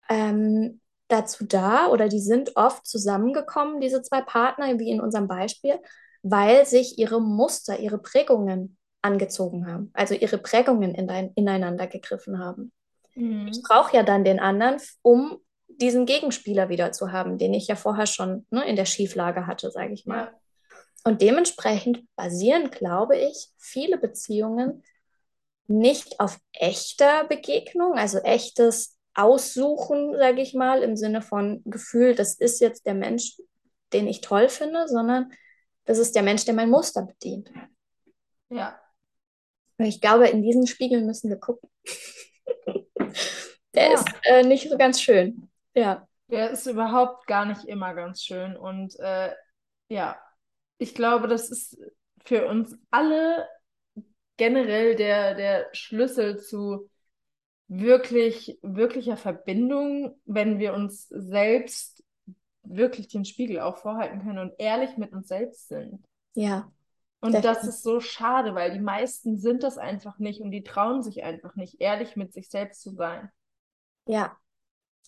ähm, 0.10 0.82
dazu 1.08 1.46
da 1.46 1.88
oder 1.88 2.10
die 2.10 2.20
sind 2.20 2.56
oft 2.56 2.86
zusammengekommen, 2.86 3.82
diese 3.82 4.02
zwei 4.02 4.22
Partner, 4.22 4.78
wie 4.80 4.92
in 4.92 5.02
unserem 5.02 5.28
Beispiel, 5.28 5.80
weil 6.22 6.66
sich 6.66 7.00
ihre 7.00 7.22
Muster, 7.22 7.80
ihre 7.80 7.98
Prägungen 7.98 8.78
angezogen 9.02 9.68
haben, 9.68 9.90
also 9.94 10.14
ihre 10.14 10.38
Prägungen 10.38 10.94
in, 10.96 11.10
ineinander 11.36 11.88
gegriffen 11.88 12.40
haben. 12.40 12.72
Mhm. 13.18 13.48
Ich 13.48 13.62
brauche 13.64 13.96
ja 13.96 14.04
dann 14.04 14.24
den 14.24 14.40
anderen, 14.40 14.80
um 15.02 15.40
diesen 15.68 16.06
Gegenspieler 16.06 16.70
wieder 16.70 16.92
zu 16.92 17.12
haben, 17.12 17.38
den 17.38 17.54
ich 17.54 17.68
ja 17.68 17.76
vorher 17.76 18.06
schon 18.06 18.46
ne, 18.50 18.66
in 18.66 18.76
der 18.76 18.86
Schieflage 18.86 19.48
hatte, 19.48 19.72
sage 19.72 19.94
ich 19.94 20.06
mal. 20.06 20.26
Ja. 20.26 20.40
Und 21.04 21.22
dementsprechend 21.22 22.04
basieren, 22.16 22.70
glaube 22.70 23.18
ich, 23.18 23.50
viele 23.58 23.98
Beziehungen 23.98 24.84
nicht 25.68 26.20
auf 26.20 26.38
echter 26.54 27.26
Begegnung, 27.26 27.94
also 27.94 28.20
echtes 28.20 28.98
Aussuchen, 29.14 30.16
sage 30.18 30.42
ich 30.42 30.54
mal, 30.54 30.84
im 30.84 30.96
Sinne 30.96 31.22
von 31.22 31.62
Gefühl, 31.66 32.16
das 32.16 32.36
ist 32.36 32.62
jetzt 32.62 32.86
der 32.86 32.94
Mensch, 32.94 33.42
den 33.94 34.08
ich 34.08 34.22
toll 34.22 34.48
finde, 34.48 34.88
sondern 34.88 35.32
das 35.86 35.98
ist 35.98 36.16
der 36.16 36.24
Mensch, 36.24 36.46
der 36.46 36.54
mein 36.54 36.70
Muster 36.70 37.04
bedient. 37.04 37.50
Ja. 38.50 38.80
Ich 39.80 40.02
glaube, 40.02 40.28
in 40.28 40.44
diesen 40.44 40.68
Spiegel 40.68 41.02
müssen 41.04 41.30
wir 41.30 41.38
gucken. 41.38 41.70
Der 43.74 43.92
ja. 43.92 43.94
ist 43.94 44.08
äh, 44.24 44.44
nicht 44.44 44.70
so 44.70 44.78
ganz 44.78 45.02
schön. 45.02 45.50
Ja. 45.76 46.08
Der 46.30 46.50
ist 46.50 46.66
überhaupt 46.66 47.28
gar 47.28 47.46
nicht 47.46 47.66
immer 47.66 47.94
ganz 47.94 48.24
schön. 48.24 48.58
Und 48.58 48.98
äh, 49.00 49.32
ja, 49.90 50.18
ich 50.80 50.96
glaube, 50.96 51.28
das 51.28 51.50
ist 51.50 51.78
für 52.26 52.48
uns 52.48 52.76
alle 52.90 53.48
generell 54.38 54.96
der, 54.96 55.36
der 55.36 55.68
Schlüssel 55.74 56.40
zu 56.40 56.90
wirklich, 57.68 58.58
wirklicher 58.62 59.18
Verbindung, 59.18 60.20
wenn 60.26 60.60
wir 60.60 60.74
uns 60.74 61.08
selbst 61.10 62.04
wirklich 62.64 63.08
den 63.08 63.26
Spiegel 63.26 63.60
auch 63.60 63.78
vorhalten 63.78 64.22
können 64.22 64.40
und 64.40 64.54
ehrlich 64.58 64.98
mit 64.98 65.14
uns 65.14 65.28
selbst 65.28 65.68
sind. 65.68 66.04
Ja. 66.34 66.72
Und 67.20 67.34
das 67.44 67.64
ist 67.64 67.82
so 67.82 68.00
schade, 68.00 68.54
weil 68.54 68.72
die 68.72 68.80
meisten 68.80 69.38
sind 69.38 69.64
das 69.64 69.78
einfach 69.78 70.20
nicht 70.20 70.40
und 70.42 70.52
die 70.52 70.64
trauen 70.64 71.02
sich 71.02 71.24
einfach 71.24 71.56
nicht, 71.56 71.82
ehrlich 71.82 72.16
mit 72.16 72.32
sich 72.32 72.50
selbst 72.50 72.82
zu 72.82 72.92
sein. 72.92 73.30
Ja, 74.06 74.38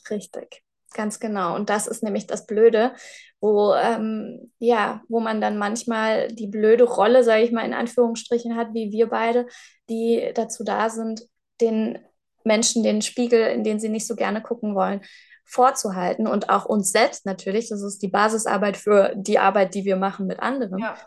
richtig. 0.10 0.64
Ganz 0.94 1.20
genau. 1.20 1.56
Und 1.56 1.70
das 1.70 1.86
ist 1.86 2.02
nämlich 2.02 2.26
das 2.26 2.48
Blöde, 2.48 2.94
wo, 3.40 3.76
ähm, 3.76 4.52
ja, 4.58 5.04
wo 5.08 5.20
man 5.20 5.40
dann 5.40 5.60
manchmal 5.60 6.30
die 6.30 6.48
blöde 6.48 6.84
Rolle, 6.84 7.24
sage 7.24 7.44
ich 7.44 7.52
mal, 7.52 7.66
in 7.66 7.76
Anführungsstrichen 7.76 8.56
hat, 8.56 8.74
wie 8.74 8.92
wir 8.92 9.08
beide, 9.08 9.46
die 9.88 10.32
dazu 10.34 10.64
da 10.64 10.90
sind, 10.90 11.22
den 11.62 12.00
Menschen 12.44 12.82
den 12.82 13.04
Spiegel, 13.04 13.42
in 13.48 13.64
den 13.64 13.80
sie 13.80 13.90
nicht 13.90 14.08
so 14.08 14.16
gerne 14.16 14.42
gucken 14.42 14.74
wollen, 14.74 15.02
vorzuhalten 15.46 16.26
und 16.26 16.50
auch 16.50 16.66
uns 16.66 16.92
selbst 16.92 17.26
natürlich. 17.26 17.70
Das 17.70 17.84
ist 17.84 18.02
die 18.02 18.08
Basisarbeit 18.08 18.78
für 18.78 19.14
die 19.16 19.38
Arbeit, 19.38 19.76
die 19.76 19.86
wir 19.86 19.96
machen 19.96 20.26
mit 20.26 20.40
anderen. 20.40 20.80
Ja. 20.80 20.98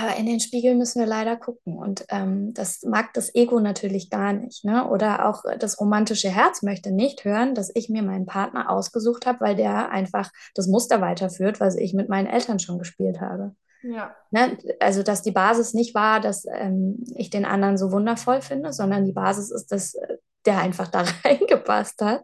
Aber 0.00 0.14
in 0.14 0.26
den 0.26 0.38
Spiegel 0.38 0.76
müssen 0.76 1.00
wir 1.00 1.08
leider 1.08 1.36
gucken. 1.36 1.76
Und 1.76 2.04
ähm, 2.08 2.54
das 2.54 2.84
mag 2.84 3.12
das 3.14 3.34
Ego 3.34 3.58
natürlich 3.58 4.10
gar 4.10 4.32
nicht. 4.32 4.64
Ne? 4.64 4.88
Oder 4.88 5.28
auch 5.28 5.42
das 5.58 5.80
romantische 5.80 6.28
Herz 6.28 6.62
möchte 6.62 6.92
nicht 6.92 7.24
hören, 7.24 7.56
dass 7.56 7.74
ich 7.74 7.88
mir 7.88 8.04
meinen 8.04 8.24
Partner 8.24 8.70
ausgesucht 8.70 9.26
habe, 9.26 9.40
weil 9.40 9.56
der 9.56 9.90
einfach 9.90 10.30
das 10.54 10.68
Muster 10.68 11.00
weiterführt, 11.00 11.58
was 11.58 11.74
ich 11.74 11.94
mit 11.94 12.08
meinen 12.08 12.28
Eltern 12.28 12.60
schon 12.60 12.78
gespielt 12.78 13.20
habe. 13.20 13.56
Ja. 13.82 14.14
Ne? 14.30 14.56
Also, 14.78 15.02
dass 15.02 15.22
die 15.22 15.32
Basis 15.32 15.74
nicht 15.74 15.96
war, 15.96 16.20
dass 16.20 16.44
ähm, 16.44 17.02
ich 17.16 17.30
den 17.30 17.44
anderen 17.44 17.76
so 17.76 17.90
wundervoll 17.90 18.40
finde, 18.40 18.72
sondern 18.72 19.04
die 19.04 19.12
Basis 19.12 19.50
ist, 19.50 19.72
dass 19.72 19.94
äh, 19.94 20.18
der 20.46 20.58
einfach 20.58 20.86
da 20.86 21.02
reingepasst 21.24 22.00
hat 22.02 22.22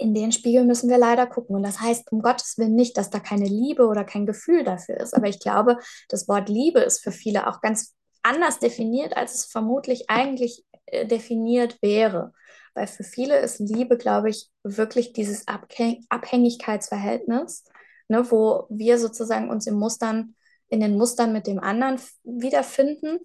in 0.00 0.14
den 0.14 0.32
Spiegel 0.32 0.64
müssen 0.64 0.88
wir 0.88 0.98
leider 0.98 1.26
gucken. 1.26 1.54
Und 1.54 1.62
das 1.62 1.80
heißt 1.80 2.10
um 2.10 2.22
Gottes 2.22 2.56
Willen 2.58 2.74
nicht, 2.74 2.96
dass 2.96 3.10
da 3.10 3.20
keine 3.20 3.46
Liebe 3.46 3.86
oder 3.86 4.04
kein 4.04 4.26
Gefühl 4.26 4.64
dafür 4.64 4.98
ist. 4.98 5.14
Aber 5.14 5.28
ich 5.28 5.40
glaube, 5.40 5.78
das 6.08 6.26
Wort 6.26 6.48
Liebe 6.48 6.80
ist 6.80 7.00
für 7.00 7.12
viele 7.12 7.46
auch 7.46 7.60
ganz 7.60 7.94
anders 8.22 8.58
definiert, 8.58 9.16
als 9.16 9.34
es 9.34 9.44
vermutlich 9.44 10.08
eigentlich 10.08 10.64
äh, 10.86 11.06
definiert 11.06 11.78
wäre. 11.82 12.32
Weil 12.74 12.86
für 12.86 13.04
viele 13.04 13.38
ist 13.38 13.60
Liebe, 13.60 13.96
glaube 13.98 14.30
ich, 14.30 14.48
wirklich 14.62 15.12
dieses 15.12 15.46
Abhäng 15.48 16.04
Abhängigkeitsverhältnis, 16.08 17.64
ne, 18.08 18.30
wo 18.30 18.66
wir 18.70 18.98
sozusagen 18.98 19.50
uns 19.50 19.66
in 19.66 19.74
Mustern, 19.74 20.34
in 20.68 20.80
den 20.80 20.96
Mustern 20.96 21.32
mit 21.32 21.46
dem 21.46 21.58
anderen 21.58 22.00
wiederfinden 22.22 23.18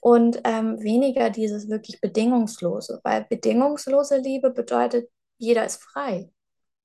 und 0.00 0.40
ähm, 0.44 0.80
weniger 0.82 1.30
dieses 1.30 1.68
wirklich 1.68 2.00
bedingungslose. 2.00 3.00
Weil 3.02 3.26
bedingungslose 3.28 4.18
Liebe 4.18 4.50
bedeutet 4.50 5.08
jeder 5.38 5.64
ist 5.64 5.82
frei. 5.82 6.30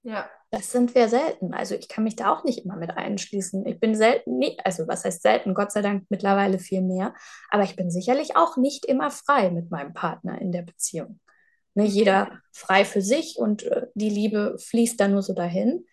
Ja. 0.03 0.29
Das 0.51 0.71
sind 0.71 0.95
wir 0.95 1.09
selten. 1.09 1.53
Also 1.53 1.75
ich 1.75 1.89
kann 1.89 2.05
mich 2.05 2.15
da 2.15 2.31
auch 2.31 2.45
nicht 2.45 2.63
immer 2.63 2.77
mit 2.77 2.91
einschließen. 2.91 3.65
Ich 3.65 3.79
bin 3.79 3.95
selten, 3.95 4.37
nie, 4.37 4.57
also 4.63 4.87
was 4.87 5.03
heißt 5.03 5.21
selten, 5.21 5.53
Gott 5.53 5.73
sei 5.73 5.81
Dank 5.81 6.05
mittlerweile 6.09 6.59
viel 6.59 6.81
mehr. 6.81 7.13
Aber 7.49 7.63
ich 7.63 7.75
bin 7.75 7.91
sicherlich 7.91 8.37
auch 8.37 8.55
nicht 8.55 8.85
immer 8.85 9.11
frei 9.11 9.51
mit 9.51 9.69
meinem 9.69 9.93
Partner 9.93 10.39
in 10.39 10.53
der 10.53 10.61
Beziehung. 10.61 11.19
Ne, 11.73 11.83
jeder 11.83 12.41
frei 12.53 12.85
für 12.85 13.01
sich 13.01 13.37
und 13.37 13.63
äh, 13.63 13.87
die 13.93 14.09
Liebe 14.09 14.57
fließt 14.57 14.99
da 14.99 15.07
nur 15.07 15.21
so 15.21 15.33
dahin. 15.33 15.85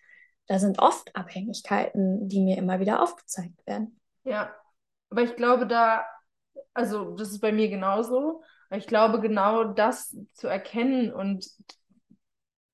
Da 0.47 0.57
sind 0.59 0.79
oft 0.79 1.15
Abhängigkeiten, 1.15 2.29
die 2.29 2.39
mir 2.39 2.57
immer 2.57 2.79
wieder 2.79 3.03
aufgezeigt 3.03 3.67
werden. 3.67 3.99
Ja, 4.23 4.55
aber 5.09 5.23
ich 5.23 5.35
glaube 5.35 5.67
da, 5.67 6.05
also 6.73 7.15
das 7.15 7.29
ist 7.29 7.39
bei 7.41 7.51
mir 7.51 7.69
genauso. 7.69 8.41
Ich 8.71 8.87
glaube, 8.87 9.21
genau 9.21 9.63
das 9.63 10.17
zu 10.33 10.47
erkennen 10.47 11.13
und 11.13 11.47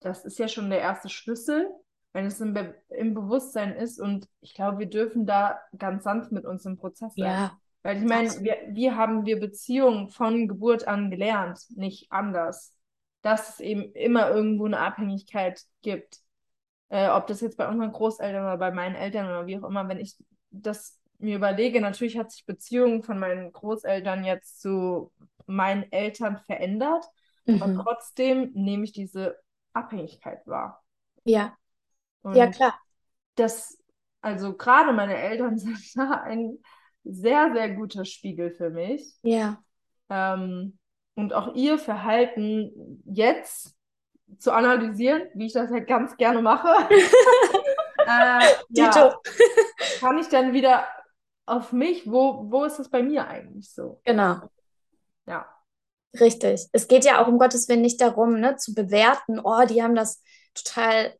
das 0.01 0.25
ist 0.25 0.39
ja 0.39 0.47
schon 0.47 0.69
der 0.69 0.79
erste 0.79 1.09
Schlüssel, 1.09 1.69
wenn 2.13 2.25
es 2.25 2.41
im, 2.41 2.53
Be 2.53 2.75
im 2.89 3.13
Bewusstsein 3.13 3.73
ist. 3.73 3.99
Und 3.99 4.27
ich 4.41 4.53
glaube, 4.53 4.79
wir 4.79 4.89
dürfen 4.89 5.25
da 5.25 5.59
ganz 5.77 6.03
sanft 6.03 6.31
mit 6.31 6.45
uns 6.45 6.65
im 6.65 6.77
Prozess 6.77 7.13
sein. 7.15 7.25
Ja. 7.25 7.57
Weil 7.83 7.97
ich 7.97 8.03
meine, 8.03 8.29
wir, 8.41 8.57
wie 8.69 8.91
haben 8.91 9.25
wir 9.25 9.39
Beziehungen 9.39 10.09
von 10.09 10.47
Geburt 10.47 10.87
an 10.87 11.09
gelernt, 11.09 11.59
nicht 11.75 12.11
anders. 12.11 12.75
Dass 13.21 13.49
es 13.49 13.59
eben 13.59 13.91
immer 13.93 14.29
irgendwo 14.29 14.65
eine 14.65 14.79
Abhängigkeit 14.79 15.61
gibt. 15.81 16.19
Äh, 16.89 17.09
ob 17.09 17.27
das 17.27 17.41
jetzt 17.41 17.57
bei 17.57 17.67
unseren 17.67 17.91
Großeltern 17.91 18.43
oder 18.43 18.57
bei 18.57 18.71
meinen 18.71 18.95
Eltern 18.95 19.27
oder 19.27 19.47
wie 19.47 19.57
auch 19.57 19.67
immer, 19.67 19.87
wenn 19.87 19.99
ich 19.99 20.17
das 20.49 20.99
mir 21.19 21.35
überlege, 21.35 21.79
natürlich 21.79 22.17
hat 22.17 22.31
sich 22.31 22.45
Beziehung 22.45 23.03
von 23.03 23.19
meinen 23.19 23.51
Großeltern 23.51 24.23
jetzt 24.23 24.59
zu 24.59 25.11
meinen 25.45 25.89
Eltern 25.91 26.39
verändert. 26.39 27.05
Mhm. 27.45 27.61
Und 27.61 27.75
trotzdem 27.75 28.51
nehme 28.53 28.83
ich 28.83 28.91
diese 28.91 29.37
Abhängigkeit 29.73 30.45
war. 30.45 30.83
Ja. 31.23 31.55
Und 32.21 32.35
ja, 32.35 32.47
klar. 32.47 32.79
Das, 33.35 33.77
also 34.21 34.55
gerade 34.55 34.93
meine 34.93 35.17
Eltern 35.17 35.57
sind 35.57 35.79
da 35.95 36.21
ein 36.21 36.59
sehr, 37.03 37.51
sehr 37.53 37.69
guter 37.71 38.05
Spiegel 38.05 38.51
für 38.51 38.69
mich. 38.69 39.17
Ja. 39.23 39.63
Ähm, 40.09 40.77
und 41.15 41.33
auch 41.33 41.55
ihr 41.55 41.77
Verhalten 41.77 43.01
jetzt 43.05 43.75
zu 44.37 44.51
analysieren, 44.53 45.23
wie 45.33 45.47
ich 45.47 45.53
das 45.53 45.71
halt 45.71 45.87
ganz 45.87 46.15
gerne 46.15 46.41
mache. 46.41 46.67
äh, 47.97 48.45
ja, 48.69 49.15
kann 49.99 50.17
ich 50.17 50.29
dann 50.29 50.53
wieder 50.53 50.87
auf 51.45 51.73
mich, 51.73 52.09
wo, 52.09 52.49
wo 52.49 52.63
ist 52.63 52.79
das 52.79 52.89
bei 52.89 53.03
mir 53.03 53.27
eigentlich 53.27 53.71
so? 53.71 53.99
Genau. 54.05 54.41
Ja. 55.25 55.47
Richtig. 56.19 56.67
Es 56.71 56.87
geht 56.87 57.05
ja 57.05 57.23
auch 57.23 57.27
um 57.27 57.39
Gottes 57.39 57.69
Willen 57.69 57.81
nicht 57.81 58.01
darum, 58.01 58.39
ne, 58.39 58.57
zu 58.57 58.73
bewerten, 58.73 59.39
oh, 59.39 59.65
die 59.65 59.81
haben 59.81 59.95
das 59.95 60.21
total 60.53 61.13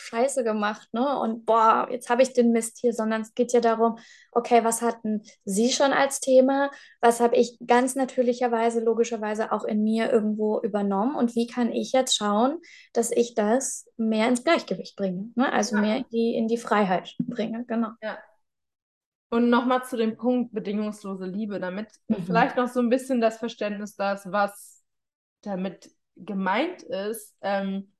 scheiße 0.00 0.44
gemacht, 0.44 0.88
ne? 0.92 1.18
Und 1.18 1.44
boah, 1.44 1.88
jetzt 1.90 2.08
habe 2.08 2.22
ich 2.22 2.32
den 2.32 2.52
Mist 2.52 2.78
hier, 2.80 2.92
sondern 2.92 3.20
es 3.22 3.34
geht 3.34 3.52
ja 3.52 3.60
darum, 3.60 3.98
okay, 4.32 4.64
was 4.64 4.82
hatten 4.82 5.22
Sie 5.44 5.70
schon 5.70 5.92
als 5.92 6.20
Thema? 6.20 6.70
Was 7.00 7.20
habe 7.20 7.36
ich 7.36 7.58
ganz 7.66 7.94
natürlicherweise, 7.96 8.80
logischerweise 8.80 9.52
auch 9.52 9.64
in 9.64 9.82
mir 9.82 10.10
irgendwo 10.10 10.60
übernommen? 10.60 11.14
Und 11.14 11.34
wie 11.34 11.46
kann 11.46 11.70
ich 11.70 11.92
jetzt 11.92 12.16
schauen, 12.16 12.58
dass 12.92 13.10
ich 13.10 13.34
das 13.34 13.86
mehr 13.96 14.28
ins 14.28 14.42
Gleichgewicht 14.42 14.96
bringe? 14.96 15.30
Ne? 15.34 15.52
Also 15.52 15.76
ja. 15.76 15.82
mehr 15.82 15.96
in 15.98 16.04
die, 16.12 16.34
in 16.34 16.48
die 16.48 16.58
Freiheit 16.58 17.14
bringe, 17.18 17.64
genau. 17.66 17.90
Ja. 18.02 18.18
Und 19.30 19.48
nochmal 19.48 19.84
zu 19.84 19.96
dem 19.96 20.16
Punkt 20.16 20.52
bedingungslose 20.52 21.24
Liebe, 21.24 21.60
damit 21.60 21.88
mhm. 22.08 22.24
vielleicht 22.26 22.56
noch 22.56 22.68
so 22.68 22.80
ein 22.80 22.90
bisschen 22.90 23.20
das 23.20 23.38
Verständnis 23.38 23.94
da 23.94 24.12
ist, 24.12 24.30
was 24.30 24.82
damit 25.42 25.90
gemeint 26.16 26.82
ist. 26.82 27.36
Ähm, 27.40 27.92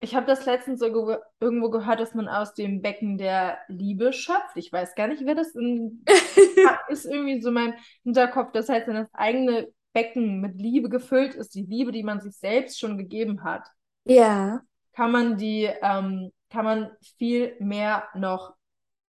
ich 0.00 0.14
habe 0.14 0.26
das 0.26 0.44
letztens 0.44 0.80
so 0.80 0.92
ge 0.92 1.18
irgendwo 1.40 1.70
gehört, 1.70 1.98
dass 1.98 2.14
man 2.14 2.28
aus 2.28 2.52
dem 2.52 2.82
Becken 2.82 3.16
der 3.16 3.58
Liebe 3.68 4.12
schöpft. 4.12 4.56
Ich 4.56 4.70
weiß 4.70 4.94
gar 4.94 5.08
nicht, 5.08 5.24
wer 5.24 5.34
das 5.34 5.54
in, 5.54 6.04
ist 6.88 7.06
irgendwie 7.06 7.40
so 7.40 7.50
mein 7.50 7.74
Hinterkopf. 8.02 8.52
Das 8.52 8.68
heißt, 8.68 8.86
wenn 8.86 8.96
das 8.96 9.08
eigene 9.14 9.72
Becken 9.94 10.40
mit 10.40 10.60
Liebe 10.60 10.90
gefüllt 10.90 11.34
ist, 11.34 11.54
die 11.54 11.62
Liebe, 11.62 11.90
die 11.90 12.02
man 12.02 12.20
sich 12.20 12.36
selbst 12.36 12.78
schon 12.78 12.98
gegeben 12.98 13.44
hat, 13.44 13.66
ja. 14.04 14.60
kann 14.92 15.10
man 15.10 15.38
die, 15.38 15.70
ähm, 15.82 16.30
kann 16.50 16.64
man 16.66 16.90
viel 17.16 17.56
mehr 17.60 18.04
noch 18.14 18.54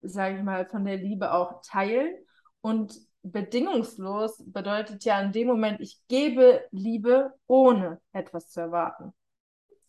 sage 0.07 0.37
ich 0.37 0.43
mal, 0.43 0.65
von 0.65 0.85
der 0.85 0.97
Liebe 0.97 1.31
auch 1.33 1.61
teilen. 1.61 2.15
Und 2.61 2.95
bedingungslos 3.23 4.43
bedeutet 4.45 5.03
ja 5.03 5.19
in 5.21 5.31
dem 5.31 5.47
Moment, 5.47 5.81
ich 5.81 5.99
gebe 6.07 6.63
Liebe, 6.71 7.33
ohne 7.47 7.99
etwas 8.11 8.49
zu 8.49 8.61
erwarten. 8.61 9.13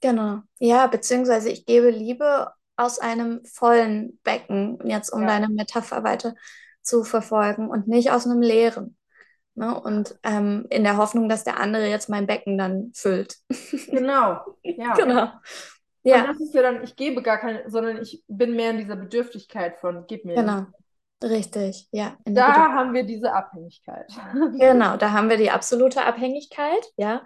Genau. 0.01 0.41
Ja, 0.59 0.87
beziehungsweise 0.87 1.51
ich 1.51 1.67
gebe 1.67 1.91
Liebe 1.91 2.53
aus 2.77 2.99
einem 2.99 3.45
vollen 3.45 4.19
Becken, 4.23 4.79
jetzt 4.85 5.11
um 5.11 5.23
ja. 5.23 5.29
deine 5.29 5.49
Metapher 5.49 6.05
weiter 6.05 6.35
zu 6.83 7.05
verfolgen 7.05 7.69
und 7.69 7.89
nicht 7.89 8.11
aus 8.11 8.27
einem 8.27 8.43
leeren. 8.43 8.97
Ne? 9.55 9.79
Und 9.81 10.19
ähm, 10.23 10.67
in 10.69 10.85
der 10.85 10.99
Hoffnung, 10.99 11.29
dass 11.29 11.45
der 11.45 11.59
andere 11.59 11.89
jetzt 11.89 12.11
mein 12.11 12.27
Becken 12.27 12.59
dann 12.59 12.93
füllt. 12.95 13.37
Genau, 13.89 14.41
ja. 14.63 14.95
genau. 14.95 15.31
Ja. 16.07 16.21
Und 16.21 16.29
das 16.29 16.41
ist 16.41 16.55
ja 16.55 16.63
dann, 16.63 16.85
ich 16.85 16.95
gebe 16.95 17.21
gar 17.21 17.39
keine, 17.39 17.69
sondern 17.69 18.01
ich 18.01 18.23
bin 18.29 18.55
mehr 18.55 18.71
in 18.71 18.79
dieser 18.79 18.95
Bedürftigkeit 18.95 19.77
von, 19.79 20.05
gib 20.07 20.25
mir. 20.25 20.37
Genau. 20.37 20.67
Richtig, 21.23 21.89
ja. 21.91 22.17
Da 22.25 22.73
haben 22.73 22.95
wir 22.95 23.05
diese 23.05 23.33
Abhängigkeit. 23.33 24.07
Genau, 24.59 24.97
da 24.97 25.13
haben 25.13 25.31
wir 25.31 25.37
die 25.37 25.51
absolute 25.51 26.05
Abhängigkeit, 26.05 26.85
ja. 26.97 27.23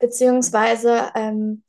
Beziehungsweise 0.00 1.10
ähm, 1.14 1.62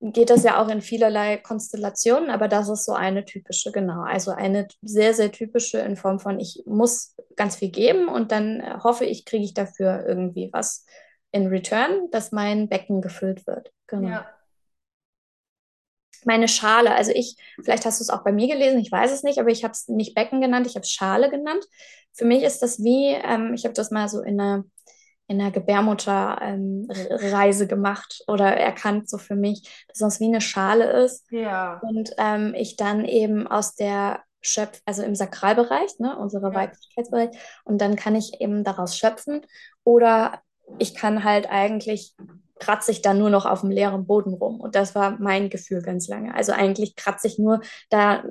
geht 0.00 0.30
das 0.30 0.42
ja 0.42 0.60
auch 0.60 0.68
in 0.68 0.80
vielerlei 0.80 1.36
Konstellationen, 1.36 2.30
aber 2.30 2.48
das 2.48 2.68
ist 2.68 2.84
so 2.84 2.94
eine 2.94 3.24
typische, 3.24 3.70
genau. 3.70 4.02
Also 4.02 4.32
eine 4.32 4.66
sehr, 4.82 5.14
sehr 5.14 5.30
typische 5.30 5.78
in 5.78 5.96
Form 5.96 6.18
von, 6.18 6.40
ich 6.40 6.64
muss 6.66 7.14
ganz 7.36 7.56
viel 7.56 7.70
geben 7.70 8.08
und 8.08 8.32
dann 8.32 8.82
hoffe 8.82 9.04
ich, 9.04 9.24
kriege 9.24 9.44
ich 9.44 9.54
dafür 9.54 10.04
irgendwie 10.04 10.50
was 10.52 10.84
in 11.30 11.46
Return, 11.46 12.10
dass 12.10 12.32
mein 12.32 12.68
Becken 12.68 13.02
gefüllt 13.02 13.46
wird. 13.46 13.70
Genau. 13.86 14.08
Ja. 14.08 14.37
Meine 16.24 16.48
Schale. 16.48 16.94
Also 16.94 17.12
ich, 17.12 17.36
vielleicht 17.62 17.84
hast 17.84 18.00
du 18.00 18.04
es 18.04 18.10
auch 18.10 18.24
bei 18.24 18.32
mir 18.32 18.48
gelesen, 18.48 18.80
ich 18.80 18.90
weiß 18.90 19.12
es 19.12 19.22
nicht, 19.22 19.38
aber 19.38 19.50
ich 19.50 19.64
habe 19.64 19.72
es 19.72 19.88
nicht 19.88 20.14
Becken 20.14 20.40
genannt, 20.40 20.66
ich 20.66 20.74
habe 20.74 20.84
es 20.84 20.90
Schale 20.90 21.30
genannt. 21.30 21.64
Für 22.12 22.24
mich 22.24 22.42
ist 22.42 22.62
das 22.62 22.82
wie, 22.82 23.12
ähm, 23.12 23.54
ich 23.54 23.64
habe 23.64 23.74
das 23.74 23.90
mal 23.90 24.08
so 24.08 24.20
in 24.20 24.40
einer, 24.40 24.64
in 25.26 25.40
einer 25.40 25.50
Gebärmutterreise 25.50 27.64
ähm, 27.64 27.68
gemacht 27.68 28.22
oder 28.26 28.56
erkannt, 28.56 29.10
so 29.10 29.18
für 29.18 29.36
mich, 29.36 29.84
dass 29.88 29.98
das 29.98 30.20
wie 30.20 30.26
eine 30.26 30.40
Schale 30.40 31.04
ist. 31.04 31.30
Ja. 31.30 31.80
Und 31.82 32.10
ähm, 32.18 32.54
ich 32.56 32.76
dann 32.76 33.04
eben 33.04 33.46
aus 33.46 33.74
der 33.74 34.22
Schöpf, 34.40 34.80
also 34.86 35.02
im 35.02 35.14
Sakralbereich, 35.14 35.98
ne, 35.98 36.16
unserer 36.16 36.52
ja. 36.52 36.54
Weiblichkeitsbereich, 36.54 37.30
und 37.64 37.80
dann 37.80 37.96
kann 37.96 38.14
ich 38.14 38.40
eben 38.40 38.64
daraus 38.64 38.96
schöpfen. 38.96 39.42
Oder 39.84 40.40
ich 40.78 40.94
kann 40.94 41.24
halt 41.24 41.50
eigentlich 41.50 42.14
kratze 42.58 42.90
ich 42.90 43.02
dann 43.02 43.18
nur 43.18 43.30
noch 43.30 43.46
auf 43.46 43.60
dem 43.60 43.70
leeren 43.70 44.06
Boden 44.06 44.34
rum. 44.34 44.60
Und 44.60 44.74
das 44.74 44.94
war 44.94 45.16
mein 45.18 45.50
Gefühl 45.50 45.82
ganz 45.82 46.08
lange. 46.08 46.34
Also 46.34 46.52
eigentlich 46.52 46.96
kratze 46.96 47.26
ich 47.26 47.38
nur 47.38 47.60
da, 47.90 48.24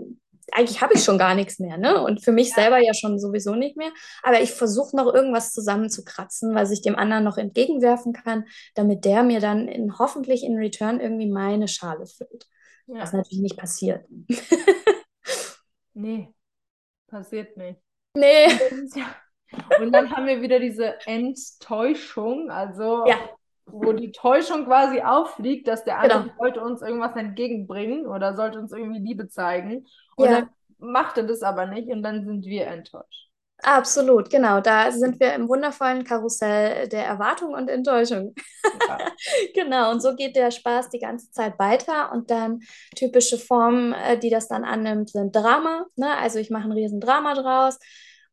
eigentlich 0.51 0.81
habe 0.81 0.93
ich 0.93 1.03
schon 1.03 1.17
gar 1.17 1.35
nichts 1.35 1.59
mehr, 1.59 1.77
ne? 1.77 2.01
Und 2.01 2.23
für 2.23 2.31
mich 2.31 2.49
ja. 2.49 2.55
selber 2.55 2.79
ja 2.79 2.93
schon 2.93 3.19
sowieso 3.19 3.55
nicht 3.55 3.75
mehr. 3.75 3.91
Aber 4.23 4.41
ich 4.41 4.51
versuche 4.51 4.95
noch 4.95 5.13
irgendwas 5.13 5.51
zusammenzukratzen, 5.51 6.55
was 6.55 6.71
ich 6.71 6.81
dem 6.81 6.95
anderen 6.95 7.23
noch 7.23 7.37
entgegenwerfen 7.37 8.13
kann, 8.13 8.45
damit 8.75 9.05
der 9.05 9.23
mir 9.23 9.39
dann 9.39 9.67
in, 9.67 9.97
hoffentlich 9.99 10.43
in 10.43 10.57
Return 10.57 10.99
irgendwie 10.99 11.29
meine 11.29 11.67
Schale 11.67 12.05
füllt. 12.05 12.47
Ja. 12.87 13.01
Was 13.01 13.11
natürlich 13.11 13.41
nicht 13.41 13.57
passiert. 13.57 14.05
nee, 15.93 16.33
passiert 17.07 17.57
nicht. 17.57 17.81
Nee. 18.13 18.47
Und 19.79 19.91
dann 19.93 20.11
haben 20.11 20.27
wir 20.27 20.41
wieder 20.41 20.59
diese 20.59 20.95
Enttäuschung. 21.05 22.49
Also 22.49 23.05
ja 23.05 23.17
wo 23.67 23.93
die 23.93 24.11
Täuschung 24.11 24.65
quasi 24.65 25.01
auffliegt, 25.01 25.67
dass 25.67 25.83
der 25.83 25.99
andere 25.99 26.23
genau. 26.23 26.33
wollte 26.37 26.61
uns 26.61 26.81
irgendwas 26.81 27.15
entgegenbringen 27.15 28.07
oder 28.07 28.35
sollte 28.35 28.59
uns 28.59 28.71
irgendwie 28.71 28.99
Liebe 28.99 29.27
zeigen. 29.27 29.85
Und 30.15 30.29
ja. 30.29 30.41
dann 30.41 30.49
macht 30.79 31.17
er 31.17 31.23
das 31.23 31.43
aber 31.43 31.65
nicht 31.65 31.89
und 31.89 32.01
dann 32.01 32.25
sind 32.25 32.45
wir 32.45 32.67
enttäuscht. 32.67 33.27
Absolut, 33.63 34.29
genau. 34.29 34.61
Da 34.61 34.91
sind 34.91 35.19
wir 35.19 35.33
im 35.33 35.49
wundervollen 35.49 36.03
Karussell 36.03 36.87
der 36.89 37.05
Erwartung 37.05 37.53
und 37.53 37.69
Enttäuschung. 37.69 38.35
Ja. 38.87 38.97
genau, 39.55 39.91
und 39.91 39.99
so 39.99 40.15
geht 40.15 40.35
der 40.35 40.51
Spaß 40.51 40.89
die 40.89 40.99
ganze 40.99 41.31
Zeit 41.31 41.57
weiter. 41.57 42.11
Und 42.11 42.29
dann 42.29 42.59
typische 42.95 43.39
Formen, 43.39 43.93
äh, 43.93 44.17
die 44.19 44.29
das 44.29 44.47
dann 44.47 44.63
annimmt, 44.63 45.09
sind 45.09 45.35
Drama. 45.35 45.87
Ne? 45.95 46.15
Also 46.17 46.37
ich 46.37 46.51
mache 46.51 46.65
ein 46.65 46.71
Riesendrama 46.71 47.33
draus 47.33 47.79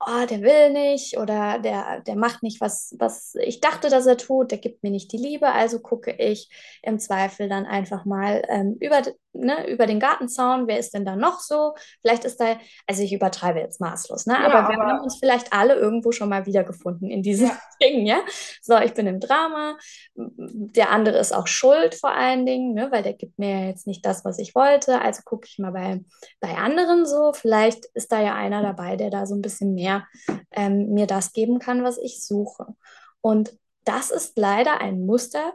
oh, 0.07 0.27
der 0.27 0.41
will 0.43 0.73
nicht 0.73 1.19
oder 1.19 1.59
der, 1.59 2.01
der 2.01 2.17
macht 2.17 2.43
nicht, 2.43 2.61
was, 2.61 2.95
was 2.99 3.35
ich 3.37 3.61
dachte, 3.61 3.89
dass 3.89 4.07
er 4.07 4.17
tut, 4.17 4.51
der 4.51 4.59
gibt 4.59 4.83
mir 4.83 4.91
nicht 4.91 5.13
die 5.13 5.19
Liebe, 5.19 5.49
also 5.49 5.81
gucke 5.81 6.13
ich 6.13 6.49
im 6.83 6.99
Zweifel 6.99 7.49
dann 7.49 7.67
einfach 7.67 8.05
mal 8.05 8.43
ähm, 8.49 8.77
über, 8.81 9.03
ne, 9.35 9.69
über 9.69 9.87
den 9.87 10.01
Gartenzaun, 10.01 10.67
wer 10.67 10.79
ist 10.79 10.95
denn 10.95 11.05
da 11.05 11.17
noch 11.17 11.41
so? 11.41 11.75
Vielleicht 12.01 12.25
ist 12.25 12.41
da, 12.41 12.57
also 12.87 13.03
ich 13.03 13.13
übertreibe 13.13 13.59
jetzt 13.59 13.81
maßlos, 13.81 14.27
ne? 14.27 14.35
Ja, 14.35 14.47
aber, 14.47 14.69
wir 14.69 14.79
haben 14.79 15.01
uns 15.01 15.19
vielleicht 15.19 15.53
alle 15.53 15.75
irgendwo 15.75 16.13
schon 16.13 16.29
mal 16.29 16.47
wiedergefunden 16.47 17.11
in 17.11 17.23
diesem 17.23 17.49
ja. 17.49 17.59
Ding, 17.83 18.07
ja? 18.07 18.21
So, 18.63 18.79
ich 18.79 18.95
bin 18.95 19.07
im 19.07 19.21
Drama, 19.21 19.77
der 20.15 20.91
andere 20.91 21.19
ist 21.19 21.35
auch 21.35 21.47
schuld 21.47 21.95
vor 21.95 22.13
allen 22.13 22.47
Dingen, 22.47 22.75
ne? 22.75 22.91
weil 22.91 23.03
der 23.03 23.15
gibt 23.15 23.39
mir 23.39 23.67
jetzt 23.67 23.87
nicht 23.87 24.07
das, 24.07 24.25
was 24.25 24.39
ich 24.39 24.55
wollte, 24.55 25.01
also 25.01 25.23
gucke 25.25 25.47
ich 25.49 25.59
mal 25.59 25.73
bei, 25.73 26.01
bei 26.41 26.57
anderen 26.57 27.07
so, 27.07 27.33
vielleicht 27.33 27.87
ist 27.95 28.13
da 28.13 28.21
ja 28.21 28.35
einer 28.35 28.63
dabei, 28.63 28.97
der 28.97 29.11
da 29.11 29.27
so 29.27 29.35
ein 29.35 29.43
bisschen 29.43 29.75
mehr 29.75 30.07
ähm, 30.53 30.91
mir 30.95 31.07
das 31.07 31.33
geben 31.33 31.59
kann, 31.59 31.85
was 31.85 31.99
ich 31.99 32.25
suche. 32.25 32.67
Und 33.21 33.57
das 33.85 34.11
ist 34.11 34.39
leider 34.39 34.81
ein 34.81 35.05
Muster, 35.05 35.53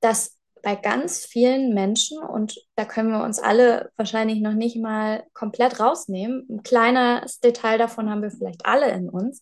das 0.00 0.36
bei 0.64 0.74
ganz 0.74 1.24
vielen 1.24 1.74
Menschen, 1.74 2.18
und 2.18 2.58
da 2.74 2.84
können 2.84 3.10
wir 3.10 3.22
uns 3.22 3.38
alle 3.38 3.90
wahrscheinlich 3.96 4.40
noch 4.40 4.54
nicht 4.54 4.76
mal 4.76 5.24
komplett 5.34 5.78
rausnehmen, 5.78 6.46
ein 6.50 6.62
kleines 6.62 7.40
Detail 7.40 7.78
davon 7.78 8.10
haben 8.10 8.22
wir 8.22 8.30
vielleicht 8.30 8.66
alle 8.66 8.90
in 8.90 9.08
uns, 9.08 9.40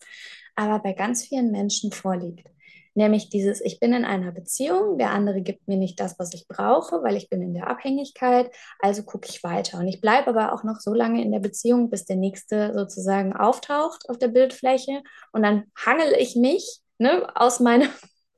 aber 0.57 0.81
bei 0.81 0.93
ganz 0.93 1.25
vielen 1.25 1.51
Menschen 1.51 1.93
vorliegt. 1.93 2.49
Nämlich 2.95 3.31
dieses, 3.31 3.62
ich 3.62 3.81
bin 3.81 3.95
in 3.95 4.05
einer 4.05 4.33
Beziehung, 4.33 4.99
der 4.99 5.12
andere 5.12 5.41
gibt 5.41 5.66
mir 5.66 5.79
nicht 5.79 5.99
das, 5.99 6.18
was 6.18 6.35
ich 6.35 6.47
brauche, 6.47 7.03
weil 7.03 7.16
ich 7.16 7.31
bin 7.31 7.41
in 7.41 7.55
der 7.55 7.68
Abhängigkeit, 7.68 8.51
also 8.81 9.03
gucke 9.03 9.29
ich 9.31 9.43
weiter. 9.43 9.79
Und 9.79 9.89
ich 9.89 10.03
bleibe 10.03 10.29
aber 10.29 10.53
auch 10.53 10.62
noch 10.62 10.79
so 10.79 10.93
lange 10.93 11.23
in 11.23 11.33
der 11.33 11.39
Beziehung, 11.39 11.89
bis 11.89 12.05
der 12.05 12.16
nächste 12.16 12.75
sozusagen 12.75 13.35
auftaucht 13.35 14.11
auf 14.11 14.18
der 14.18 14.29
Bildfläche. 14.29 15.03
Und 15.33 15.43
dann 15.43 15.64
hangel 15.75 16.12
ich 16.18 16.37
mich 16.37 16.81
ne, 16.99 17.27
aus 17.35 17.61
meinem 17.61 17.89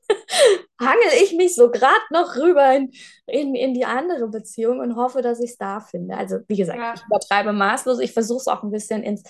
hangel 0.79 1.23
ich 1.23 1.33
mich 1.33 1.55
so 1.55 1.69
gerade 1.69 2.01
noch 2.11 2.35
rüber 2.35 2.75
in, 2.75 2.91
in, 3.25 3.55
in 3.55 3.73
die 3.73 3.85
andere 3.85 4.27
Beziehung 4.27 4.79
und 4.79 4.95
hoffe, 4.95 5.21
dass 5.21 5.39
ich 5.39 5.51
es 5.51 5.57
da 5.57 5.79
finde. 5.79 6.17
Also 6.17 6.39
wie 6.47 6.57
gesagt, 6.57 6.79
ja. 6.79 6.93
ich 6.93 7.03
übertreibe 7.05 7.53
maßlos. 7.53 7.99
Ich 7.99 8.13
versuche 8.13 8.41
es 8.41 8.47
auch 8.47 8.63
ein 8.63 8.71
bisschen 8.71 9.03
ins, 9.03 9.23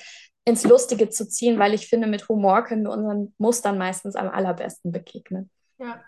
ins 0.44 0.64
Lustige 0.64 1.10
zu 1.10 1.28
ziehen, 1.28 1.60
weil 1.60 1.74
ich 1.74 1.88
finde, 1.88 2.08
mit 2.08 2.28
Humor 2.30 2.64
können 2.64 2.84
wir 2.84 2.92
unseren 2.92 3.34
Mustern 3.38 3.78
meistens 3.78 4.16
am 4.16 4.30
allerbesten 4.30 4.92
begegnen. 4.92 5.50
Ja. 5.78 6.04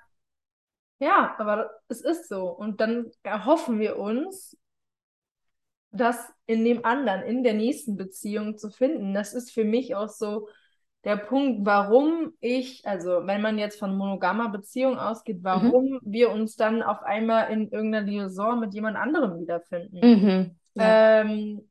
Ja, 0.99 1.35
aber 1.37 1.69
es 1.89 2.01
ist 2.01 2.27
so. 2.27 2.49
Und 2.49 2.81
dann 2.81 3.11
erhoffen 3.21 3.79
wir 3.79 3.97
uns, 3.97 4.57
das 5.91 6.17
in 6.45 6.63
dem 6.65 6.85
anderen, 6.85 7.23
in 7.23 7.43
der 7.43 7.53
nächsten 7.53 7.97
Beziehung 7.97 8.57
zu 8.57 8.69
finden. 8.69 9.13
Das 9.13 9.33
ist 9.33 9.51
für 9.51 9.63
mich 9.63 9.95
auch 9.95 10.09
so 10.09 10.47
der 11.07 11.15
Punkt, 11.15 11.65
warum 11.65 12.33
ich, 12.41 12.85
also 12.85 13.25
wenn 13.25 13.41
man 13.41 13.57
jetzt 13.57 13.79
von 13.79 13.95
monogamer 13.95 14.49
Beziehung 14.49 14.99
ausgeht, 14.99 15.37
warum 15.41 15.85
mhm. 15.85 15.99
wir 16.01 16.31
uns 16.31 16.57
dann 16.57 16.83
auf 16.83 17.01
einmal 17.01 17.49
in 17.49 17.71
irgendeiner 17.71 18.05
Liaison 18.05 18.59
mit 18.59 18.73
jemand 18.73 18.97
anderem 18.97 19.39
wiederfinden. 19.39 19.99
Mhm. 20.01 20.55
Ja. 20.73 21.21
Ähm, 21.21 21.69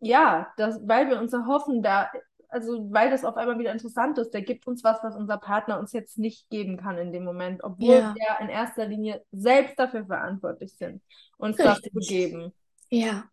ja, 0.00 0.54
das, 0.56 0.80
weil 0.88 1.10
wir 1.10 1.20
uns 1.20 1.34
erhoffen, 1.34 1.82
da, 1.82 2.10
also 2.48 2.90
weil 2.90 3.10
das 3.10 3.26
auf 3.26 3.36
einmal 3.36 3.58
wieder 3.58 3.72
interessant 3.72 4.16
ist, 4.16 4.30
der 4.30 4.40
gibt 4.40 4.66
uns 4.66 4.82
was, 4.82 5.02
was 5.02 5.16
unser 5.16 5.36
Partner 5.36 5.78
uns 5.78 5.92
jetzt 5.92 6.16
nicht 6.16 6.48
geben 6.48 6.78
kann 6.78 6.96
in 6.96 7.12
dem 7.12 7.24
Moment, 7.24 7.62
obwohl 7.64 7.96
ja. 7.96 8.14
wir 8.14 8.40
in 8.40 8.48
erster 8.48 8.86
Linie 8.86 9.22
selbst 9.32 9.78
dafür 9.78 10.06
verantwortlich 10.06 10.78
sind, 10.78 11.02
uns 11.36 11.58
Richtig. 11.58 11.92
das 11.92 12.04
zu 12.04 12.08
geben. 12.08 12.54
Ja. 12.88 13.24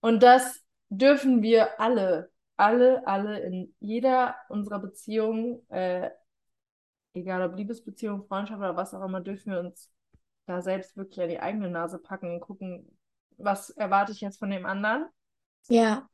Und 0.00 0.24
das 0.24 0.60
dürfen 0.88 1.40
wir 1.40 1.78
alle 1.78 2.30
alle, 2.58 3.06
alle 3.06 3.38
in 3.38 3.74
jeder 3.78 4.34
unserer 4.48 4.80
Beziehungen, 4.80 5.66
äh, 5.70 6.10
egal 7.14 7.42
ob 7.42 7.56
Liebesbeziehung, 7.56 8.24
Freundschaft 8.26 8.58
oder 8.58 8.76
was 8.76 8.94
auch 8.94 9.04
immer, 9.04 9.20
dürfen 9.20 9.52
wir 9.52 9.60
uns 9.60 9.92
da 10.46 10.60
selbst 10.60 10.96
wirklich 10.96 11.20
an 11.20 11.28
die 11.28 11.40
eigene 11.40 11.70
Nase 11.70 11.98
packen 11.98 12.34
und 12.34 12.40
gucken, 12.40 12.98
was 13.36 13.70
erwarte 13.70 14.12
ich 14.12 14.20
jetzt 14.20 14.40
von 14.40 14.50
dem 14.50 14.66
anderen? 14.66 15.06
Ja. 15.68 16.08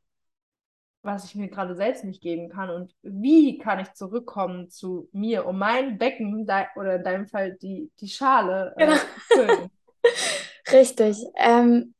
Was 1.01 1.25
ich 1.25 1.35
mir 1.35 1.49
gerade 1.49 1.75
selbst 1.75 2.03
nicht 2.03 2.21
geben 2.21 2.49
kann 2.49 2.69
und 2.69 2.95
wie 3.01 3.57
kann 3.57 3.79
ich 3.79 3.93
zurückkommen 3.93 4.69
zu 4.69 5.09
mir, 5.11 5.47
um 5.47 5.57
mein 5.57 5.97
Becken 5.97 6.47
oder 6.75 6.95
in 6.95 7.03
deinem 7.03 7.27
Fall 7.27 7.55
die, 7.55 7.91
die 7.99 8.09
Schale 8.09 8.73
äh, 8.77 8.85
genau. 8.85 8.97
zu 8.97 9.19
füllen. 9.33 9.71
Richtig. 10.71 11.17
Ähm, 11.37 11.94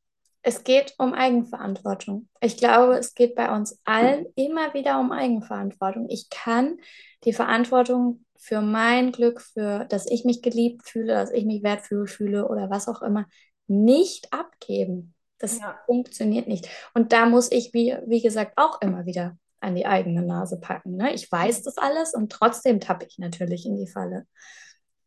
es 0.45 0.63
geht 0.63 0.93
um 0.99 1.15
Eigenverantwortung. 1.15 2.29
Ich 2.39 2.57
glaube, 2.57 2.99
es 2.99 3.15
geht 3.15 3.33
bei 3.33 3.51
uns 3.51 3.81
allen 3.83 4.27
immer 4.35 4.75
wieder 4.75 4.99
um 4.99 5.11
Eigenverantwortung. 5.11 6.07
Ich 6.07 6.29
kann 6.29 6.77
die 7.23 7.33
Verantwortung 7.33 8.23
für 8.37 8.61
mein 8.61 9.11
Glück, 9.11 9.41
für 9.41 9.85
dass 9.85 10.05
ich 10.05 10.23
mich 10.23 10.43
geliebt 10.43 10.87
fühle, 10.87 11.13
dass 11.15 11.31
ich 11.31 11.45
mich 11.45 11.63
wertvoll 11.63 12.05
fühle 12.05 12.47
oder 12.47 12.69
was 12.69 12.87
auch 12.87 13.01
immer, 13.01 13.25
nicht 13.65 14.31
abgeben. 14.31 15.15
Das 15.39 15.59
ja. 15.59 15.79
funktioniert 15.87 16.47
nicht. 16.47 16.69
Und 16.93 17.11
da 17.11 17.25
muss 17.25 17.51
ich, 17.51 17.73
wie, 17.73 17.97
wie 18.05 18.21
gesagt, 18.21 18.53
auch 18.55 18.79
immer 18.81 19.07
wieder 19.07 19.39
an 19.61 19.73
die 19.73 19.87
eigene 19.87 20.21
Nase 20.21 20.59
packen. 20.59 20.95
Ne? 20.95 21.15
Ich 21.15 21.31
weiß 21.31 21.63
das 21.63 21.79
alles 21.79 22.13
und 22.13 22.31
trotzdem 22.31 22.79
tappe 22.79 23.07
ich 23.09 23.17
natürlich 23.17 23.65
in 23.65 23.77
die 23.77 23.87
Falle. 23.87 24.27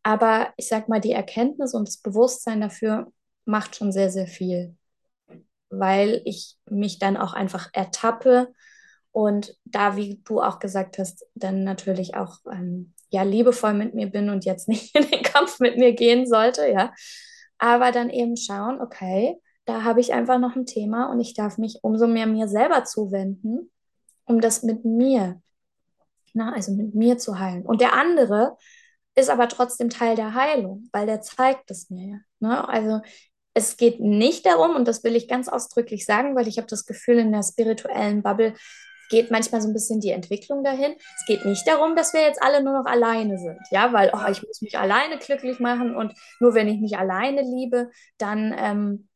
Aber 0.03 0.49
ich 0.57 0.67
sag 0.67 0.89
mal, 0.89 0.99
die 0.99 1.13
Erkenntnis 1.13 1.73
und 1.73 1.87
das 1.87 1.99
Bewusstsein 1.99 2.59
dafür 2.59 3.07
macht 3.45 3.77
schon 3.77 3.93
sehr, 3.93 4.09
sehr 4.09 4.27
viel 4.27 4.75
weil 5.69 6.21
ich 6.25 6.55
mich 6.69 6.99
dann 6.99 7.17
auch 7.17 7.33
einfach 7.33 7.69
ertappe 7.73 8.53
und 9.11 9.55
da, 9.65 9.95
wie 9.95 10.21
du 10.23 10.41
auch 10.41 10.59
gesagt 10.59 10.97
hast, 10.97 11.25
dann 11.35 11.63
natürlich 11.63 12.15
auch 12.15 12.37
ähm, 12.51 12.93
ja 13.09 13.23
liebevoll 13.23 13.73
mit 13.73 13.93
mir 13.93 14.07
bin 14.07 14.29
und 14.29 14.45
jetzt 14.45 14.67
nicht 14.67 14.95
in 14.97 15.09
den 15.09 15.23
Kampf 15.23 15.59
mit 15.59 15.77
mir 15.77 15.93
gehen 15.93 16.27
sollte, 16.27 16.67
ja. 16.67 16.93
Aber 17.57 17.91
dann 17.91 18.09
eben 18.09 18.37
schauen, 18.37 18.79
okay, 18.81 19.35
da 19.65 19.83
habe 19.83 19.99
ich 19.99 20.13
einfach 20.13 20.39
noch 20.39 20.55
ein 20.55 20.65
Thema 20.65 21.11
und 21.11 21.19
ich 21.19 21.33
darf 21.33 21.57
mich 21.57 21.79
umso 21.83 22.07
mehr 22.07 22.25
mir 22.25 22.47
selber 22.47 22.85
zuwenden, 22.85 23.69
um 24.25 24.41
das 24.41 24.63
mit 24.63 24.85
mir, 24.85 25.41
na, 26.33 26.53
also 26.53 26.71
mit 26.73 26.95
mir 26.95 27.17
zu 27.17 27.39
heilen. 27.39 27.65
Und 27.65 27.81
der 27.81 27.93
andere 27.93 28.55
ist 29.15 29.29
aber 29.29 29.47
trotzdem 29.47 29.89
Teil 29.89 30.15
der 30.15 30.33
Heilung, 30.33 30.87
weil 30.91 31.05
der 31.05 31.21
zeigt 31.21 31.69
es 31.71 31.89
mir. 31.89 32.21
Ne? 32.39 32.67
Also 32.67 33.01
es 33.59 33.77
geht 33.77 33.99
nicht 33.99 34.45
darum, 34.45 34.75
und 34.75 34.87
das 34.87 35.03
will 35.03 35.15
ich 35.15 35.27
ganz 35.27 35.47
ausdrücklich 35.47 36.05
sagen, 36.05 36.35
weil 36.35 36.47
ich 36.47 36.57
habe 36.57 36.67
das 36.67 36.85
Gefühl, 36.85 37.19
in 37.19 37.31
der 37.31 37.43
spirituellen 37.43 38.23
Bubble 38.23 38.53
geht 39.09 39.31
manchmal 39.31 39.61
so 39.61 39.67
ein 39.67 39.73
bisschen 39.73 39.99
die 39.99 40.11
Entwicklung 40.11 40.63
dahin. 40.63 40.95
Es 41.17 41.25
geht 41.25 41.43
nicht 41.45 41.67
darum, 41.67 41.95
dass 41.95 42.13
wir 42.13 42.21
jetzt 42.21 42.41
alle 42.41 42.63
nur 42.63 42.73
noch 42.73 42.85
alleine 42.85 43.37
sind, 43.37 43.59
ja, 43.71 43.91
weil 43.91 44.11
oh, 44.13 44.31
ich 44.31 44.41
muss 44.43 44.61
mich 44.61 44.77
alleine 44.77 45.17
glücklich 45.17 45.59
machen 45.59 45.95
und 45.95 46.13
nur 46.39 46.53
wenn 46.53 46.67
ich 46.67 46.79
mich 46.79 46.97
alleine 46.97 47.41
liebe, 47.41 47.89
dann 48.17 48.53
ähm, 48.57 49.09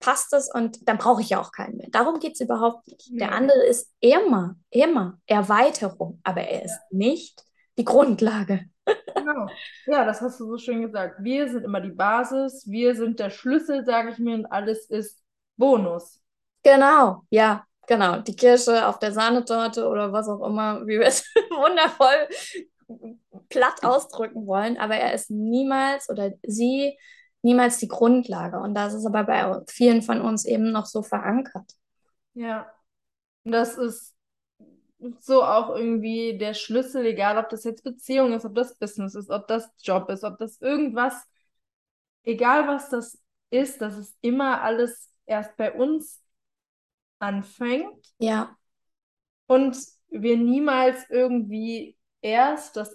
passt 0.00 0.32
es 0.32 0.52
und 0.52 0.88
dann 0.88 0.98
brauche 0.98 1.20
ich 1.20 1.30
ja 1.30 1.40
auch 1.40 1.52
keinen 1.52 1.76
mehr. 1.76 1.88
Darum 1.90 2.20
geht 2.20 2.34
es 2.34 2.40
überhaupt 2.40 2.86
nicht. 2.88 3.10
Nee. 3.10 3.18
Der 3.18 3.32
andere 3.32 3.64
ist 3.66 3.92
immer, 4.00 4.56
immer 4.70 5.18
Erweiterung, 5.26 6.20
aber 6.22 6.42
er 6.42 6.64
ist 6.64 6.78
nicht 6.90 7.42
die 7.76 7.84
Grundlage. 7.84 8.66
Genau. 9.14 9.46
Ja, 9.86 10.04
das 10.04 10.20
hast 10.20 10.38
du 10.40 10.46
so 10.46 10.58
schön 10.58 10.82
gesagt. 10.82 11.16
Wir 11.22 11.48
sind 11.48 11.64
immer 11.64 11.80
die 11.80 11.92
Basis, 11.92 12.68
wir 12.68 12.94
sind 12.94 13.18
der 13.18 13.30
Schlüssel, 13.30 13.84
sage 13.84 14.10
ich 14.10 14.18
mir, 14.18 14.34
und 14.34 14.46
alles 14.46 14.86
ist 14.90 15.22
Bonus. 15.56 16.20
Genau, 16.62 17.22
ja, 17.30 17.64
genau. 17.86 18.18
Die 18.18 18.36
Kirsche 18.36 18.86
auf 18.86 18.98
der 18.98 19.12
Sahnetorte 19.12 19.86
oder 19.86 20.12
was 20.12 20.28
auch 20.28 20.46
immer, 20.46 20.86
wie 20.86 20.98
wir 20.98 21.06
es 21.06 21.24
wundervoll 21.50 22.28
platt 23.48 23.82
ausdrücken 23.82 24.46
wollen, 24.46 24.76
aber 24.76 24.96
er 24.96 25.14
ist 25.14 25.30
niemals 25.30 26.08
oder 26.10 26.32
sie 26.42 26.98
niemals 27.42 27.78
die 27.78 27.88
Grundlage. 27.88 28.58
Und 28.58 28.74
das 28.74 28.94
ist 28.94 29.06
aber 29.06 29.24
bei 29.24 29.60
vielen 29.68 30.02
von 30.02 30.20
uns 30.20 30.44
eben 30.44 30.72
noch 30.72 30.86
so 30.86 31.02
verankert. 31.02 31.70
Ja. 32.34 32.66
Und 33.44 33.52
das 33.52 33.76
ist 33.76 34.13
so 35.20 35.42
auch 35.42 35.74
irgendwie 35.76 36.38
der 36.38 36.54
Schlüssel, 36.54 37.04
egal 37.06 37.38
ob 37.38 37.48
das 37.50 37.64
jetzt 37.64 37.84
Beziehung 37.84 38.32
ist, 38.32 38.44
ob 38.44 38.54
das 38.54 38.76
Business 38.78 39.14
ist, 39.14 39.30
ob 39.30 39.46
das 39.48 39.70
Job 39.82 40.10
ist, 40.10 40.24
ob 40.24 40.38
das 40.38 40.60
irgendwas, 40.60 41.14
egal 42.24 42.68
was 42.68 42.90
das 42.90 43.18
ist, 43.50 43.80
dass 43.80 43.96
es 43.96 44.16
immer 44.20 44.62
alles 44.62 45.10
erst 45.26 45.56
bei 45.56 45.72
uns 45.72 46.22
anfängt 47.18 48.14
Ja, 48.18 48.56
und 49.46 49.76
wir 50.08 50.36
niemals 50.36 51.08
irgendwie 51.10 51.96
erst 52.20 52.76
das, 52.76 52.94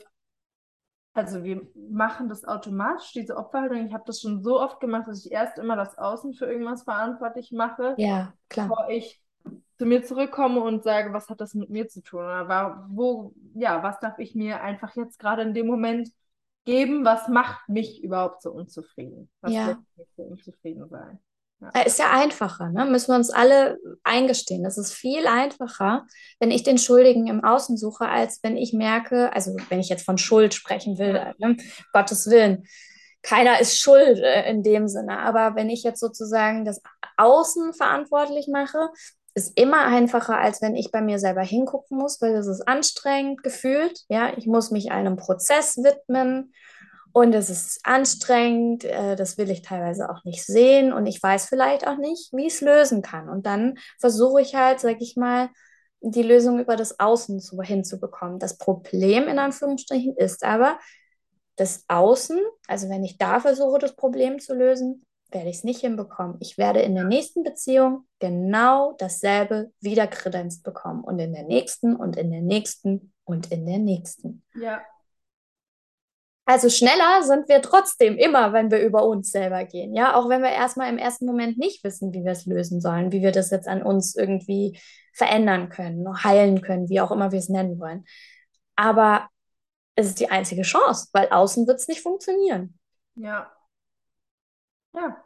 also 1.13 1.43
wir 1.43 1.67
machen 1.75 2.29
das 2.29 2.45
automatisch, 2.45 3.11
diese 3.13 3.35
Opferhaltung. 3.35 3.87
Ich 3.87 3.93
habe 3.93 4.03
das 4.05 4.21
schon 4.21 4.43
so 4.43 4.59
oft 4.59 4.79
gemacht, 4.79 5.07
dass 5.07 5.25
ich 5.25 5.31
erst 5.31 5.57
immer 5.57 5.75
das 5.75 5.97
Außen 5.97 6.33
für 6.33 6.45
irgendwas 6.45 6.83
verantwortlich 6.83 7.51
mache, 7.51 7.97
ja, 7.97 8.33
klar. 8.47 8.67
bevor 8.67 8.89
ich 8.89 9.21
zu 9.77 9.85
mir 9.85 10.03
zurückkomme 10.03 10.61
und 10.61 10.83
sage, 10.83 11.13
was 11.13 11.29
hat 11.29 11.41
das 11.41 11.53
mit 11.53 11.69
mir 11.69 11.87
zu 11.87 12.01
tun? 12.01 12.19
Oder 12.21 12.47
war, 12.47 12.87
wo, 12.89 13.33
ja, 13.55 13.81
was 13.83 13.99
darf 13.99 14.19
ich 14.19 14.35
mir 14.35 14.61
einfach 14.61 14.95
jetzt 14.95 15.19
gerade 15.19 15.41
in 15.43 15.53
dem 15.53 15.67
Moment 15.67 16.09
geben? 16.65 17.05
Was 17.05 17.27
macht 17.27 17.67
mich 17.69 18.03
überhaupt 18.03 18.41
so 18.41 18.51
unzufrieden? 18.51 19.29
Was 19.41 19.53
Ja. 19.53 19.67
lässt 19.67 19.81
mich 19.97 20.07
so 20.17 20.23
unzufrieden 20.23 20.87
sein? 20.89 21.19
Äh, 21.73 21.87
Ist 21.87 21.99
ja 21.99 22.11
einfacher, 22.11 22.69
ne? 22.69 22.85
Müssen 22.85 23.11
wir 23.11 23.15
uns 23.17 23.29
alle 23.29 23.77
eingestehen. 24.03 24.65
Es 24.65 24.77
ist 24.77 24.93
viel 24.93 25.27
einfacher, 25.27 26.05
wenn 26.39 26.51
ich 26.51 26.63
den 26.63 26.77
Schuldigen 26.77 27.27
im 27.27 27.43
Außen 27.43 27.77
suche, 27.77 28.07
als 28.07 28.41
wenn 28.43 28.55
ich 28.57 28.73
merke, 28.73 29.33
also 29.33 29.55
wenn 29.69 29.79
ich 29.79 29.89
jetzt 29.89 30.05
von 30.05 30.17
Schuld 30.17 30.53
sprechen 30.53 30.97
will, 30.97 31.15
Ja. 31.15 31.33
ne? 31.37 31.57
Gottes 31.93 32.29
Willen. 32.29 32.65
Keiner 33.21 33.59
ist 33.59 33.77
schuld 33.77 34.19
äh, 34.19 34.49
in 34.49 34.63
dem 34.63 34.87
Sinne. 34.87 35.19
Aber 35.19 35.55
wenn 35.55 35.69
ich 35.69 35.83
jetzt 35.83 35.99
sozusagen 35.99 36.63
das 36.63 36.81
Außen 37.17 37.73
verantwortlich 37.73 38.47
mache, 38.47 38.89
ist 39.33 39.57
immer 39.57 39.85
einfacher, 39.85 40.37
als 40.37 40.61
wenn 40.61 40.75
ich 40.75 40.91
bei 40.91 41.01
mir 41.01 41.19
selber 41.19 41.41
hingucken 41.41 41.97
muss, 41.97 42.21
weil 42.21 42.35
es 42.35 42.47
ist 42.47 42.67
anstrengend 42.67 43.43
gefühlt. 43.43 44.01
Ja, 44.09 44.33
ich 44.37 44.47
muss 44.47 44.71
mich 44.71 44.91
einem 44.91 45.15
Prozess 45.17 45.77
widmen. 45.77 46.53
Und 47.11 47.33
es 47.33 47.49
ist 47.49 47.79
anstrengend, 47.83 48.83
äh, 48.85 49.15
das 49.15 49.37
will 49.37 49.49
ich 49.49 49.63
teilweise 49.63 50.09
auch 50.09 50.23
nicht 50.25 50.45
sehen 50.45 50.93
und 50.93 51.07
ich 51.07 51.21
weiß 51.21 51.47
vielleicht 51.47 51.87
auch 51.87 51.97
nicht, 51.97 52.31
wie 52.33 52.45
ich 52.45 52.53
es 52.53 52.61
lösen 52.61 53.01
kann. 53.01 53.29
Und 53.29 53.47
dann 53.47 53.79
versuche 53.99 54.41
ich 54.41 54.53
halt, 54.53 54.79
sag 54.79 55.01
ich 55.01 55.15
mal, 55.15 55.49
die 56.01 56.21
Lösung 56.21 56.59
über 56.59 56.75
das 56.75 56.99
Außen 56.99 57.39
zu, 57.39 57.61
hinzubekommen. 57.61 58.39
Das 58.39 58.57
Problem 58.57 59.27
in 59.27 59.39
Anführungsstrichen 59.39 60.15
ist 60.17 60.43
aber, 60.43 60.77
das 61.59 61.83
Außen, 61.89 62.39
also 62.67 62.89
wenn 62.89 63.03
ich 63.03 63.17
da 63.17 63.39
versuche, 63.41 63.79
das 63.79 63.95
Problem 63.95 64.39
zu 64.39 64.53
lösen, 64.53 65.05
werde 65.31 65.49
ich 65.49 65.57
es 65.57 65.63
nicht 65.63 65.81
hinbekommen. 65.81 66.37
Ich 66.39 66.57
werde 66.57 66.81
in 66.81 66.95
der 66.95 67.03
nächsten 67.03 67.43
Beziehung 67.43 68.07
genau 68.19 68.93
dasselbe 68.97 69.71
wieder 69.79 70.07
kredenzt 70.07 70.63
bekommen 70.63 71.03
und 71.03 71.19
in 71.19 71.33
der 71.33 71.43
nächsten 71.43 71.95
und 71.95 72.17
in 72.17 72.31
der 72.31 72.41
nächsten 72.41 73.13
und 73.23 73.51
in 73.51 73.65
der 73.65 73.79
nächsten. 73.79 74.43
Ja, 74.53 74.81
Also 76.45 76.69
schneller 76.69 77.21
sind 77.23 77.47
wir 77.47 77.61
trotzdem 77.61 78.17
immer, 78.17 78.53
wenn 78.53 78.71
wir 78.71 78.79
über 78.79 79.05
uns 79.05 79.31
selber 79.31 79.65
gehen. 79.65 79.93
Ja, 79.95 80.15
auch 80.15 80.29
wenn 80.29 80.41
wir 80.41 80.49
erstmal 80.49 80.89
im 80.89 80.97
ersten 80.97 81.25
Moment 81.27 81.59
nicht 81.59 81.83
wissen, 81.83 82.11
wie 82.11 82.23
wir 82.23 82.31
es 82.31 82.45
lösen 82.47 82.81
sollen, 82.81 83.11
wie 83.11 83.21
wir 83.21 83.31
das 83.31 83.51
jetzt 83.51 83.67
an 83.67 83.83
uns 83.83 84.15
irgendwie 84.15 84.79
verändern 85.13 85.69
können, 85.69 86.23
heilen 86.23 86.61
können, 86.61 86.89
wie 86.89 87.01
auch 87.01 87.11
immer 87.11 87.31
wir 87.31 87.39
es 87.39 87.49
nennen 87.49 87.79
wollen. 87.79 88.03
Aber 88.75 89.29
es 89.95 90.07
ist 90.07 90.19
die 90.19 90.31
einzige 90.31 90.63
Chance, 90.63 91.09
weil 91.13 91.27
außen 91.29 91.67
wird 91.67 91.79
es 91.79 91.87
nicht 91.87 92.01
funktionieren. 92.01 92.79
ja, 93.15 93.51
ja. 94.93 95.25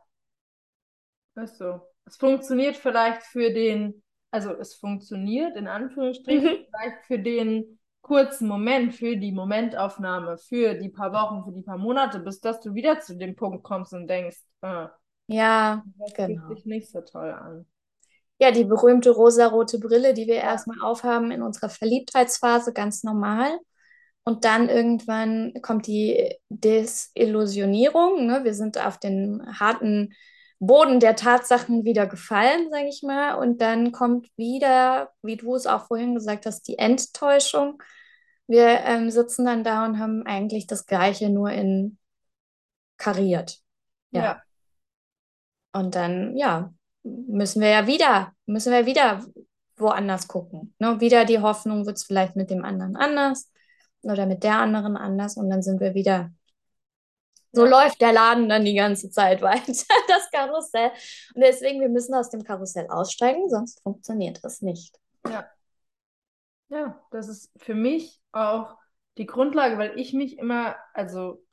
Ist 1.36 1.58
so. 1.58 1.82
Es 2.06 2.18
funktioniert 2.18 2.76
vielleicht 2.78 3.24
für 3.24 3.52
den, 3.54 4.04
also 4.32 4.52
es 4.54 4.76
funktioniert 4.76 5.56
in 5.56 5.68
Anführungsstrichen 5.68 6.50
Mhm. 6.50 6.66
vielleicht 6.66 7.06
für 7.06 7.20
den 7.20 7.80
kurzen 8.02 8.48
Moment, 8.48 8.94
für 8.96 9.16
die 9.18 9.32
Momentaufnahme, 9.32 10.38
für 10.38 10.76
die 10.76 10.90
paar 10.90 11.14
Wochen, 11.14 11.44
für 11.46 11.54
die 11.54 11.62
paar 11.64 11.78
Monate, 11.78 12.20
bis 12.20 12.42
dass 12.42 12.60
du 12.60 12.74
wieder 12.74 13.00
zu 13.00 13.18
dem 13.18 13.36
Punkt 13.36 13.64
kommst 13.64 13.94
und 13.94 14.08
denkst, 14.08 14.40
ah, 14.62 14.92
Ja, 15.28 15.84
das 15.98 16.14
fühlt 16.24 16.38
genau. 16.38 16.48
sich 16.48 16.66
nicht 16.66 16.90
so 16.92 17.02
toll 17.02 17.32
an. 17.32 17.66
Ja, 18.40 18.52
die 18.52 18.66
berühmte 18.66 19.12
rosarote 19.12 19.80
Brille, 19.80 20.14
die 20.14 20.28
wir 20.28 20.36
erstmal 20.36 20.82
aufhaben 20.82 21.32
in 21.32 21.42
unserer 21.42 21.70
Verliebtheitsphase, 21.70 22.74
ganz 22.74 23.04
normal. 23.04 23.58
Und 24.26 24.46
dann 24.46 24.70
irgendwann 24.70 25.54
kommt 25.62 25.88
die 25.88 26.36
Desillusionierung. 26.50 28.26
Ne? 28.26 28.44
Wir 28.44 28.54
sind 28.54 28.78
auf 28.78 28.98
den 28.98 29.44
harten 29.60 30.14
Boden 30.60 31.02
der 31.02 31.18
Tatsachen 31.18 31.84
wieder 31.84 32.08
gefallen, 32.08 32.70
sage 32.72 32.88
ich 32.88 33.04
mal. 33.04 33.36
Und 33.36 33.60
dann 33.62 33.92
kommt 33.92 34.30
wieder, 34.38 35.12
wie 35.22 35.36
du 35.36 35.56
es 35.56 35.68
auch 35.68 35.88
vorhin 35.88 36.16
gesagt 36.16 36.46
hast, 36.46 36.68
die 36.70 36.78
Enttäuschung. 36.78 37.82
Wir 38.48 38.80
ähm, 38.86 39.10
sitzen 39.10 39.46
dann 39.46 39.64
da 39.66 39.86
und 39.86 40.00
haben 40.00 40.26
eigentlich 40.26 40.68
das 40.68 40.86
Gleiche 40.86 41.30
nur 41.30 41.52
in 41.52 41.98
kariert. 42.98 43.60
Ja. 44.12 44.24
Ja, 44.24 44.44
Und 45.74 45.96
dann, 45.96 46.38
ja, 46.38 46.74
müssen 47.04 47.62
wir 47.62 47.70
ja 47.70 47.88
wieder, 47.88 48.32
müssen 48.46 48.72
wir 48.72 48.86
wieder 48.86 49.26
woanders 49.76 50.30
gucken. 50.30 50.74
Ne? 50.80 51.02
Wieder 51.02 51.26
die 51.26 51.40
Hoffnung, 51.40 51.86
wird 51.86 51.98
es 51.98 52.06
vielleicht 52.06 52.38
mit 52.38 52.50
dem 52.50 52.64
anderen 52.64 52.96
anders 52.96 53.52
oder 54.04 54.26
mit 54.26 54.44
der 54.44 54.58
anderen 54.58 54.98
anders 54.98 55.38
und 55.38 55.50
dann 55.50 55.62
sind 55.62 55.80
wir 55.80 55.94
wieder. 55.94 56.32
So 57.52 57.66
läuft 57.66 58.02
der 58.02 58.14
Laden 58.14 58.50
dann 58.50 58.66
die 58.66 58.74
ganze 58.74 59.12
Zeit 59.12 59.42
weiter, 59.42 59.64
das 60.08 60.32
Karussell. 60.32 60.92
Und 61.36 61.42
deswegen, 61.42 61.82
wir 61.82 61.90
müssen 61.90 62.16
aus 62.16 62.30
dem 62.30 62.44
Karussell 62.44 62.88
aussteigen, 62.88 63.50
sonst 63.50 63.82
funktioniert 63.82 64.40
es 64.44 64.62
nicht. 64.62 64.98
ja. 65.28 65.48
Ja, 66.70 67.00
das 67.12 67.28
ist 67.28 67.52
für 67.58 67.76
mich 67.76 68.20
auch 68.32 68.76
die 69.18 69.28
Grundlage, 69.28 69.78
weil 69.78 70.00
ich 70.00 70.14
mich 70.14 70.40
immer, 70.40 70.76
also 70.96 71.44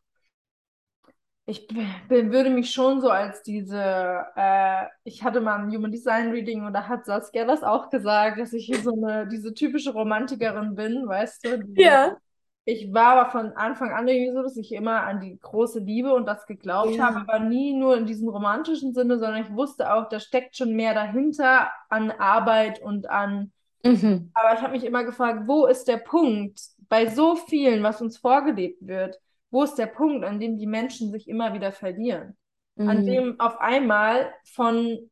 ich 1.45 1.67
bin, 1.67 2.33
würde 2.33 2.49
mich 2.51 2.71
schon 2.71 3.01
so 3.01 3.11
als 3.11 3.43
diese, 3.43 4.25
äh, 4.37 4.87
ich 5.05 5.25
hatte 5.25 5.41
mal 5.41 5.59
ein 5.59 5.71
Human 5.75 5.91
Design 5.91 6.31
Reading 6.31 6.65
und 6.65 6.73
da 6.73 6.87
hat 6.87 7.05
Saskia 7.05 7.45
das 7.45 7.63
auch 7.63 7.91
gesagt, 7.91 8.39
dass 8.39 8.53
ich 8.53 8.67
hier 8.67 8.81
so 8.81 8.93
eine, 8.93 9.27
diese 9.27 9.53
typische 9.53 9.93
Romantikerin 9.93 10.75
bin, 10.75 11.07
weißt 11.09 11.45
du? 11.45 11.59
Diese, 11.65 11.83
Ja. 11.83 12.17
Ich 12.65 12.93
war 12.93 13.17
aber 13.19 13.31
von 13.31 13.53
Anfang 13.57 13.91
an 13.93 14.07
irgendwie 14.07 14.33
so, 14.33 14.43
dass 14.43 14.57
ich 14.57 14.73
immer 14.73 15.03
an 15.03 15.21
die 15.21 15.39
große 15.41 15.81
Liebe 15.81 16.15
und 16.15 16.27
das 16.27 16.47
geglaubt 16.47 16.99
Ja. 16.99 17.01
habe, 17.01 17.21
aber 17.27 17.41
nie 17.41 17.73
nur 17.75 17.97
in 17.97 18.07
diesem 18.07 18.29
romantischen 18.29 18.93
Sinne, 18.95 19.19
sondern 19.19 19.43
ich 19.43 19.51
wusste 19.53 19.93
auch, 19.93 20.09
da 20.09 20.21
steckt 20.21 20.57
schon 20.57 20.75
mehr 20.77 20.95
dahinter 20.95 21.71
an 21.89 22.11
Arbeit 22.11 22.81
und 22.83 23.09
an 23.11 23.53
Mhm. 23.85 24.31
aber 24.35 24.55
ich 24.55 24.61
habe 24.63 24.73
mich 24.73 24.85
immer 24.85 25.05
gefragt, 25.05 25.49
wo 25.49 25.67
ist 25.67 25.89
der 25.89 25.99
Punkt 25.99 26.61
bei 26.89 27.07
so 27.09 27.37
vielen, 27.37 27.83
was 27.83 28.03
uns 28.03 28.19
vorgelebt 28.19 28.87
wird, 28.87 29.19
wo 29.51 29.63
ist 29.65 29.77
der 29.77 29.87
Punkt, 29.87 30.25
an 30.25 30.41
dem 30.41 30.59
die 30.59 30.67
Menschen 30.67 31.11
sich 31.13 31.29
immer 31.29 31.55
wieder 31.55 31.73
verlieren? 31.73 32.37
An 32.85 33.05
Mhm. 33.05 33.05
dem 33.05 33.41
auf 33.41 33.61
einmal 33.61 34.33
von 34.55 35.11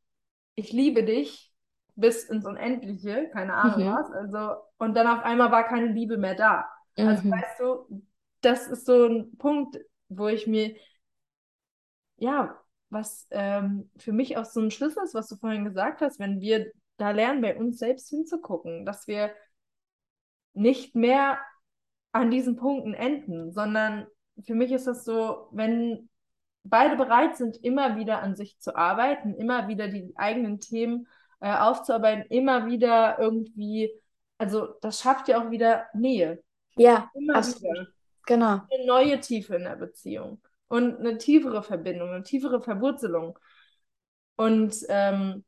ich 0.56 0.72
liebe 0.72 1.04
dich 1.04 1.52
bis 1.96 2.24
ins 2.24 2.46
Unendliche, 2.46 3.28
keine 3.32 3.54
Ahnung 3.54 3.84
Mhm. 3.84 3.98
was, 3.98 4.10
also 4.12 4.56
und 4.78 4.94
dann 4.96 5.06
auf 5.08 5.24
einmal 5.24 5.50
war 5.52 5.64
keine 5.64 5.88
Liebe 5.92 6.18
mehr 6.18 6.34
da. 6.36 6.68
Also 7.04 7.22
Mhm. 7.24 7.30
weißt 7.30 7.60
du, 7.60 8.02
das 8.40 8.68
ist 8.68 8.86
so 8.86 9.06
ein 9.06 9.36
Punkt, 9.38 9.78
wo 10.08 10.28
ich 10.28 10.46
mir, 10.46 10.76
ja, 12.16 12.58
was 12.90 13.26
ähm, 13.30 13.90
für 13.98 14.12
mich 14.12 14.36
auch 14.36 14.44
so 14.44 14.60
ein 14.60 14.70
Schlüssel 14.70 15.04
ist, 15.04 15.14
was 15.14 15.28
du 15.28 15.36
vorhin 15.36 15.64
gesagt 15.64 16.00
hast, 16.00 16.18
wenn 16.18 16.40
wir 16.40 16.72
da 16.96 17.10
lernen, 17.10 17.42
bei 17.42 17.56
uns 17.56 17.78
selbst 17.78 18.08
hinzugucken, 18.08 18.84
dass 18.86 19.06
wir 19.06 19.32
nicht 20.54 20.94
mehr 20.94 21.38
an 22.12 22.30
diesen 22.30 22.56
Punkten 22.56 22.94
enden, 22.94 23.52
sondern 23.52 24.06
für 24.44 24.54
mich 24.54 24.72
ist 24.72 24.86
das 24.86 25.04
so, 25.04 25.48
wenn 25.52 26.08
beide 26.64 26.96
bereit 26.96 27.36
sind, 27.36 27.56
immer 27.58 27.96
wieder 27.96 28.22
an 28.22 28.36
sich 28.36 28.58
zu 28.60 28.76
arbeiten, 28.76 29.34
immer 29.34 29.68
wieder 29.68 29.88
die 29.88 30.12
eigenen 30.16 30.60
Themen 30.60 31.08
äh, 31.40 31.52
aufzuarbeiten, 31.54 32.24
immer 32.30 32.66
wieder 32.66 33.18
irgendwie, 33.18 33.90
also 34.38 34.68
das 34.82 35.00
schafft 35.00 35.28
ja 35.28 35.42
auch 35.44 35.50
wieder 35.50 35.86
Nähe. 35.94 36.42
Ja, 36.78 37.10
Immer 37.14 37.36
absolut. 37.36 37.72
wieder. 37.72 37.86
Genau. 38.26 38.60
Eine 38.70 38.86
neue 38.86 39.20
Tiefe 39.20 39.56
in 39.56 39.64
der 39.64 39.76
Beziehung 39.76 40.40
und 40.68 40.98
eine 40.98 41.18
tiefere 41.18 41.62
Verbindung, 41.62 42.10
eine 42.10 42.22
tiefere 42.22 42.60
Verwurzelung. 42.62 43.38
Und 44.36 44.76
ähm, 44.88 45.44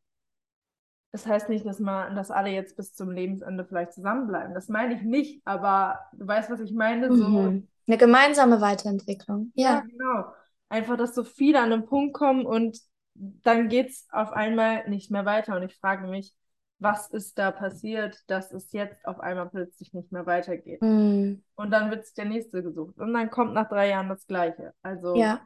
das 1.13 1.27
heißt 1.27 1.49
nicht, 1.49 1.67
dass 1.67 1.81
man, 1.81 2.15
dass 2.15 2.31
alle 2.31 2.51
jetzt 2.51 2.77
bis 2.77 2.95
zum 2.95 3.11
Lebensende 3.11 3.65
vielleicht 3.65 3.93
zusammenbleiben. 3.93 4.55
Das 4.55 4.69
meine 4.69 4.95
ich 4.95 5.03
nicht, 5.03 5.43
aber 5.45 5.99
du 6.13 6.27
weißt, 6.27 6.51
was 6.51 6.61
ich 6.61 6.73
meine. 6.73 7.09
So, 7.15 7.25
Mhm. 7.27 7.67
Eine 7.89 7.99
gemeinsame 7.99 8.61
Weiterentwicklung. 8.61 9.51
ja, 9.55 9.75
Ja. 9.75 9.81
genau. 9.81 10.33
Einfach, 10.69 10.97
dass 10.97 11.15
so 11.17 11.25
viele 11.25 11.59
an 11.61 11.73
einen 11.73 11.87
Punkt 11.87 12.15
kommen 12.15 12.47
und 12.47 12.79
dann 13.15 13.69
geht 13.69 13.89
es 13.91 14.07
auf 14.13 14.33
einmal 14.33 14.89
nicht 14.89 15.11
mehr 15.11 15.25
weiter. 15.25 15.57
Und 15.57 15.65
ich 15.65 15.75
frage 15.75 16.07
mich, 16.07 16.33
was 16.81 17.09
ist 17.11 17.39
da 17.39 17.51
passiert, 17.51 18.19
dass 18.27 18.53
es 18.53 18.73
jetzt 18.73 19.07
auf 19.07 19.21
einmal 19.21 19.49
plötzlich 19.49 19.93
nicht 19.93 20.11
mehr 20.11 20.27
weitergeht? 20.27 20.83
Mhm. 20.83 21.45
Und 21.55 21.71
dann 21.71 21.91
wird 21.91 22.07
sich 22.07 22.15
der 22.15 22.25
nächste 22.25 22.63
gesucht. 22.63 22.99
Und 22.99 23.13
dann 23.13 23.31
kommt 23.31 23.53
nach 23.55 23.69
drei 23.69 23.91
Jahren 23.91 24.09
das 24.09 24.27
Gleiche. 24.27 24.73
Also, 24.83 25.15
Ja. 25.15 25.41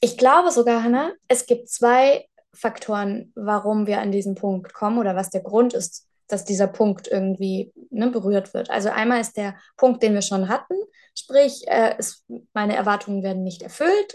Ich 0.00 0.16
glaube 0.18 0.50
sogar, 0.50 0.82
Hannah, 0.82 1.12
es 1.26 1.46
gibt 1.46 1.68
zwei 1.68 2.26
Faktoren, 2.52 3.32
warum 3.34 3.86
wir 3.86 4.00
an 4.00 4.12
diesen 4.12 4.34
Punkt 4.34 4.74
kommen 4.74 4.98
oder 4.98 5.16
was 5.16 5.30
der 5.30 5.42
Grund 5.42 5.74
ist, 5.74 6.06
dass 6.28 6.44
dieser 6.44 6.66
Punkt 6.66 7.08
irgendwie 7.08 7.72
ne, 7.90 8.10
berührt 8.10 8.52
wird. 8.54 8.70
Also 8.70 8.90
einmal 8.90 9.20
ist 9.20 9.36
der 9.36 9.56
Punkt, 9.76 10.02
den 10.02 10.14
wir 10.14 10.22
schon 10.22 10.48
hatten, 10.48 10.74
sprich, 11.14 11.66
äh, 11.66 11.94
es, 11.98 12.24
meine 12.52 12.76
Erwartungen 12.76 13.22
werden 13.22 13.42
nicht 13.42 13.62
erfüllt. 13.62 14.14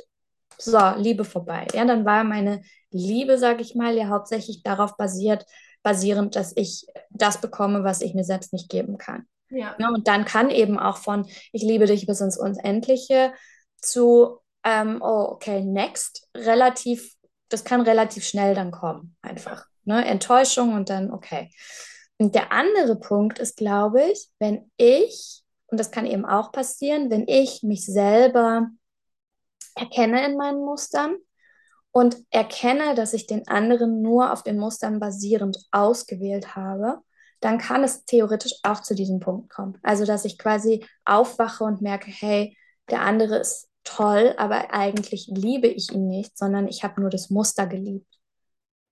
So, 0.57 0.79
Liebe 0.97 1.25
vorbei. 1.25 1.67
Ja, 1.73 1.83
dann 1.83 2.05
war 2.05 2.23
meine 2.23 2.61
Liebe, 2.91 3.37
sage 3.39 3.61
ich 3.61 3.75
mal, 3.75 3.97
ja 3.97 4.07
hauptsächlich 4.07 4.61
darauf 4.61 4.95
basiert, 4.97 5.45
basierend, 5.83 6.35
dass 6.35 6.53
ich 6.55 6.87
das 7.09 7.39
bekomme, 7.39 7.83
was 7.83 8.01
ich 8.01 8.13
mir 8.13 8.23
selbst 8.23 8.53
nicht 8.53 8.69
geben 8.69 8.97
kann. 8.97 9.27
ja, 9.49 9.75
Ne? 9.77 9.91
Und 9.93 10.07
dann 10.07 10.25
kann 10.25 10.49
eben 10.49 10.79
auch 10.79 10.97
von 10.97 11.27
ich 11.51 11.61
liebe 11.61 11.85
dich 11.85 12.07
bis 12.07 12.21
ins 12.21 12.37
Unendliche 12.37 13.33
zu 13.77 14.39
ähm, 14.63 15.01
oh, 15.01 15.27
okay, 15.31 15.61
next, 15.61 16.27
relativ, 16.35 17.13
das 17.49 17.63
kann 17.63 17.81
relativ 17.81 18.25
schnell 18.25 18.55
dann 18.55 18.71
kommen, 18.71 19.15
einfach. 19.21 19.65
Ne? 19.83 20.05
Enttäuschung 20.05 20.73
und 20.73 20.89
dann 20.89 21.11
okay. 21.11 21.51
Und 22.17 22.35
der 22.35 22.51
andere 22.51 22.95
Punkt 22.95 23.39
ist, 23.39 23.57
glaube 23.57 24.03
ich, 24.03 24.29
wenn 24.39 24.71
ich, 24.77 25.43
und 25.67 25.79
das 25.79 25.91
kann 25.91 26.05
eben 26.05 26.25
auch 26.25 26.51
passieren, 26.51 27.09
wenn 27.09 27.27
ich 27.27 27.63
mich 27.63 27.85
selber 27.85 28.69
erkenne 29.75 30.25
in 30.25 30.37
meinen 30.37 30.63
Mustern 30.63 31.17
und 31.93 32.17
erkenne, 32.31 32.95
dass 32.95 33.13
ich 33.13 33.27
den 33.27 33.47
anderen 33.47 34.01
nur 34.01 34.33
auf 34.33 34.43
den 34.43 34.57
Mustern 34.57 34.99
basierend 34.99 35.59
ausgewählt 35.71 36.55
habe, 36.55 36.97
dann 37.39 37.59
kann 37.59 37.83
es 37.83 38.03
theoretisch 38.05 38.55
auch 38.63 38.81
zu 38.81 38.95
diesem 38.95 39.19
Punkt 39.19 39.49
kommen. 39.49 39.77
Also, 39.83 40.05
dass 40.05 40.25
ich 40.25 40.39
quasi 40.39 40.85
aufwache 41.05 41.63
und 41.63 41.81
merke, 41.81 42.09
hey, 42.09 42.57
der 42.89 43.01
andere 43.01 43.37
ist 43.37 43.69
toll, 43.83 44.33
aber 44.37 44.73
eigentlich 44.73 45.27
liebe 45.27 45.67
ich 45.67 45.91
ihn 45.91 46.07
nicht, 46.07 46.37
sondern 46.37 46.67
ich 46.67 46.83
habe 46.83 46.99
nur 46.99 47.11
das 47.11 47.29
Muster 47.29 47.67
geliebt, 47.67 48.11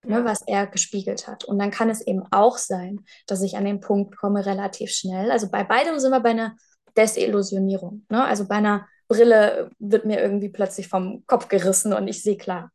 ne, 0.05 0.23
was 0.23 0.43
er 0.45 0.67
gespiegelt 0.67 1.27
hat. 1.27 1.43
Und 1.43 1.57
dann 1.57 1.71
kann 1.71 1.89
es 1.89 2.05
eben 2.05 2.23
auch 2.31 2.57
sein, 2.57 2.99
dass 3.25 3.41
ich 3.41 3.57
an 3.57 3.65
den 3.65 3.79
Punkt 3.79 4.15
komme 4.15 4.45
relativ 4.45 4.91
schnell. 4.91 5.31
Also 5.31 5.49
bei 5.49 5.63
beidem 5.63 5.97
sind 5.97 6.11
wir 6.11 6.19
bei 6.19 6.31
einer 6.31 6.55
Desillusionierung. 6.95 8.05
Ne? 8.09 8.23
Also 8.23 8.47
bei 8.47 8.55
einer 8.55 8.85
Brille 9.07 9.71
wird 9.79 10.05
mir 10.05 10.21
irgendwie 10.21 10.49
plötzlich 10.49 10.87
vom 10.87 11.25
Kopf 11.25 11.47
gerissen 11.47 11.93
und 11.93 12.07
ich 12.07 12.21
sehe 12.21 12.37
klar. 12.37 12.71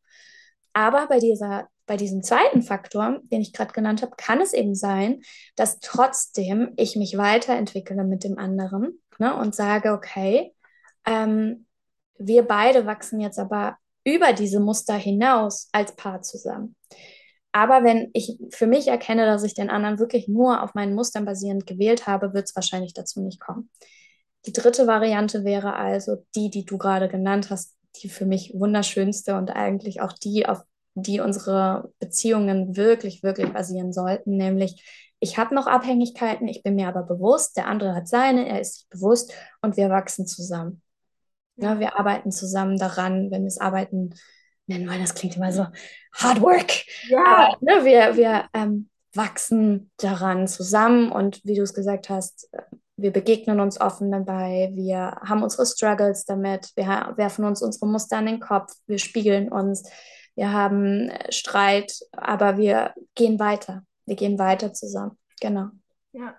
Aber 0.76 1.06
bei 1.06 1.20
dieser, 1.20 1.70
bei 1.86 1.96
diesem 1.96 2.22
zweiten 2.22 2.60
Faktor, 2.60 3.20
den 3.32 3.40
ich 3.40 3.54
gerade 3.54 3.72
genannt 3.72 4.02
habe, 4.02 4.12
kann 4.18 4.42
es 4.42 4.52
eben 4.52 4.74
sein, 4.74 5.22
dass 5.54 5.80
trotzdem 5.80 6.74
ich 6.76 6.96
mich 6.96 7.16
weiterentwickle 7.16 8.04
mit 8.04 8.24
dem 8.24 8.36
anderen 8.36 9.02
ne, 9.18 9.34
und 9.34 9.54
sage, 9.54 9.92
okay, 9.92 10.54
ähm, 11.06 11.64
wir 12.18 12.42
beide 12.42 12.84
wachsen 12.84 13.20
jetzt 13.20 13.38
aber 13.38 13.78
über 14.04 14.34
diese 14.34 14.60
Muster 14.60 14.92
hinaus 14.92 15.70
als 15.72 15.96
Paar 15.96 16.20
zusammen. 16.20 16.76
Aber 17.52 17.82
wenn 17.82 18.10
ich 18.12 18.38
für 18.50 18.66
mich 18.66 18.88
erkenne, 18.88 19.24
dass 19.24 19.44
ich 19.44 19.54
den 19.54 19.70
anderen 19.70 19.98
wirklich 19.98 20.28
nur 20.28 20.62
auf 20.62 20.74
meinen 20.74 20.94
Mustern 20.94 21.24
basierend 21.24 21.66
gewählt 21.66 22.06
habe, 22.06 22.34
wird 22.34 22.48
es 22.48 22.54
wahrscheinlich 22.54 22.92
dazu 22.92 23.22
nicht 23.22 23.40
kommen. 23.40 23.70
Die 24.44 24.52
dritte 24.52 24.86
Variante 24.86 25.42
wäre 25.42 25.74
also 25.74 26.18
die, 26.34 26.50
die 26.50 26.66
du 26.66 26.76
gerade 26.76 27.08
genannt 27.08 27.48
hast, 27.48 27.75
die 27.98 28.08
für 28.08 28.26
mich 28.26 28.52
wunderschönste 28.54 29.36
und 29.36 29.50
eigentlich 29.50 30.00
auch 30.00 30.12
die, 30.12 30.46
auf 30.46 30.62
die 30.94 31.20
unsere 31.20 31.92
Beziehungen 31.98 32.76
wirklich, 32.76 33.22
wirklich 33.22 33.52
basieren 33.52 33.92
sollten, 33.92 34.36
nämlich 34.36 34.82
ich 35.18 35.38
habe 35.38 35.54
noch 35.54 35.66
Abhängigkeiten, 35.66 36.46
ich 36.46 36.62
bin 36.62 36.74
mir 36.74 36.88
aber 36.88 37.02
bewusst, 37.02 37.56
der 37.56 37.68
andere 37.68 37.94
hat 37.94 38.08
seine, 38.08 38.48
er 38.48 38.60
ist 38.60 38.74
sich 38.74 38.88
bewusst 38.88 39.32
und 39.62 39.76
wir 39.76 39.88
wachsen 39.88 40.26
zusammen. 40.26 40.82
Ja, 41.56 41.80
wir 41.80 41.98
arbeiten 41.98 42.30
zusammen 42.30 42.78
daran, 42.78 43.30
wenn 43.30 43.42
wir 43.42 43.48
es 43.48 43.58
Arbeiten 43.58 44.14
nennen 44.66 44.88
wollen, 44.88 45.00
das 45.00 45.14
klingt 45.14 45.36
immer 45.36 45.52
so 45.52 45.66
Hard 46.12 46.42
Work, 46.42 46.84
ja, 47.08 47.24
aber 47.24 47.56
ne, 47.60 47.84
wir, 47.84 48.16
wir 48.16 48.44
ähm, 48.52 48.90
wachsen 49.14 49.90
daran 49.96 50.48
zusammen 50.48 51.10
und 51.10 51.40
wie 51.44 51.54
du 51.54 51.62
es 51.62 51.72
gesagt 51.72 52.10
hast, 52.10 52.50
wir 52.96 53.12
begegnen 53.12 53.60
uns 53.60 53.80
offen 53.80 54.10
dabei, 54.10 54.70
wir 54.74 55.20
haben 55.22 55.42
unsere 55.42 55.66
Struggles 55.66 56.24
damit, 56.24 56.72
wir 56.76 57.14
werfen 57.16 57.44
uns 57.44 57.62
unsere 57.62 57.86
Muster 57.86 58.16
an 58.16 58.26
den 58.26 58.40
Kopf, 58.40 58.72
wir 58.86 58.98
spiegeln 58.98 59.52
uns, 59.52 59.88
wir 60.34 60.52
haben 60.52 61.08
äh, 61.08 61.32
Streit, 61.32 61.98
aber 62.12 62.56
wir 62.56 62.94
gehen 63.14 63.38
weiter. 63.38 63.84
Wir 64.04 64.16
gehen 64.16 64.38
weiter 64.38 64.72
zusammen. 64.72 65.18
Genau. 65.40 65.70
ja, 66.12 66.38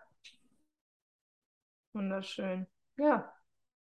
wunderschön. 1.93 2.65
Ja, 2.97 3.31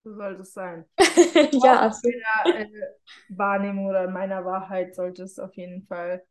so 0.03 0.15
soll 0.15 0.39
es 0.39 0.53
sein. 0.53 0.85
Ja, 1.51 1.89
Auch 1.89 2.03
in 2.03 2.21
meiner 2.45 2.59
äh, 2.59 2.69
Wahrnehmung 3.29 3.87
oder 3.87 4.05
in 4.05 4.13
meiner 4.13 4.45
Wahrheit 4.45 4.95
sollte 4.95 5.23
es 5.23 5.37
auf 5.37 5.53
jeden 5.55 5.85
Fall, 5.85 6.23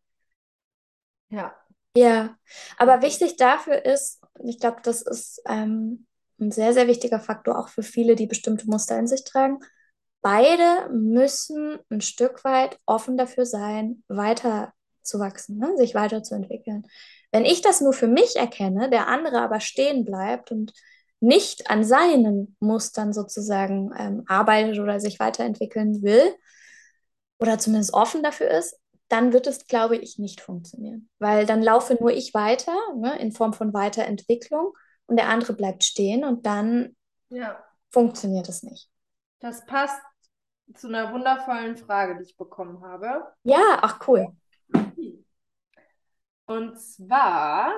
ja, 1.28 1.54
Ja, 1.96 2.36
aber 2.78 3.02
wichtig 3.02 3.36
dafür 3.36 3.84
ist, 3.84 4.22
ich 4.44 4.58
glaube, 4.58 4.80
das 4.82 5.02
ist 5.02 5.42
ähm, 5.46 6.06
ein 6.44 6.52
sehr, 6.52 6.72
sehr 6.72 6.86
wichtiger 6.86 7.20
Faktor 7.20 7.58
auch 7.58 7.68
für 7.68 7.82
viele, 7.82 8.14
die 8.14 8.26
bestimmte 8.26 8.66
Muster 8.68 8.98
in 8.98 9.06
sich 9.06 9.24
tragen. 9.24 9.58
Beide 10.22 10.88
müssen 10.92 11.78
ein 11.90 12.00
Stück 12.00 12.44
weit 12.44 12.78
offen 12.86 13.16
dafür 13.16 13.46
sein, 13.46 14.02
weiter 14.08 14.72
zu 15.02 15.18
wachsen, 15.18 15.58
ne? 15.58 15.76
Sich 15.76 15.94
weiterzuentwickeln. 15.94 16.86
Wenn 17.30 17.44
ich 17.44 17.60
das 17.60 17.80
nur 17.80 17.92
für 17.92 18.06
mich 18.06 18.36
erkenne, 18.36 18.88
der 18.88 19.08
andere 19.08 19.40
aber 19.42 19.60
stehen 19.60 20.04
bleibt 20.04 20.50
und 20.50 20.72
nicht 21.20 21.70
an 21.70 21.84
seinen 21.84 22.56
Mustern 22.60 23.12
sozusagen 23.12 23.90
ähm, 23.98 24.24
arbeitet 24.26 24.78
oder 24.78 25.00
sich 25.00 25.18
weiterentwickeln 25.18 26.02
will 26.02 26.34
oder 27.38 27.58
zumindest 27.58 27.92
offen 27.94 28.22
dafür 28.22 28.50
ist, 28.50 28.78
dann 29.08 29.32
wird 29.32 29.46
es, 29.46 29.66
glaube 29.66 29.96
ich, 29.96 30.18
nicht 30.18 30.40
funktionieren. 30.40 31.08
Weil 31.18 31.46
dann 31.46 31.62
laufe 31.62 31.96
nur 32.00 32.12
ich 32.12 32.34
weiter, 32.34 32.76
ne, 32.96 33.18
in 33.18 33.32
Form 33.32 33.52
von 33.52 33.74
Weiterentwicklung 33.74 34.72
und 35.06 35.16
der 35.16 35.28
andere 35.28 35.52
bleibt 35.54 35.84
stehen 35.84 36.24
und 36.24 36.46
dann 36.46 36.96
ja. 37.28 37.62
funktioniert 37.90 38.48
es 38.48 38.62
nicht. 38.62 38.90
Das 39.40 39.64
passt 39.66 40.00
zu 40.74 40.88
einer 40.88 41.12
wundervollen 41.12 41.76
Frage, 41.76 42.16
die 42.16 42.24
ich 42.24 42.36
bekommen 42.36 42.82
habe. 42.82 43.24
Ja, 43.42 43.78
ach 43.82 44.00
cool. 44.08 44.28
Und 46.46 46.78
zwar 46.78 47.72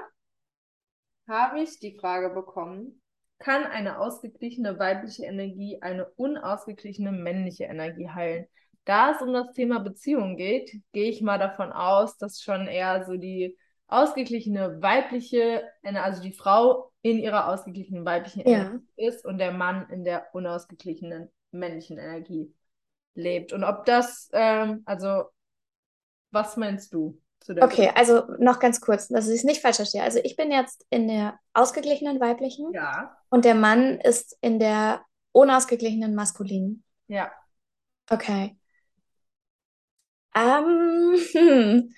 habe 1.29 1.61
ich 1.61 1.79
die 1.79 1.99
Frage 1.99 2.31
bekommen, 2.31 3.01
kann 3.39 3.65
eine 3.65 3.99
ausgeglichene 3.99 4.79
weibliche 4.79 5.25
Energie 5.25 5.79
eine 5.83 6.07
unausgeglichene 6.17 7.13
männliche 7.13 7.65
Energie 7.65 8.09
heilen? 8.09 8.47
Da 8.85 9.11
es 9.11 9.21
um 9.21 9.33
das 9.33 9.53
Thema 9.53 9.81
Beziehung 9.81 10.37
geht, 10.37 10.81
gehe 10.93 11.11
ich 11.11 11.21
mal 11.21 11.39
davon 11.39 11.73
aus, 11.73 12.17
dass 12.17 12.41
schon 12.41 12.67
eher 12.67 13.05
so 13.05 13.17
die 13.17 13.59
ausgeglichene 13.89 14.83
weibliche, 14.83 15.63
also 15.83 16.23
die 16.23 16.33
Frau 16.33 16.91
in 17.03 17.19
ihrer 17.19 17.49
ausgeglichenen 17.49 18.05
weiblichen 18.05 18.41
Ja. 18.41 18.47
Energie 18.47 18.87
ist 18.97 19.25
und 19.25 19.39
der 19.39 19.53
Mann 19.53 19.89
in 19.91 20.05
der 20.05 20.27
unausgeglichenen 20.33 21.31
männlichen 21.53 21.99
Energie 21.99 22.53
lebt. 23.15 23.53
Und 23.53 23.65
ob 23.65 23.85
das, 23.85 24.29
ähm, 24.33 24.83
also, 24.85 25.25
was 26.31 26.57
meinst 26.57 26.93
du 26.93 27.21
zu 27.41 27.55
der 27.55 27.65
Okay, 27.65 27.91
also 27.95 28.23
noch 28.39 28.59
ganz 28.59 28.81
kurz, 28.81 29.09
dass 29.09 29.29
ich 29.29 29.37
es 29.37 29.45
nicht 29.45 29.63
falsch 29.63 29.77
verstehe. 29.77 30.03
Also 30.03 30.19
ich 30.23 30.37
bin 30.37 30.51
jetzt 30.51 30.85
in 30.91 31.09
der 31.09 31.39
ausgeglichenen 31.55 32.21
weiblichen 32.21 32.73
Ja, 32.73 33.17
und 33.31 33.45
der 33.45 33.55
Mann 33.55 34.01
ist 34.01 34.37
in 34.41 34.59
der 34.59 35.05
unausgeglichenen 35.33 36.15
maskulinen. 36.15 36.83
ja, 37.09 37.33
Okay. 38.11 38.57
Ähm, 40.35 41.17
hm. 41.33 41.95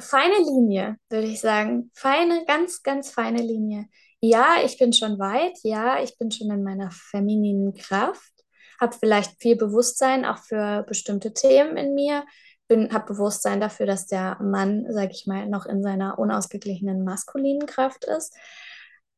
Feine 0.00 0.36
Linie, 0.38 0.96
würde 1.08 1.26
ich 1.26 1.40
sagen. 1.40 1.90
Feine, 1.94 2.44
ganz, 2.46 2.82
ganz 2.82 3.10
feine 3.10 3.42
Linie. 3.42 3.86
Ja, 4.20 4.56
ich 4.64 4.78
bin 4.78 4.92
schon 4.92 5.18
weit. 5.18 5.58
Ja, 5.62 6.02
ich 6.02 6.18
bin 6.18 6.30
schon 6.30 6.50
in 6.50 6.62
meiner 6.62 6.90
femininen 6.90 7.74
Kraft. 7.74 8.32
Habe 8.80 8.96
vielleicht 8.98 9.40
viel 9.40 9.56
Bewusstsein 9.56 10.24
auch 10.24 10.38
für 10.38 10.84
bestimmte 10.84 11.32
Themen 11.32 11.76
in 11.76 11.94
mir. 11.94 12.24
Habe 12.70 13.14
Bewusstsein 13.14 13.60
dafür, 13.60 13.86
dass 13.86 14.06
der 14.06 14.38
Mann, 14.40 14.86
sage 14.90 15.12
ich 15.12 15.26
mal, 15.26 15.46
noch 15.48 15.66
in 15.66 15.82
seiner 15.82 16.18
unausgeglichenen 16.18 17.04
maskulinen 17.04 17.66
Kraft 17.66 18.04
ist. 18.04 18.34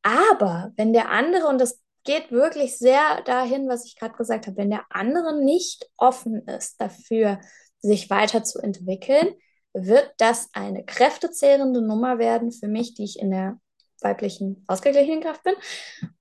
Aber 0.02 0.72
wenn 0.76 0.92
der 0.92 1.10
andere, 1.10 1.46
und 1.48 1.60
das 1.60 1.80
geht 2.04 2.32
wirklich 2.32 2.78
sehr 2.78 3.22
dahin, 3.24 3.68
was 3.68 3.84
ich 3.84 3.96
gerade 3.96 4.16
gesagt 4.16 4.46
habe, 4.46 4.56
wenn 4.56 4.70
der 4.70 4.84
andere 4.90 5.42
nicht 5.42 5.88
offen 5.96 6.46
ist 6.48 6.80
dafür, 6.80 7.40
sich 7.80 8.10
weiterzuentwickeln, 8.10 9.34
wird 9.74 10.12
das 10.18 10.48
eine 10.52 10.84
kräftezehrende 10.84 11.82
Nummer 11.82 12.18
werden 12.18 12.52
für 12.52 12.68
mich, 12.68 12.94
die 12.94 13.04
ich 13.04 13.18
in 13.18 13.30
der 13.30 13.58
weiblichen 14.00 14.64
ausgeglichenen 14.66 15.22
Kraft 15.22 15.42
bin 15.44 15.54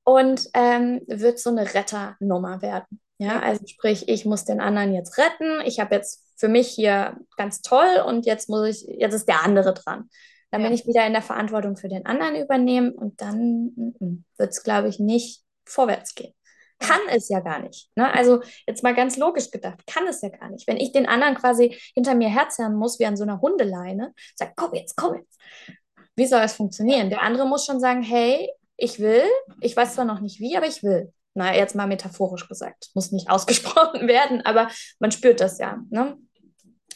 und 0.04 0.50
ähm, 0.54 1.02
wird 1.08 1.40
so 1.40 1.50
eine 1.50 1.74
Retternummer 1.74 2.62
werden. 2.62 3.02
Ja, 3.18 3.40
also 3.40 3.66
sprich, 3.68 4.08
ich 4.08 4.26
muss 4.26 4.46
den 4.46 4.62
anderen 4.62 4.94
jetzt 4.94 5.18
retten. 5.18 5.62
Ich 5.66 5.80
habe 5.80 5.96
jetzt 5.96 6.26
für 6.38 6.48
mich 6.48 6.70
hier 6.70 7.18
ganz 7.38 7.62
toll 7.62 8.04
und 8.06 8.26
jetzt 8.26 8.50
muss 8.50 8.68
ich, 8.68 9.00
jetzt 9.00 9.14
ist 9.14 9.28
der 9.28 9.44
andere 9.44 9.74
dran. 9.74 10.10
Dann 10.50 10.62
ja. 10.62 10.68
bin 10.68 10.76
ich 10.76 10.88
wieder 10.88 11.06
in 11.06 11.14
der 11.14 11.22
Verantwortung 11.22 11.78
für 11.78 11.88
den 11.88 12.06
anderen 12.06 12.36
übernehmen 12.36 12.92
und 12.92 13.22
dann 13.22 13.74
mm, 13.76 13.96
mm, 14.00 14.26
wird 14.38 14.50
es, 14.50 14.64
glaube 14.64 14.88
ich, 14.88 15.00
nicht 15.00 15.44
vorwärts 15.66 16.16
gehen. 16.16 16.34
Kann 16.82 17.00
es 17.10 17.30
ja 17.30 17.40
gar 17.40 17.60
nicht. 17.60 17.90
Ne? 17.96 18.14
Also 18.14 18.42
jetzt 18.68 18.84
mal 18.84 18.94
ganz 18.94 19.18
logisch 19.18 19.52
gedacht, 19.52 19.86
kann 19.88 20.08
es 20.08 20.22
ja 20.22 20.30
gar 20.30 20.50
nicht. 20.50 20.68
Wenn 20.68 20.78
ich 20.78 20.92
den 20.92 21.08
anderen 21.08 21.36
quasi 21.36 21.78
hinter 21.94 22.16
mir 22.16 22.30
herzerren 22.30 22.76
muss, 22.76 23.00
wie 23.00 23.06
an 23.06 23.16
so 23.16 23.24
einer 23.24 23.40
Hundeleine, 23.40 24.14
sag, 24.36 24.56
komm 24.56 24.74
jetzt, 24.74 24.98
komm 24.98 25.16
jetzt. 25.16 25.40
Wie 26.16 26.26
soll 26.26 26.42
es 26.42 26.54
funktionieren? 26.54 27.10
Der 27.10 27.22
andere 27.22 27.48
muss 27.48 27.66
schon 27.66 27.80
sagen, 27.80 28.02
hey, 28.02 28.52
ich 28.76 29.00
will, 29.00 29.24
ich 29.62 29.78
weiß 29.78 29.96
zwar 29.96 30.06
noch 30.06 30.20
nicht 30.20 30.40
wie, 30.40 30.58
aber 30.58 30.68
ich 30.68 30.84
will 30.84 31.14
na, 31.34 31.56
jetzt 31.56 31.76
mal 31.76 31.88
metaphorisch 31.88 32.48
gesagt, 32.48 32.90
muss 32.94 33.12
nicht 33.12 33.30
ausgesprochen 33.30 34.08
werden, 34.08 34.42
aber 34.42 34.70
man 35.00 35.12
spürt 35.12 35.40
das 35.40 35.60
ja. 35.60 35.80
Ne? 35.90 36.18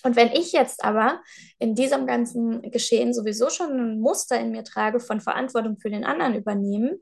Und 0.03 0.15
wenn 0.15 0.31
ich 0.31 0.51
jetzt 0.51 0.83
aber 0.83 1.21
in 1.57 1.73
diesem 1.73 2.05
ganzen 2.05 2.61
Geschehen 2.69 3.13
sowieso 3.13 3.49
schon 3.49 3.71
ein 3.71 3.99
Muster 3.99 4.39
in 4.39 4.51
mir 4.51 4.63
trage 4.63 4.99
von 4.99 5.19
Verantwortung 5.19 5.77
für 5.79 5.89
den 5.89 6.05
anderen 6.05 6.35
übernehmen, 6.35 6.99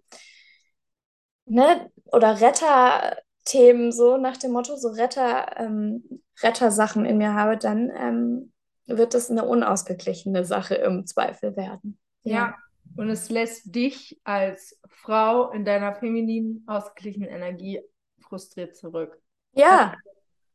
ne, 1.46 1.92
oder 2.12 2.40
Retterthemen, 2.42 3.92
so 3.92 4.18
nach 4.18 4.38
dem 4.38 4.52
Motto, 4.52 4.76
so 4.76 4.90
Retter, 4.90 5.58
ähm, 5.58 6.22
Rettersachen 6.42 7.06
in 7.06 7.18
mir 7.18 7.34
habe, 7.34 7.58
dann 7.58 7.92
ähm, 7.96 8.54
wird 8.86 9.14
das 9.14 9.30
eine 9.30 9.46
unausgeglichene 9.46 10.46
Sache 10.46 10.76
im 10.76 11.06
Zweifel 11.06 11.56
werden. 11.56 11.98
Ja. 12.24 12.34
ja. 12.34 12.56
Und 12.96 13.10
es 13.10 13.30
lässt 13.30 13.74
dich 13.74 14.20
als 14.24 14.80
Frau 14.88 15.50
in 15.52 15.66
deiner 15.66 15.96
femininen, 15.96 16.64
ausgeglichenen 16.68 17.30
Energie 17.30 17.82
frustriert 18.20 18.76
zurück. 18.76 19.20
Ja. 19.54 19.90
Also, 19.90 19.98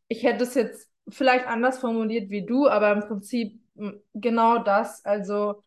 ich 0.08 0.22
hätte 0.22 0.44
es 0.44 0.54
jetzt 0.54 0.88
vielleicht 1.08 1.46
anders 1.46 1.78
formuliert 1.78 2.30
wie 2.30 2.44
du, 2.44 2.68
aber 2.68 2.92
im 2.92 3.00
Prinzip 3.00 3.60
genau 4.14 4.58
das. 4.58 5.04
Also 5.04 5.62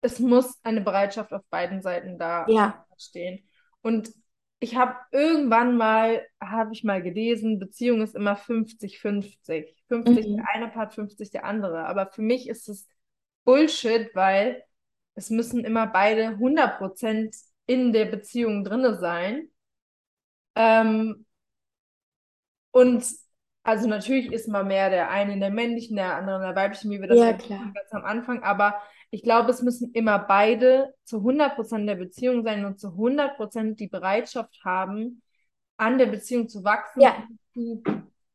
es 0.00 0.18
muss 0.18 0.58
eine 0.62 0.80
Bereitschaft 0.80 1.32
auf 1.32 1.42
beiden 1.50 1.82
Seiten 1.82 2.18
da 2.18 2.46
ja. 2.48 2.86
stehen. 2.96 3.44
Und 3.82 4.10
ich 4.60 4.76
habe 4.76 4.94
irgendwann 5.10 5.76
mal, 5.76 6.26
habe 6.38 6.72
ich 6.72 6.84
mal 6.84 7.02
gelesen, 7.02 7.58
Beziehung 7.58 8.02
ist 8.02 8.14
immer 8.14 8.36
50-50. 8.36 8.98
50, 8.98 9.74
50 9.88 10.28
mhm. 10.28 10.36
der 10.36 10.44
eine 10.54 10.68
Part, 10.68 10.94
50 10.94 11.30
der 11.30 11.44
andere. 11.44 11.86
Aber 11.86 12.06
für 12.06 12.22
mich 12.22 12.48
ist 12.48 12.68
es 12.68 12.86
Bullshit, 13.44 14.10
weil 14.14 14.62
es 15.14 15.30
müssen 15.30 15.64
immer 15.64 15.86
beide 15.86 16.36
100% 16.36 17.34
in 17.66 17.92
der 17.94 18.04
Beziehung 18.04 18.62
drinne 18.62 18.98
sein. 18.98 19.48
Ähm, 20.54 21.24
und 22.70 23.04
also 23.62 23.88
natürlich 23.88 24.30
ist 24.30 24.48
mal 24.48 24.64
mehr 24.64 24.90
der 24.90 25.10
eine 25.10 25.32
in 25.32 25.40
der 25.40 25.50
männlichen, 25.50 25.96
der 25.96 26.16
andere 26.16 26.36
in 26.36 26.42
der 26.42 26.56
weiblichen, 26.56 26.90
wie 26.90 27.00
wir 27.00 27.08
das 27.08 27.18
ja, 27.18 27.32
ganz 27.32 27.92
am 27.92 28.04
Anfang, 28.04 28.42
aber 28.42 28.80
ich 29.10 29.22
glaube, 29.22 29.50
es 29.50 29.62
müssen 29.62 29.92
immer 29.92 30.18
beide 30.18 30.94
zu 31.04 31.18
100% 31.18 31.80
in 31.80 31.86
der 31.86 31.96
Beziehung 31.96 32.44
sein 32.44 32.64
und 32.64 32.78
zu 32.78 32.88
100% 32.88 33.74
die 33.74 33.88
Bereitschaft 33.88 34.60
haben, 34.64 35.22
an 35.76 35.98
der 35.98 36.06
Beziehung 36.06 36.48
zu 36.48 36.62
wachsen, 36.62 37.00
ja. 37.00 37.26
zu 37.52 37.82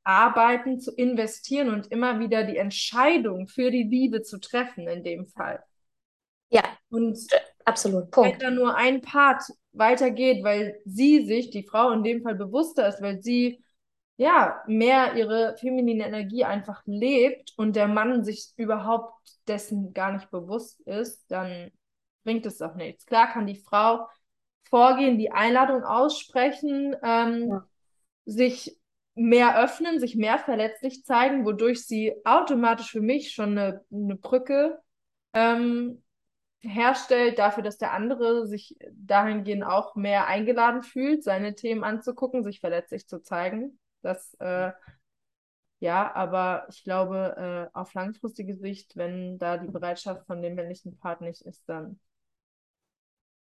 arbeiten, 0.03 0.79
zu 0.79 0.91
investieren 0.91 1.69
und 1.69 1.87
immer 1.91 2.19
wieder 2.19 2.43
die 2.43 2.57
Entscheidung 2.57 3.47
für 3.47 3.71
die 3.71 3.83
Liebe 3.83 4.21
zu 4.21 4.39
treffen 4.39 4.87
in 4.87 5.03
dem 5.03 5.27
Fall. 5.27 5.63
Ja, 6.49 6.63
und 6.89 7.17
absolut. 7.63 8.11
Punkt. 8.11 8.33
Wenn 8.33 8.39
da 8.39 8.51
nur 8.51 8.75
ein 8.75 9.01
Part 9.01 9.43
weitergeht, 9.71 10.43
weil 10.43 10.79
sie 10.85 11.25
sich, 11.25 11.49
die 11.49 11.63
Frau 11.63 11.91
in 11.91 12.03
dem 12.03 12.21
Fall 12.21 12.35
bewusster 12.35 12.87
ist, 12.87 13.01
weil 13.01 13.21
sie 13.21 13.63
ja 14.17 14.61
mehr 14.67 15.15
ihre 15.15 15.55
feminine 15.57 16.07
Energie 16.07 16.45
einfach 16.45 16.81
lebt 16.85 17.53
und 17.57 17.75
der 17.75 17.87
Mann 17.87 18.23
sich 18.23 18.53
überhaupt 18.55 19.13
dessen 19.47 19.93
gar 19.93 20.13
nicht 20.13 20.31
bewusst 20.31 20.81
ist, 20.81 21.29
dann 21.29 21.71
bringt 22.23 22.45
es 22.45 22.61
auch 22.61 22.75
nichts. 22.75 23.05
Klar 23.05 23.27
kann 23.31 23.45
die 23.45 23.61
Frau 23.61 24.07
vorgehen, 24.69 25.17
die 25.17 25.31
Einladung 25.31 25.83
aussprechen, 25.83 26.95
ähm, 27.03 27.49
ja. 27.49 27.67
sich 28.25 28.77
mehr 29.13 29.61
öffnen, 29.61 29.99
sich 29.99 30.15
mehr 30.15 30.39
verletzlich 30.39 31.05
zeigen, 31.05 31.45
wodurch 31.45 31.85
sie 31.85 32.13
automatisch 32.25 32.91
für 32.91 33.01
mich 33.01 33.31
schon 33.31 33.57
eine, 33.57 33.85
eine 33.91 34.15
Brücke 34.15 34.79
ähm, 35.33 36.03
herstellt 36.59 37.37
dafür, 37.37 37.63
dass 37.63 37.77
der 37.77 37.93
andere 37.93 38.47
sich 38.47 38.75
dahingehend 38.91 39.63
auch 39.63 39.95
mehr 39.95 40.27
eingeladen 40.27 40.83
fühlt, 40.83 41.23
seine 41.23 41.55
Themen 41.55 41.83
anzugucken, 41.83 42.43
sich 42.43 42.59
verletzlich 42.59 43.07
zu 43.07 43.21
zeigen. 43.21 43.79
Das, 44.05 44.35
äh, 44.39 44.71
ja, 45.79 46.13
aber 46.15 46.67
ich 46.69 46.83
glaube, 46.83 47.69
äh, 47.73 47.77
auf 47.77 47.93
langfristige 47.93 48.55
Sicht, 48.55 48.95
wenn 48.95 49.37
da 49.39 49.57
die 49.57 49.67
Bereitschaft 49.67 50.25
von 50.27 50.41
dem 50.41 50.55
männlichen 50.55 50.97
Part 50.97 51.21
nicht 51.21 51.41
ist, 51.41 51.67
dann. 51.67 51.99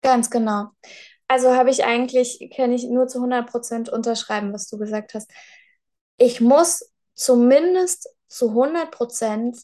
Ganz 0.02 0.30
genau. 0.30 0.68
Also 1.26 1.54
habe 1.54 1.70
ich 1.70 1.84
eigentlich, 1.84 2.52
kann 2.54 2.72
ich 2.72 2.84
nur 2.84 3.06
zu 3.08 3.18
100 3.18 3.48
Prozent 3.48 3.88
unterschreiben, 3.88 4.52
was 4.52 4.68
du 4.68 4.76
gesagt 4.76 5.14
hast. 5.14 5.32
Ich 6.18 6.40
muss 6.40 6.92
zumindest 7.14 8.08
zu 8.28 8.50
100 8.50 8.90
Prozent 8.90 9.58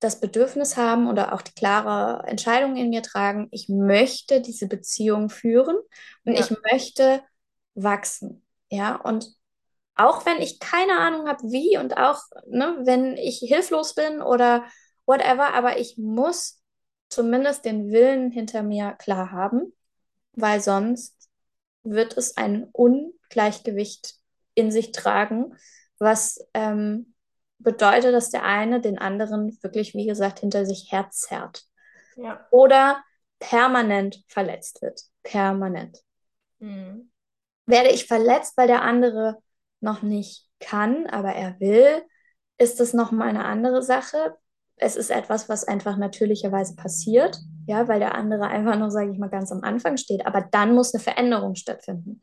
das 0.00 0.20
Bedürfnis 0.20 0.76
haben 0.76 1.08
oder 1.08 1.32
auch 1.32 1.42
die 1.42 1.54
klare 1.54 2.26
Entscheidung 2.28 2.76
in 2.76 2.90
mir 2.90 3.02
tragen, 3.02 3.48
ich 3.50 3.68
möchte 3.68 4.40
diese 4.40 4.68
Beziehung 4.68 5.30
führen 5.30 5.76
und 6.24 6.34
ja. 6.34 6.40
ich 6.40 6.50
möchte 6.70 7.22
wachsen. 7.74 8.44
Ja, 8.70 8.96
und 8.96 9.37
auch 9.98 10.24
wenn 10.24 10.40
ich 10.40 10.60
keine 10.60 10.98
Ahnung 10.98 11.28
habe, 11.28 11.42
wie 11.50 11.76
und 11.76 11.96
auch 11.96 12.22
ne, 12.46 12.78
wenn 12.84 13.16
ich 13.16 13.40
hilflos 13.40 13.94
bin 13.94 14.22
oder 14.22 14.64
whatever, 15.06 15.52
aber 15.54 15.78
ich 15.78 15.98
muss 15.98 16.62
zumindest 17.08 17.64
den 17.64 17.90
Willen 17.90 18.30
hinter 18.30 18.62
mir 18.62 18.92
klar 18.92 19.32
haben, 19.32 19.72
weil 20.32 20.60
sonst 20.60 21.28
wird 21.82 22.16
es 22.16 22.36
ein 22.36 22.68
Ungleichgewicht 22.72 24.14
in 24.54 24.70
sich 24.70 24.92
tragen, 24.92 25.56
was 25.98 26.46
ähm, 26.54 27.14
bedeutet, 27.58 28.14
dass 28.14 28.30
der 28.30 28.44
eine 28.44 28.80
den 28.80 28.98
anderen 28.98 29.58
wirklich, 29.62 29.94
wie 29.94 30.06
gesagt, 30.06 30.40
hinter 30.40 30.64
sich 30.64 30.92
herzerrt. 30.92 31.64
Ja. 32.16 32.46
Oder 32.50 33.02
permanent 33.40 34.22
verletzt 34.28 34.80
wird. 34.80 35.00
Permanent. 35.24 35.98
Mhm. 36.60 37.10
Werde 37.66 37.90
ich 37.90 38.06
verletzt, 38.06 38.56
weil 38.56 38.68
der 38.68 38.82
andere 38.82 39.42
noch 39.80 40.02
nicht 40.02 40.46
kann, 40.60 41.06
aber 41.06 41.32
er 41.32 41.58
will, 41.60 42.02
ist 42.58 42.80
das 42.80 42.92
nochmal 42.92 43.28
eine 43.28 43.44
andere 43.44 43.82
Sache. 43.82 44.36
Es 44.76 44.96
ist 44.96 45.10
etwas, 45.10 45.48
was 45.48 45.64
einfach 45.64 45.96
natürlicherweise 45.96 46.76
passiert, 46.76 47.38
ja, 47.66 47.88
weil 47.88 48.00
der 48.00 48.14
andere 48.14 48.48
einfach 48.48 48.76
nur, 48.76 48.90
sage 48.90 49.12
ich 49.12 49.18
mal, 49.18 49.30
ganz 49.30 49.52
am 49.52 49.62
Anfang 49.62 49.96
steht. 49.96 50.26
Aber 50.26 50.40
dann 50.40 50.74
muss 50.74 50.94
eine 50.94 51.02
Veränderung 51.02 51.54
stattfinden. 51.54 52.22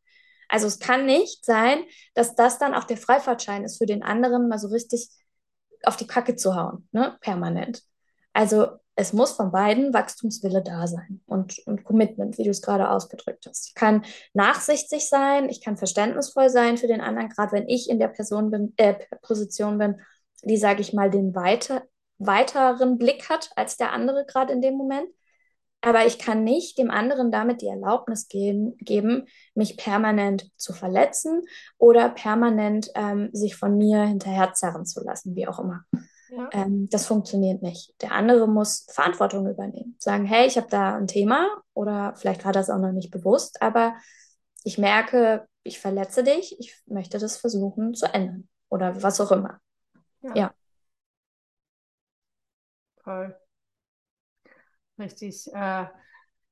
Also 0.49 0.67
es 0.67 0.79
kann 0.79 1.05
nicht 1.05 1.43
sein, 1.43 1.83
dass 2.13 2.35
das 2.35 2.59
dann 2.59 2.73
auch 2.73 2.83
der 2.83 2.97
Freifahrtschein 2.97 3.63
ist 3.63 3.77
für 3.77 3.85
den 3.85 4.03
anderen, 4.03 4.47
mal 4.47 4.59
so 4.59 4.67
richtig 4.67 5.09
auf 5.83 5.97
die 5.97 6.07
Kacke 6.07 6.35
zu 6.35 6.55
hauen, 6.55 6.87
ne? 6.91 7.17
permanent. 7.21 7.81
Also 8.33 8.67
es 8.95 9.11
muss 9.13 9.33
von 9.33 9.51
beiden 9.51 9.93
Wachstumswille 9.93 10.63
da 10.63 10.87
sein 10.87 11.21
und, 11.25 11.59
und 11.65 11.83
Commitment, 11.83 12.37
wie 12.37 12.43
du 12.43 12.49
es 12.49 12.61
gerade 12.61 12.89
ausgedrückt 12.89 13.45
hast. 13.47 13.67
Ich 13.67 13.75
kann 13.75 14.05
nachsichtig 14.33 15.09
sein, 15.09 15.49
ich 15.49 15.61
kann 15.61 15.77
verständnisvoll 15.77 16.49
sein 16.49 16.77
für 16.77 16.87
den 16.87 17.01
anderen, 17.01 17.29
gerade 17.29 17.51
wenn 17.51 17.67
ich 17.67 17.89
in 17.89 17.99
der 17.99 18.07
Person 18.07 18.51
bin, 18.51 18.73
äh, 18.77 18.95
Position 19.21 19.77
bin, 19.77 19.99
die, 20.43 20.57
sage 20.57 20.81
ich 20.81 20.93
mal, 20.93 21.09
den 21.09 21.35
weiter, 21.35 21.83
weiteren 22.19 22.97
Blick 22.97 23.29
hat 23.29 23.49
als 23.55 23.75
der 23.75 23.91
andere 23.91 24.25
gerade 24.25 24.53
in 24.53 24.61
dem 24.61 24.75
Moment. 24.75 25.09
Aber 25.81 26.07
ich 26.07 26.17
kann 26.17 26.43
nicht 26.43 26.79
dem 26.79 26.89
anderen 26.89 27.31
damit 27.31 27.61
die 27.61 27.67
Erlaubnis 27.67 28.27
geben, 28.27 28.75
geben 28.79 29.27
mich 29.53 29.77
permanent 29.77 30.49
zu 30.55 30.73
verletzen 30.73 31.43
oder 31.77 32.09
permanent 32.09 32.89
ähm, 32.95 33.29
sich 33.33 33.55
von 33.55 33.77
mir 33.77 34.03
hinterherzerren 34.03 34.85
zu 34.85 35.03
lassen, 35.03 35.35
wie 35.35 35.47
auch 35.47 35.59
immer. 35.59 35.83
Ja. 36.35 36.49
Ähm, 36.51 36.89
das 36.89 37.05
funktioniert 37.05 37.61
nicht. 37.61 37.93
Der 38.01 38.11
andere 38.11 38.47
muss 38.47 38.85
Verantwortung 38.89 39.47
übernehmen. 39.47 39.95
Sagen, 39.99 40.25
hey, 40.25 40.47
ich 40.47 40.57
habe 40.57 40.67
da 40.69 40.95
ein 40.95 41.07
Thema 41.07 41.47
oder 41.73 42.13
vielleicht 42.15 42.43
war 42.45 42.51
das 42.51 42.69
auch 42.69 42.79
noch 42.79 42.91
nicht 42.91 43.11
bewusst, 43.11 43.61
aber 43.61 43.95
ich 44.63 44.77
merke, 44.77 45.47
ich 45.63 45.79
verletze 45.79 46.23
dich, 46.23 46.59
ich 46.59 46.81
möchte 46.87 47.17
das 47.19 47.37
versuchen 47.37 47.93
zu 47.93 48.11
ändern 48.13 48.47
oder 48.69 49.01
was 49.01 49.21
auch 49.21 49.31
immer. 49.31 49.59
Ja. 50.21 50.35
ja. 50.35 50.53
Toll. 53.03 53.35
Richtig. 54.97 55.47
Äh, 55.53 55.85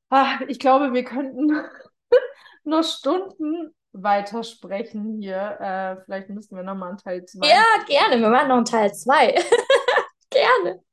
ach, 0.09 0.41
ich 0.47 0.59
glaube, 0.59 0.93
wir 0.93 1.03
könnten 1.03 1.51
noch 2.63 2.83
Stunden 2.83 3.73
weitersprechen 3.93 5.19
hier. 5.19 5.57
Äh, 5.59 6.03
vielleicht 6.03 6.29
müssen 6.29 6.55
wir 6.55 6.63
nochmal 6.63 6.89
einen 6.89 6.97
Teil 6.97 7.25
2. 7.25 7.47
Ja, 7.47 7.63
gerne. 7.85 8.21
Wir 8.21 8.29
machen 8.29 8.49
noch 8.49 8.57
einen 8.57 8.65
Teil 8.65 8.93
2. 8.93 9.35
gerne. 10.43 10.83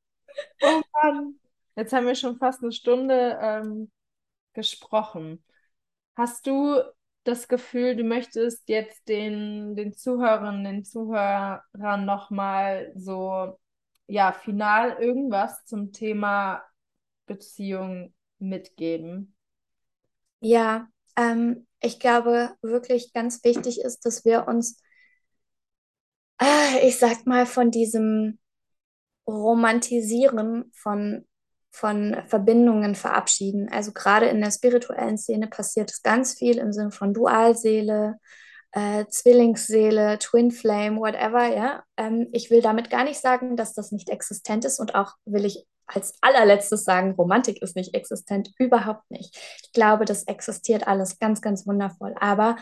Oh 0.63 0.83
Mann. 1.03 1.41
Jetzt 1.77 1.93
haben 1.93 2.07
wir 2.07 2.15
schon 2.15 2.39
fast 2.39 2.63
eine 2.63 2.73
Stunde 2.73 3.39
ähm, 3.41 3.91
gesprochen. 4.55 5.45
Hast 6.17 6.47
du 6.47 6.81
das 7.25 7.49
Gefühl, 7.49 7.97
du 7.97 8.05
möchtest 8.05 8.69
jetzt 8.69 9.09
den, 9.09 9.77
den 9.77 9.95
Zuhörerinnen, 9.95 10.65
den 10.65 10.85
Zuhörern 10.85 12.05
nochmal 12.05 12.93
so, 12.97 13.59
ja, 14.07 14.33
final 14.33 14.97
irgendwas 15.01 15.65
zum 15.65 15.93
Thema 15.93 16.63
Beziehung 17.27 18.15
mitgeben? 18.39 19.37
Ja, 20.41 20.89
ähm, 21.17 21.67
ich 21.81 22.01
glaube, 22.01 22.57
wirklich 22.63 23.13
ganz 23.13 23.45
wichtig 23.45 23.81
ist, 23.83 24.05
dass 24.05 24.25
wir 24.25 24.49
uns, 24.49 24.83
äh, 26.43 26.89
ich 26.89 26.99
sag 26.99 27.27
mal, 27.27 27.47
von 27.47 27.71
diesem 27.71 28.40
Romantisieren 29.27 30.71
von, 30.75 31.27
von 31.71 32.17
Verbindungen 32.27 32.95
verabschieden. 32.95 33.69
Also 33.71 33.93
gerade 33.93 34.27
in 34.27 34.41
der 34.41 34.51
spirituellen 34.51 35.19
Szene 35.19 35.47
passiert 35.47 35.91
es 35.91 36.03
ganz 36.03 36.35
viel 36.35 36.59
im 36.59 36.73
Sinne 36.73 36.91
von 36.91 37.15
Dualseele, 37.15 38.19
äh, 38.73 39.07
Zwillingsseele, 39.09 40.19
Twin 40.19 40.51
Flame, 40.51 40.99
whatever, 40.99 41.47
ja. 41.47 41.83
Ähm, 41.97 42.29
ich 42.33 42.51
will 42.51 42.63
damit 42.63 42.91
gar 42.91 43.05
nicht 43.05 43.21
sagen, 43.21 43.57
dass 43.57 43.75
das 43.75 43.93
nicht 43.93 44.11
existent 44.11 44.65
ist 44.65 44.79
und 44.79 44.95
auch 44.95 45.15
will 45.25 45.45
ich 45.45 45.67
als 45.95 46.15
allerletztes 46.21 46.85
sagen, 46.85 47.13
Romantik 47.13 47.63
ist 47.63 47.77
nicht 47.77 47.95
existent, 47.95 48.51
überhaupt 48.59 49.11
nicht. 49.11 49.37
Ich 49.65 49.73
glaube, 49.73 50.05
das 50.05 50.25
existiert 50.25 50.87
alles 50.87 51.19
ganz, 51.19 51.43
ganz 51.43 51.67
wundervoll. 51.67 52.15
Aber 52.21 52.57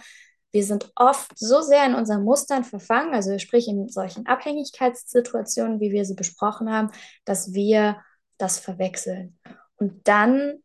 wir 0.50 0.64
sind 0.64 0.90
oft 0.96 1.38
so 1.38 1.60
sehr 1.60 1.84
in 1.84 1.94
unseren 1.94 2.24
Mustern 2.24 2.64
verfangen, 2.64 3.14
also 3.14 3.38
sprich 3.38 3.68
in 3.68 3.88
solchen 3.88 4.26
Abhängigkeitssituationen, 4.26 5.80
wie 5.80 5.92
wir 5.92 6.04
sie 6.04 6.14
besprochen 6.14 6.72
haben, 6.72 6.90
dass 7.24 7.52
wir 7.52 7.98
das 8.38 8.58
verwechseln. 8.58 9.38
Und 9.76 10.08
dann 10.08 10.62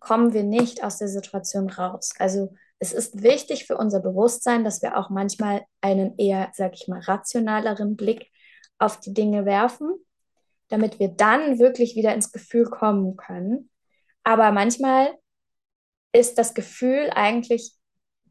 kommen 0.00 0.32
wir 0.32 0.42
nicht 0.42 0.84
aus 0.84 0.98
der 0.98 1.08
Situation 1.08 1.70
raus. 1.70 2.10
Also 2.18 2.54
es 2.78 2.92
ist 2.92 3.22
wichtig 3.22 3.66
für 3.66 3.76
unser 3.76 4.00
Bewusstsein, 4.00 4.64
dass 4.64 4.82
wir 4.82 4.98
auch 4.98 5.08
manchmal 5.08 5.62
einen 5.80 6.18
eher, 6.18 6.50
sag 6.52 6.74
ich 6.74 6.88
mal, 6.88 7.00
rationaleren 7.00 7.96
Blick 7.96 8.30
auf 8.78 8.98
die 8.98 9.14
Dinge 9.14 9.44
werfen, 9.44 9.94
damit 10.68 10.98
wir 10.98 11.08
dann 11.08 11.58
wirklich 11.58 11.94
wieder 11.94 12.12
ins 12.12 12.32
Gefühl 12.32 12.64
kommen 12.64 13.16
können. 13.16 13.70
Aber 14.24 14.50
manchmal 14.50 15.16
ist 16.12 16.38
das 16.38 16.54
Gefühl 16.54 17.10
eigentlich 17.14 17.72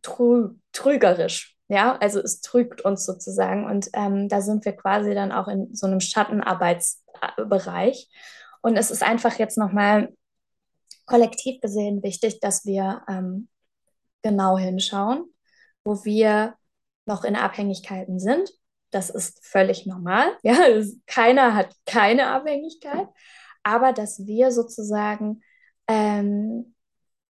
trü 0.01 0.55
trügerisch. 0.71 1.55
Ja, 1.67 1.97
also 1.97 2.19
es 2.19 2.41
trügt 2.41 2.81
uns 2.81 3.05
sozusagen. 3.05 3.65
Und 3.65 3.89
ähm, 3.93 4.27
da 4.27 4.41
sind 4.41 4.65
wir 4.65 4.73
quasi 4.73 5.13
dann 5.13 5.31
auch 5.31 5.47
in 5.47 5.73
so 5.73 5.87
einem 5.87 6.01
Schattenarbeitsbereich. 6.01 8.09
Und 8.61 8.77
es 8.77 8.91
ist 8.91 9.03
einfach 9.03 9.39
jetzt 9.39 9.57
nochmal 9.57 10.13
kollektiv 11.05 11.61
gesehen 11.61 12.03
wichtig, 12.03 12.39
dass 12.39 12.65
wir 12.65 13.03
ähm, 13.07 13.47
genau 14.21 14.57
hinschauen, 14.57 15.25
wo 15.83 16.03
wir 16.05 16.55
noch 17.05 17.23
in 17.23 17.35
Abhängigkeiten 17.35 18.19
sind. 18.19 18.51
Das 18.91 19.09
ist 19.09 19.43
völlig 19.45 19.85
normal. 19.85 20.27
Ja, 20.43 20.55
keiner 21.07 21.55
hat 21.55 21.73
keine 21.85 22.27
Abhängigkeit, 22.27 23.07
aber 23.63 23.93
dass 23.93 24.25
wir 24.25 24.51
sozusagen, 24.51 25.41
ähm, 25.87 26.75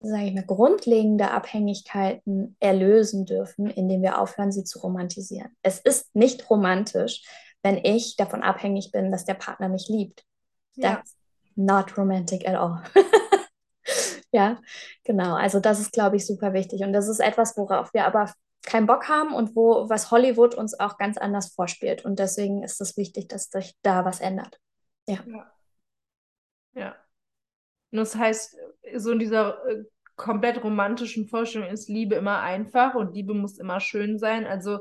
sage 0.03 0.25
ich 0.25 0.33
mal, 0.33 0.45
grundlegende 0.45 1.31
Abhängigkeiten 1.31 2.55
erlösen 2.59 3.25
dürfen, 3.25 3.69
indem 3.69 4.01
wir 4.01 4.19
aufhören, 4.19 4.51
sie 4.51 4.63
zu 4.63 4.79
romantisieren. 4.79 5.55
Es 5.61 5.79
ist 5.79 6.15
nicht 6.15 6.49
romantisch, 6.49 7.23
wenn 7.63 7.77
ich 7.77 8.17
davon 8.17 8.43
abhängig 8.43 8.91
bin, 8.91 9.11
dass 9.11 9.25
der 9.25 9.35
Partner 9.35 9.69
mich 9.69 9.87
liebt. 9.87 10.25
Ja. 10.75 10.95
That's 10.95 11.15
not 11.55 11.97
romantic 11.97 12.47
at 12.47 12.55
all. 12.55 12.83
Ja, 14.33 14.59
genau. 15.03 15.35
Also 15.35 15.59
das 15.59 15.79
ist, 15.79 15.93
glaube 15.93 16.15
ich, 16.15 16.25
super 16.25 16.53
wichtig. 16.53 16.81
Und 16.81 16.91
das 16.91 17.07
ist 17.07 17.19
etwas, 17.19 17.55
worauf 17.55 17.93
wir 17.93 18.05
aber 18.05 18.33
keinen 18.63 18.87
Bock 18.87 19.07
haben 19.07 19.33
und 19.35 19.55
wo 19.55 19.87
was 19.89 20.09
Hollywood 20.09 20.55
uns 20.55 20.79
auch 20.79 20.97
ganz 20.97 21.19
anders 21.19 21.53
vorspielt. 21.53 22.03
Und 22.03 22.17
deswegen 22.17 22.63
ist 22.63 22.81
es 22.81 22.97
wichtig, 22.97 23.27
dass 23.27 23.45
sich 23.45 23.77
da 23.83 24.05
was 24.05 24.21
ändert. 24.21 24.59
Ja. 25.07 25.19
Ja. 25.27 25.51
ja. 26.73 26.95
Und 27.93 27.99
das 27.99 28.15
heißt, 28.15 28.57
so 28.97 29.11
in 29.11 29.19
dieser 29.19 29.63
äh, 29.67 29.83
komplett 30.15 30.63
romantischen 30.63 31.27
Vorstellung 31.27 31.69
ist 31.69 31.89
Liebe 31.89 32.15
immer 32.15 32.41
einfach 32.41 32.95
und 32.95 33.13
Liebe 33.13 33.35
muss 33.35 33.59
immer 33.59 33.79
schön 33.79 34.17
sein. 34.17 34.47
Also 34.47 34.79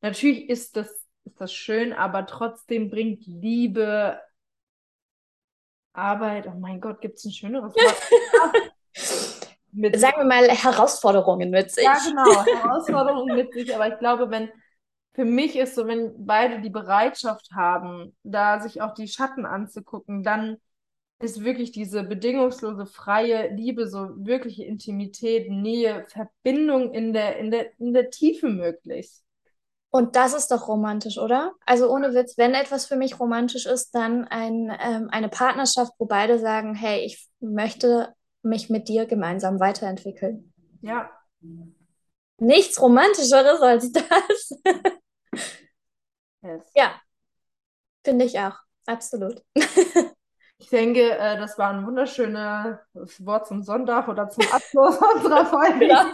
natürlich 0.00 0.48
ist 0.48 0.74
das, 0.74 0.88
ist 1.24 1.38
das 1.38 1.52
schön, 1.52 1.92
aber 1.92 2.24
trotzdem 2.24 2.88
bringt 2.88 3.26
Liebe 3.26 4.18
Arbeit, 5.92 6.46
oh 6.46 6.58
mein 6.58 6.80
Gott, 6.80 7.02
gibt 7.02 7.18
es 7.18 7.26
ein 7.26 7.32
schöneres 7.32 7.74
Wort? 7.74 8.72
mit 9.72 10.00
sagen 10.00 10.16
wir 10.20 10.24
mal, 10.24 10.48
Herausforderungen 10.48 11.50
mit 11.50 11.70
sich. 11.70 11.84
Ja, 11.84 11.98
genau, 12.02 12.44
Herausforderungen 12.62 13.36
mit 13.36 13.52
sich. 13.52 13.74
Aber 13.74 13.88
ich 13.88 13.98
glaube, 13.98 14.30
wenn 14.30 14.48
für 15.12 15.26
mich 15.26 15.54
ist 15.54 15.74
so, 15.74 15.86
wenn 15.86 16.14
beide 16.24 16.62
die 16.62 16.70
Bereitschaft 16.70 17.50
haben, 17.54 18.16
da 18.22 18.60
sich 18.60 18.80
auch 18.80 18.94
die 18.94 19.06
Schatten 19.06 19.44
anzugucken, 19.44 20.22
dann 20.22 20.56
ist 21.24 21.42
wirklich 21.42 21.72
diese 21.72 22.04
bedingungslose, 22.04 22.86
freie 22.86 23.48
Liebe, 23.54 23.88
so 23.88 24.10
wirkliche 24.16 24.64
Intimität, 24.64 25.50
Nähe, 25.50 26.06
Verbindung 26.08 26.92
in 26.92 27.12
der, 27.12 27.38
in 27.38 27.50
der, 27.50 27.78
in 27.78 27.94
der 27.94 28.10
Tiefe 28.10 28.48
möglich. 28.48 29.10
Und 29.90 30.16
das 30.16 30.34
ist 30.34 30.50
doch 30.50 30.68
romantisch, 30.68 31.18
oder? 31.18 31.52
Also 31.64 31.88
ohne 31.88 32.14
Witz, 32.14 32.36
wenn 32.36 32.52
etwas 32.54 32.86
für 32.86 32.96
mich 32.96 33.20
romantisch 33.20 33.64
ist, 33.64 33.94
dann 33.94 34.24
ein, 34.24 34.76
ähm, 34.80 35.08
eine 35.10 35.28
Partnerschaft, 35.28 35.92
wo 35.98 36.06
beide 36.06 36.38
sagen, 36.38 36.74
hey, 36.74 37.04
ich 37.04 37.28
möchte 37.40 38.12
mich 38.42 38.70
mit 38.70 38.88
dir 38.88 39.06
gemeinsam 39.06 39.60
weiterentwickeln. 39.60 40.52
Ja. 40.82 41.10
Nichts 42.38 42.80
Romantischeres 42.80 43.60
als 43.60 43.92
das. 43.92 44.50
yes. 46.42 46.72
Ja, 46.74 47.00
finde 48.04 48.24
ich 48.24 48.38
auch. 48.38 48.58
Absolut. 48.86 49.42
Ich 50.64 50.70
denke, 50.70 51.10
äh, 51.18 51.36
das 51.36 51.58
war 51.58 51.74
ein 51.74 51.86
wunderschönes 51.86 52.78
Wort 53.18 53.46
zum 53.46 53.62
Sonntag 53.62 54.08
oder 54.08 54.30
zum 54.30 54.44
Abschluss 54.50 54.96
unserer 55.14 55.44
Folge. 55.44 55.78
Genau. 55.78 56.04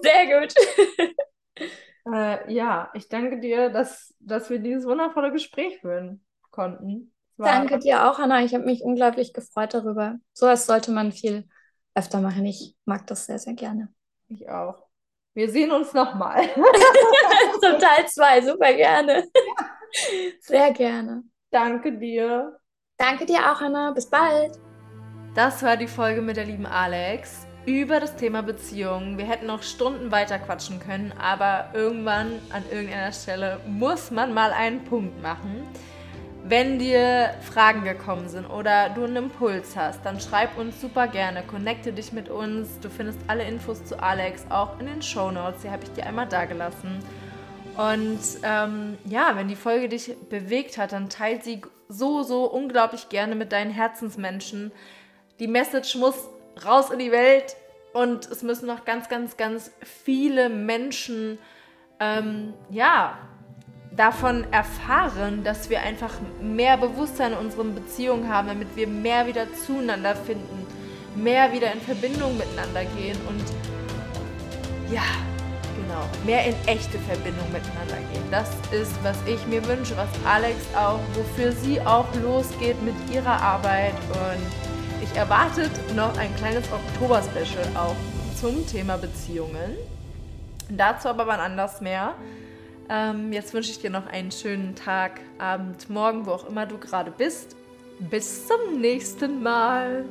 Sehr 0.00 0.40
gut. 0.40 0.54
Äh, 2.04 2.52
ja, 2.52 2.90
ich 2.94 3.08
danke 3.08 3.38
dir, 3.38 3.70
dass, 3.70 4.12
dass 4.18 4.50
wir 4.50 4.58
dieses 4.58 4.84
wundervolle 4.86 5.30
Gespräch 5.30 5.78
führen 5.78 6.24
konnten. 6.50 7.12
Danke 7.38 7.78
dir 7.78 8.10
auch, 8.10 8.18
Anna. 8.18 8.42
Ich 8.42 8.54
habe 8.54 8.64
mich 8.64 8.82
unglaublich 8.82 9.32
gefreut 9.32 9.72
darüber. 9.72 10.18
So 10.32 10.46
etwas 10.46 10.66
sollte 10.66 10.90
man 10.90 11.12
viel 11.12 11.48
öfter 11.94 12.20
machen. 12.20 12.44
Ich 12.44 12.74
mag 12.86 13.06
das 13.06 13.26
sehr, 13.26 13.38
sehr 13.38 13.54
gerne. 13.54 13.88
Ich 14.26 14.48
auch. 14.48 14.84
Wir 15.34 15.48
sehen 15.48 15.70
uns 15.70 15.92
nochmal. 15.92 16.42
Zum 17.60 17.78
Teil 17.78 18.08
zwei, 18.08 18.40
super 18.42 18.72
gerne. 18.74 19.28
Sehr 20.40 20.72
gerne. 20.72 21.22
Danke 21.52 21.96
dir. 21.96 22.58
Danke 23.02 23.26
dir 23.26 23.50
auch, 23.50 23.60
Anna. 23.60 23.90
Bis 23.90 24.06
bald. 24.06 24.60
Das 25.34 25.60
war 25.64 25.76
die 25.76 25.88
Folge 25.88 26.22
mit 26.22 26.36
der 26.36 26.44
lieben 26.44 26.66
Alex 26.66 27.48
über 27.66 27.98
das 27.98 28.14
Thema 28.14 28.44
Beziehungen. 28.44 29.18
Wir 29.18 29.24
hätten 29.24 29.46
noch 29.46 29.64
Stunden 29.64 30.12
weiter 30.12 30.38
quatschen 30.38 30.78
können, 30.78 31.12
aber 31.20 31.70
irgendwann 31.74 32.38
an 32.52 32.62
irgendeiner 32.70 33.10
Stelle 33.10 33.58
muss 33.66 34.12
man 34.12 34.32
mal 34.32 34.52
einen 34.52 34.84
Punkt 34.84 35.20
machen. 35.20 35.66
Wenn 36.44 36.78
dir 36.78 37.30
Fragen 37.40 37.82
gekommen 37.82 38.28
sind 38.28 38.46
oder 38.46 38.90
du 38.90 39.02
einen 39.02 39.16
Impuls 39.16 39.74
hast, 39.74 40.06
dann 40.06 40.20
schreib 40.20 40.56
uns 40.56 40.80
super 40.80 41.08
gerne, 41.08 41.42
connecte 41.42 41.92
dich 41.92 42.12
mit 42.12 42.28
uns. 42.28 42.78
Du 42.78 42.88
findest 42.88 43.18
alle 43.26 43.42
Infos 43.42 43.84
zu 43.84 44.00
Alex 44.00 44.44
auch 44.48 44.78
in 44.78 44.86
den 44.86 45.02
Show 45.02 45.32
Notes, 45.32 45.62
die 45.62 45.70
habe 45.70 45.82
ich 45.82 45.90
dir 45.90 46.06
einmal 46.06 46.28
da 46.28 46.44
gelassen. 46.44 47.00
Und 47.76 48.20
ähm, 48.44 48.96
ja, 49.06 49.32
wenn 49.34 49.48
die 49.48 49.56
Folge 49.56 49.88
dich 49.88 50.14
bewegt 50.28 50.78
hat, 50.78 50.92
dann 50.92 51.08
teilt 51.08 51.42
sie 51.42 51.62
so, 51.92 52.22
so 52.22 52.44
unglaublich 52.44 53.08
gerne 53.08 53.34
mit 53.34 53.52
deinen 53.52 53.70
Herzensmenschen. 53.70 54.72
Die 55.38 55.46
Message 55.46 55.96
muss 55.96 56.14
raus 56.64 56.90
in 56.90 56.98
die 56.98 57.12
Welt 57.12 57.56
und 57.92 58.26
es 58.30 58.42
müssen 58.42 58.66
noch 58.66 58.84
ganz, 58.84 59.08
ganz, 59.08 59.36
ganz 59.36 59.70
viele 59.80 60.48
Menschen 60.48 61.38
ähm, 62.00 62.54
ja, 62.70 63.18
davon 63.96 64.50
erfahren, 64.52 65.44
dass 65.44 65.68
wir 65.68 65.80
einfach 65.80 66.14
mehr 66.40 66.76
Bewusstsein 66.76 67.32
in 67.32 67.38
unseren 67.38 67.74
Beziehungen 67.74 68.28
haben, 68.28 68.48
damit 68.48 68.74
wir 68.76 68.86
mehr 68.86 69.26
wieder 69.26 69.46
zueinander 69.54 70.16
finden, 70.16 70.66
mehr 71.14 71.52
wieder 71.52 71.72
in 71.72 71.80
Verbindung 71.80 72.36
miteinander 72.38 72.84
gehen 72.96 73.18
und 73.28 73.44
ja, 74.92 75.02
genau, 75.92 76.08
mehr 76.24 76.44
in 76.46 76.54
echte 76.66 76.98
Verbindung 76.98 77.50
miteinander 77.52 77.96
gehen. 78.12 78.24
Das 78.30 78.50
ist, 78.72 78.92
was 79.02 79.16
ich 79.26 79.46
mir 79.46 79.66
wünsche, 79.66 79.96
was 79.96 80.08
Alex 80.24 80.56
auch, 80.74 81.00
wofür 81.14 81.52
sie 81.52 81.80
auch 81.80 82.06
losgeht 82.22 82.80
mit 82.82 82.94
ihrer 83.12 83.40
Arbeit 83.40 83.94
und 84.10 85.02
ich 85.02 85.14
erwartet 85.16 85.70
noch 85.94 86.16
ein 86.16 86.34
kleines 86.36 86.64
Oktober-Special 86.72 87.66
auch 87.76 87.96
zum 88.40 88.66
Thema 88.66 88.96
Beziehungen. 88.96 89.76
Dazu 90.68 91.08
aber 91.08 91.26
wann 91.26 91.40
anders 91.40 91.80
mehr. 91.80 92.14
Ähm, 92.88 93.32
jetzt 93.32 93.52
wünsche 93.52 93.70
ich 93.70 93.80
dir 93.80 93.90
noch 93.90 94.06
einen 94.06 94.30
schönen 94.30 94.74
Tag, 94.74 95.20
Abend, 95.38 95.90
Morgen, 95.90 96.26
wo 96.26 96.30
auch 96.30 96.48
immer 96.48 96.66
du 96.66 96.78
gerade 96.78 97.10
bist. 97.10 97.56
Bis 97.98 98.46
zum 98.46 98.80
nächsten 98.80 99.42
Mal. 99.42 100.04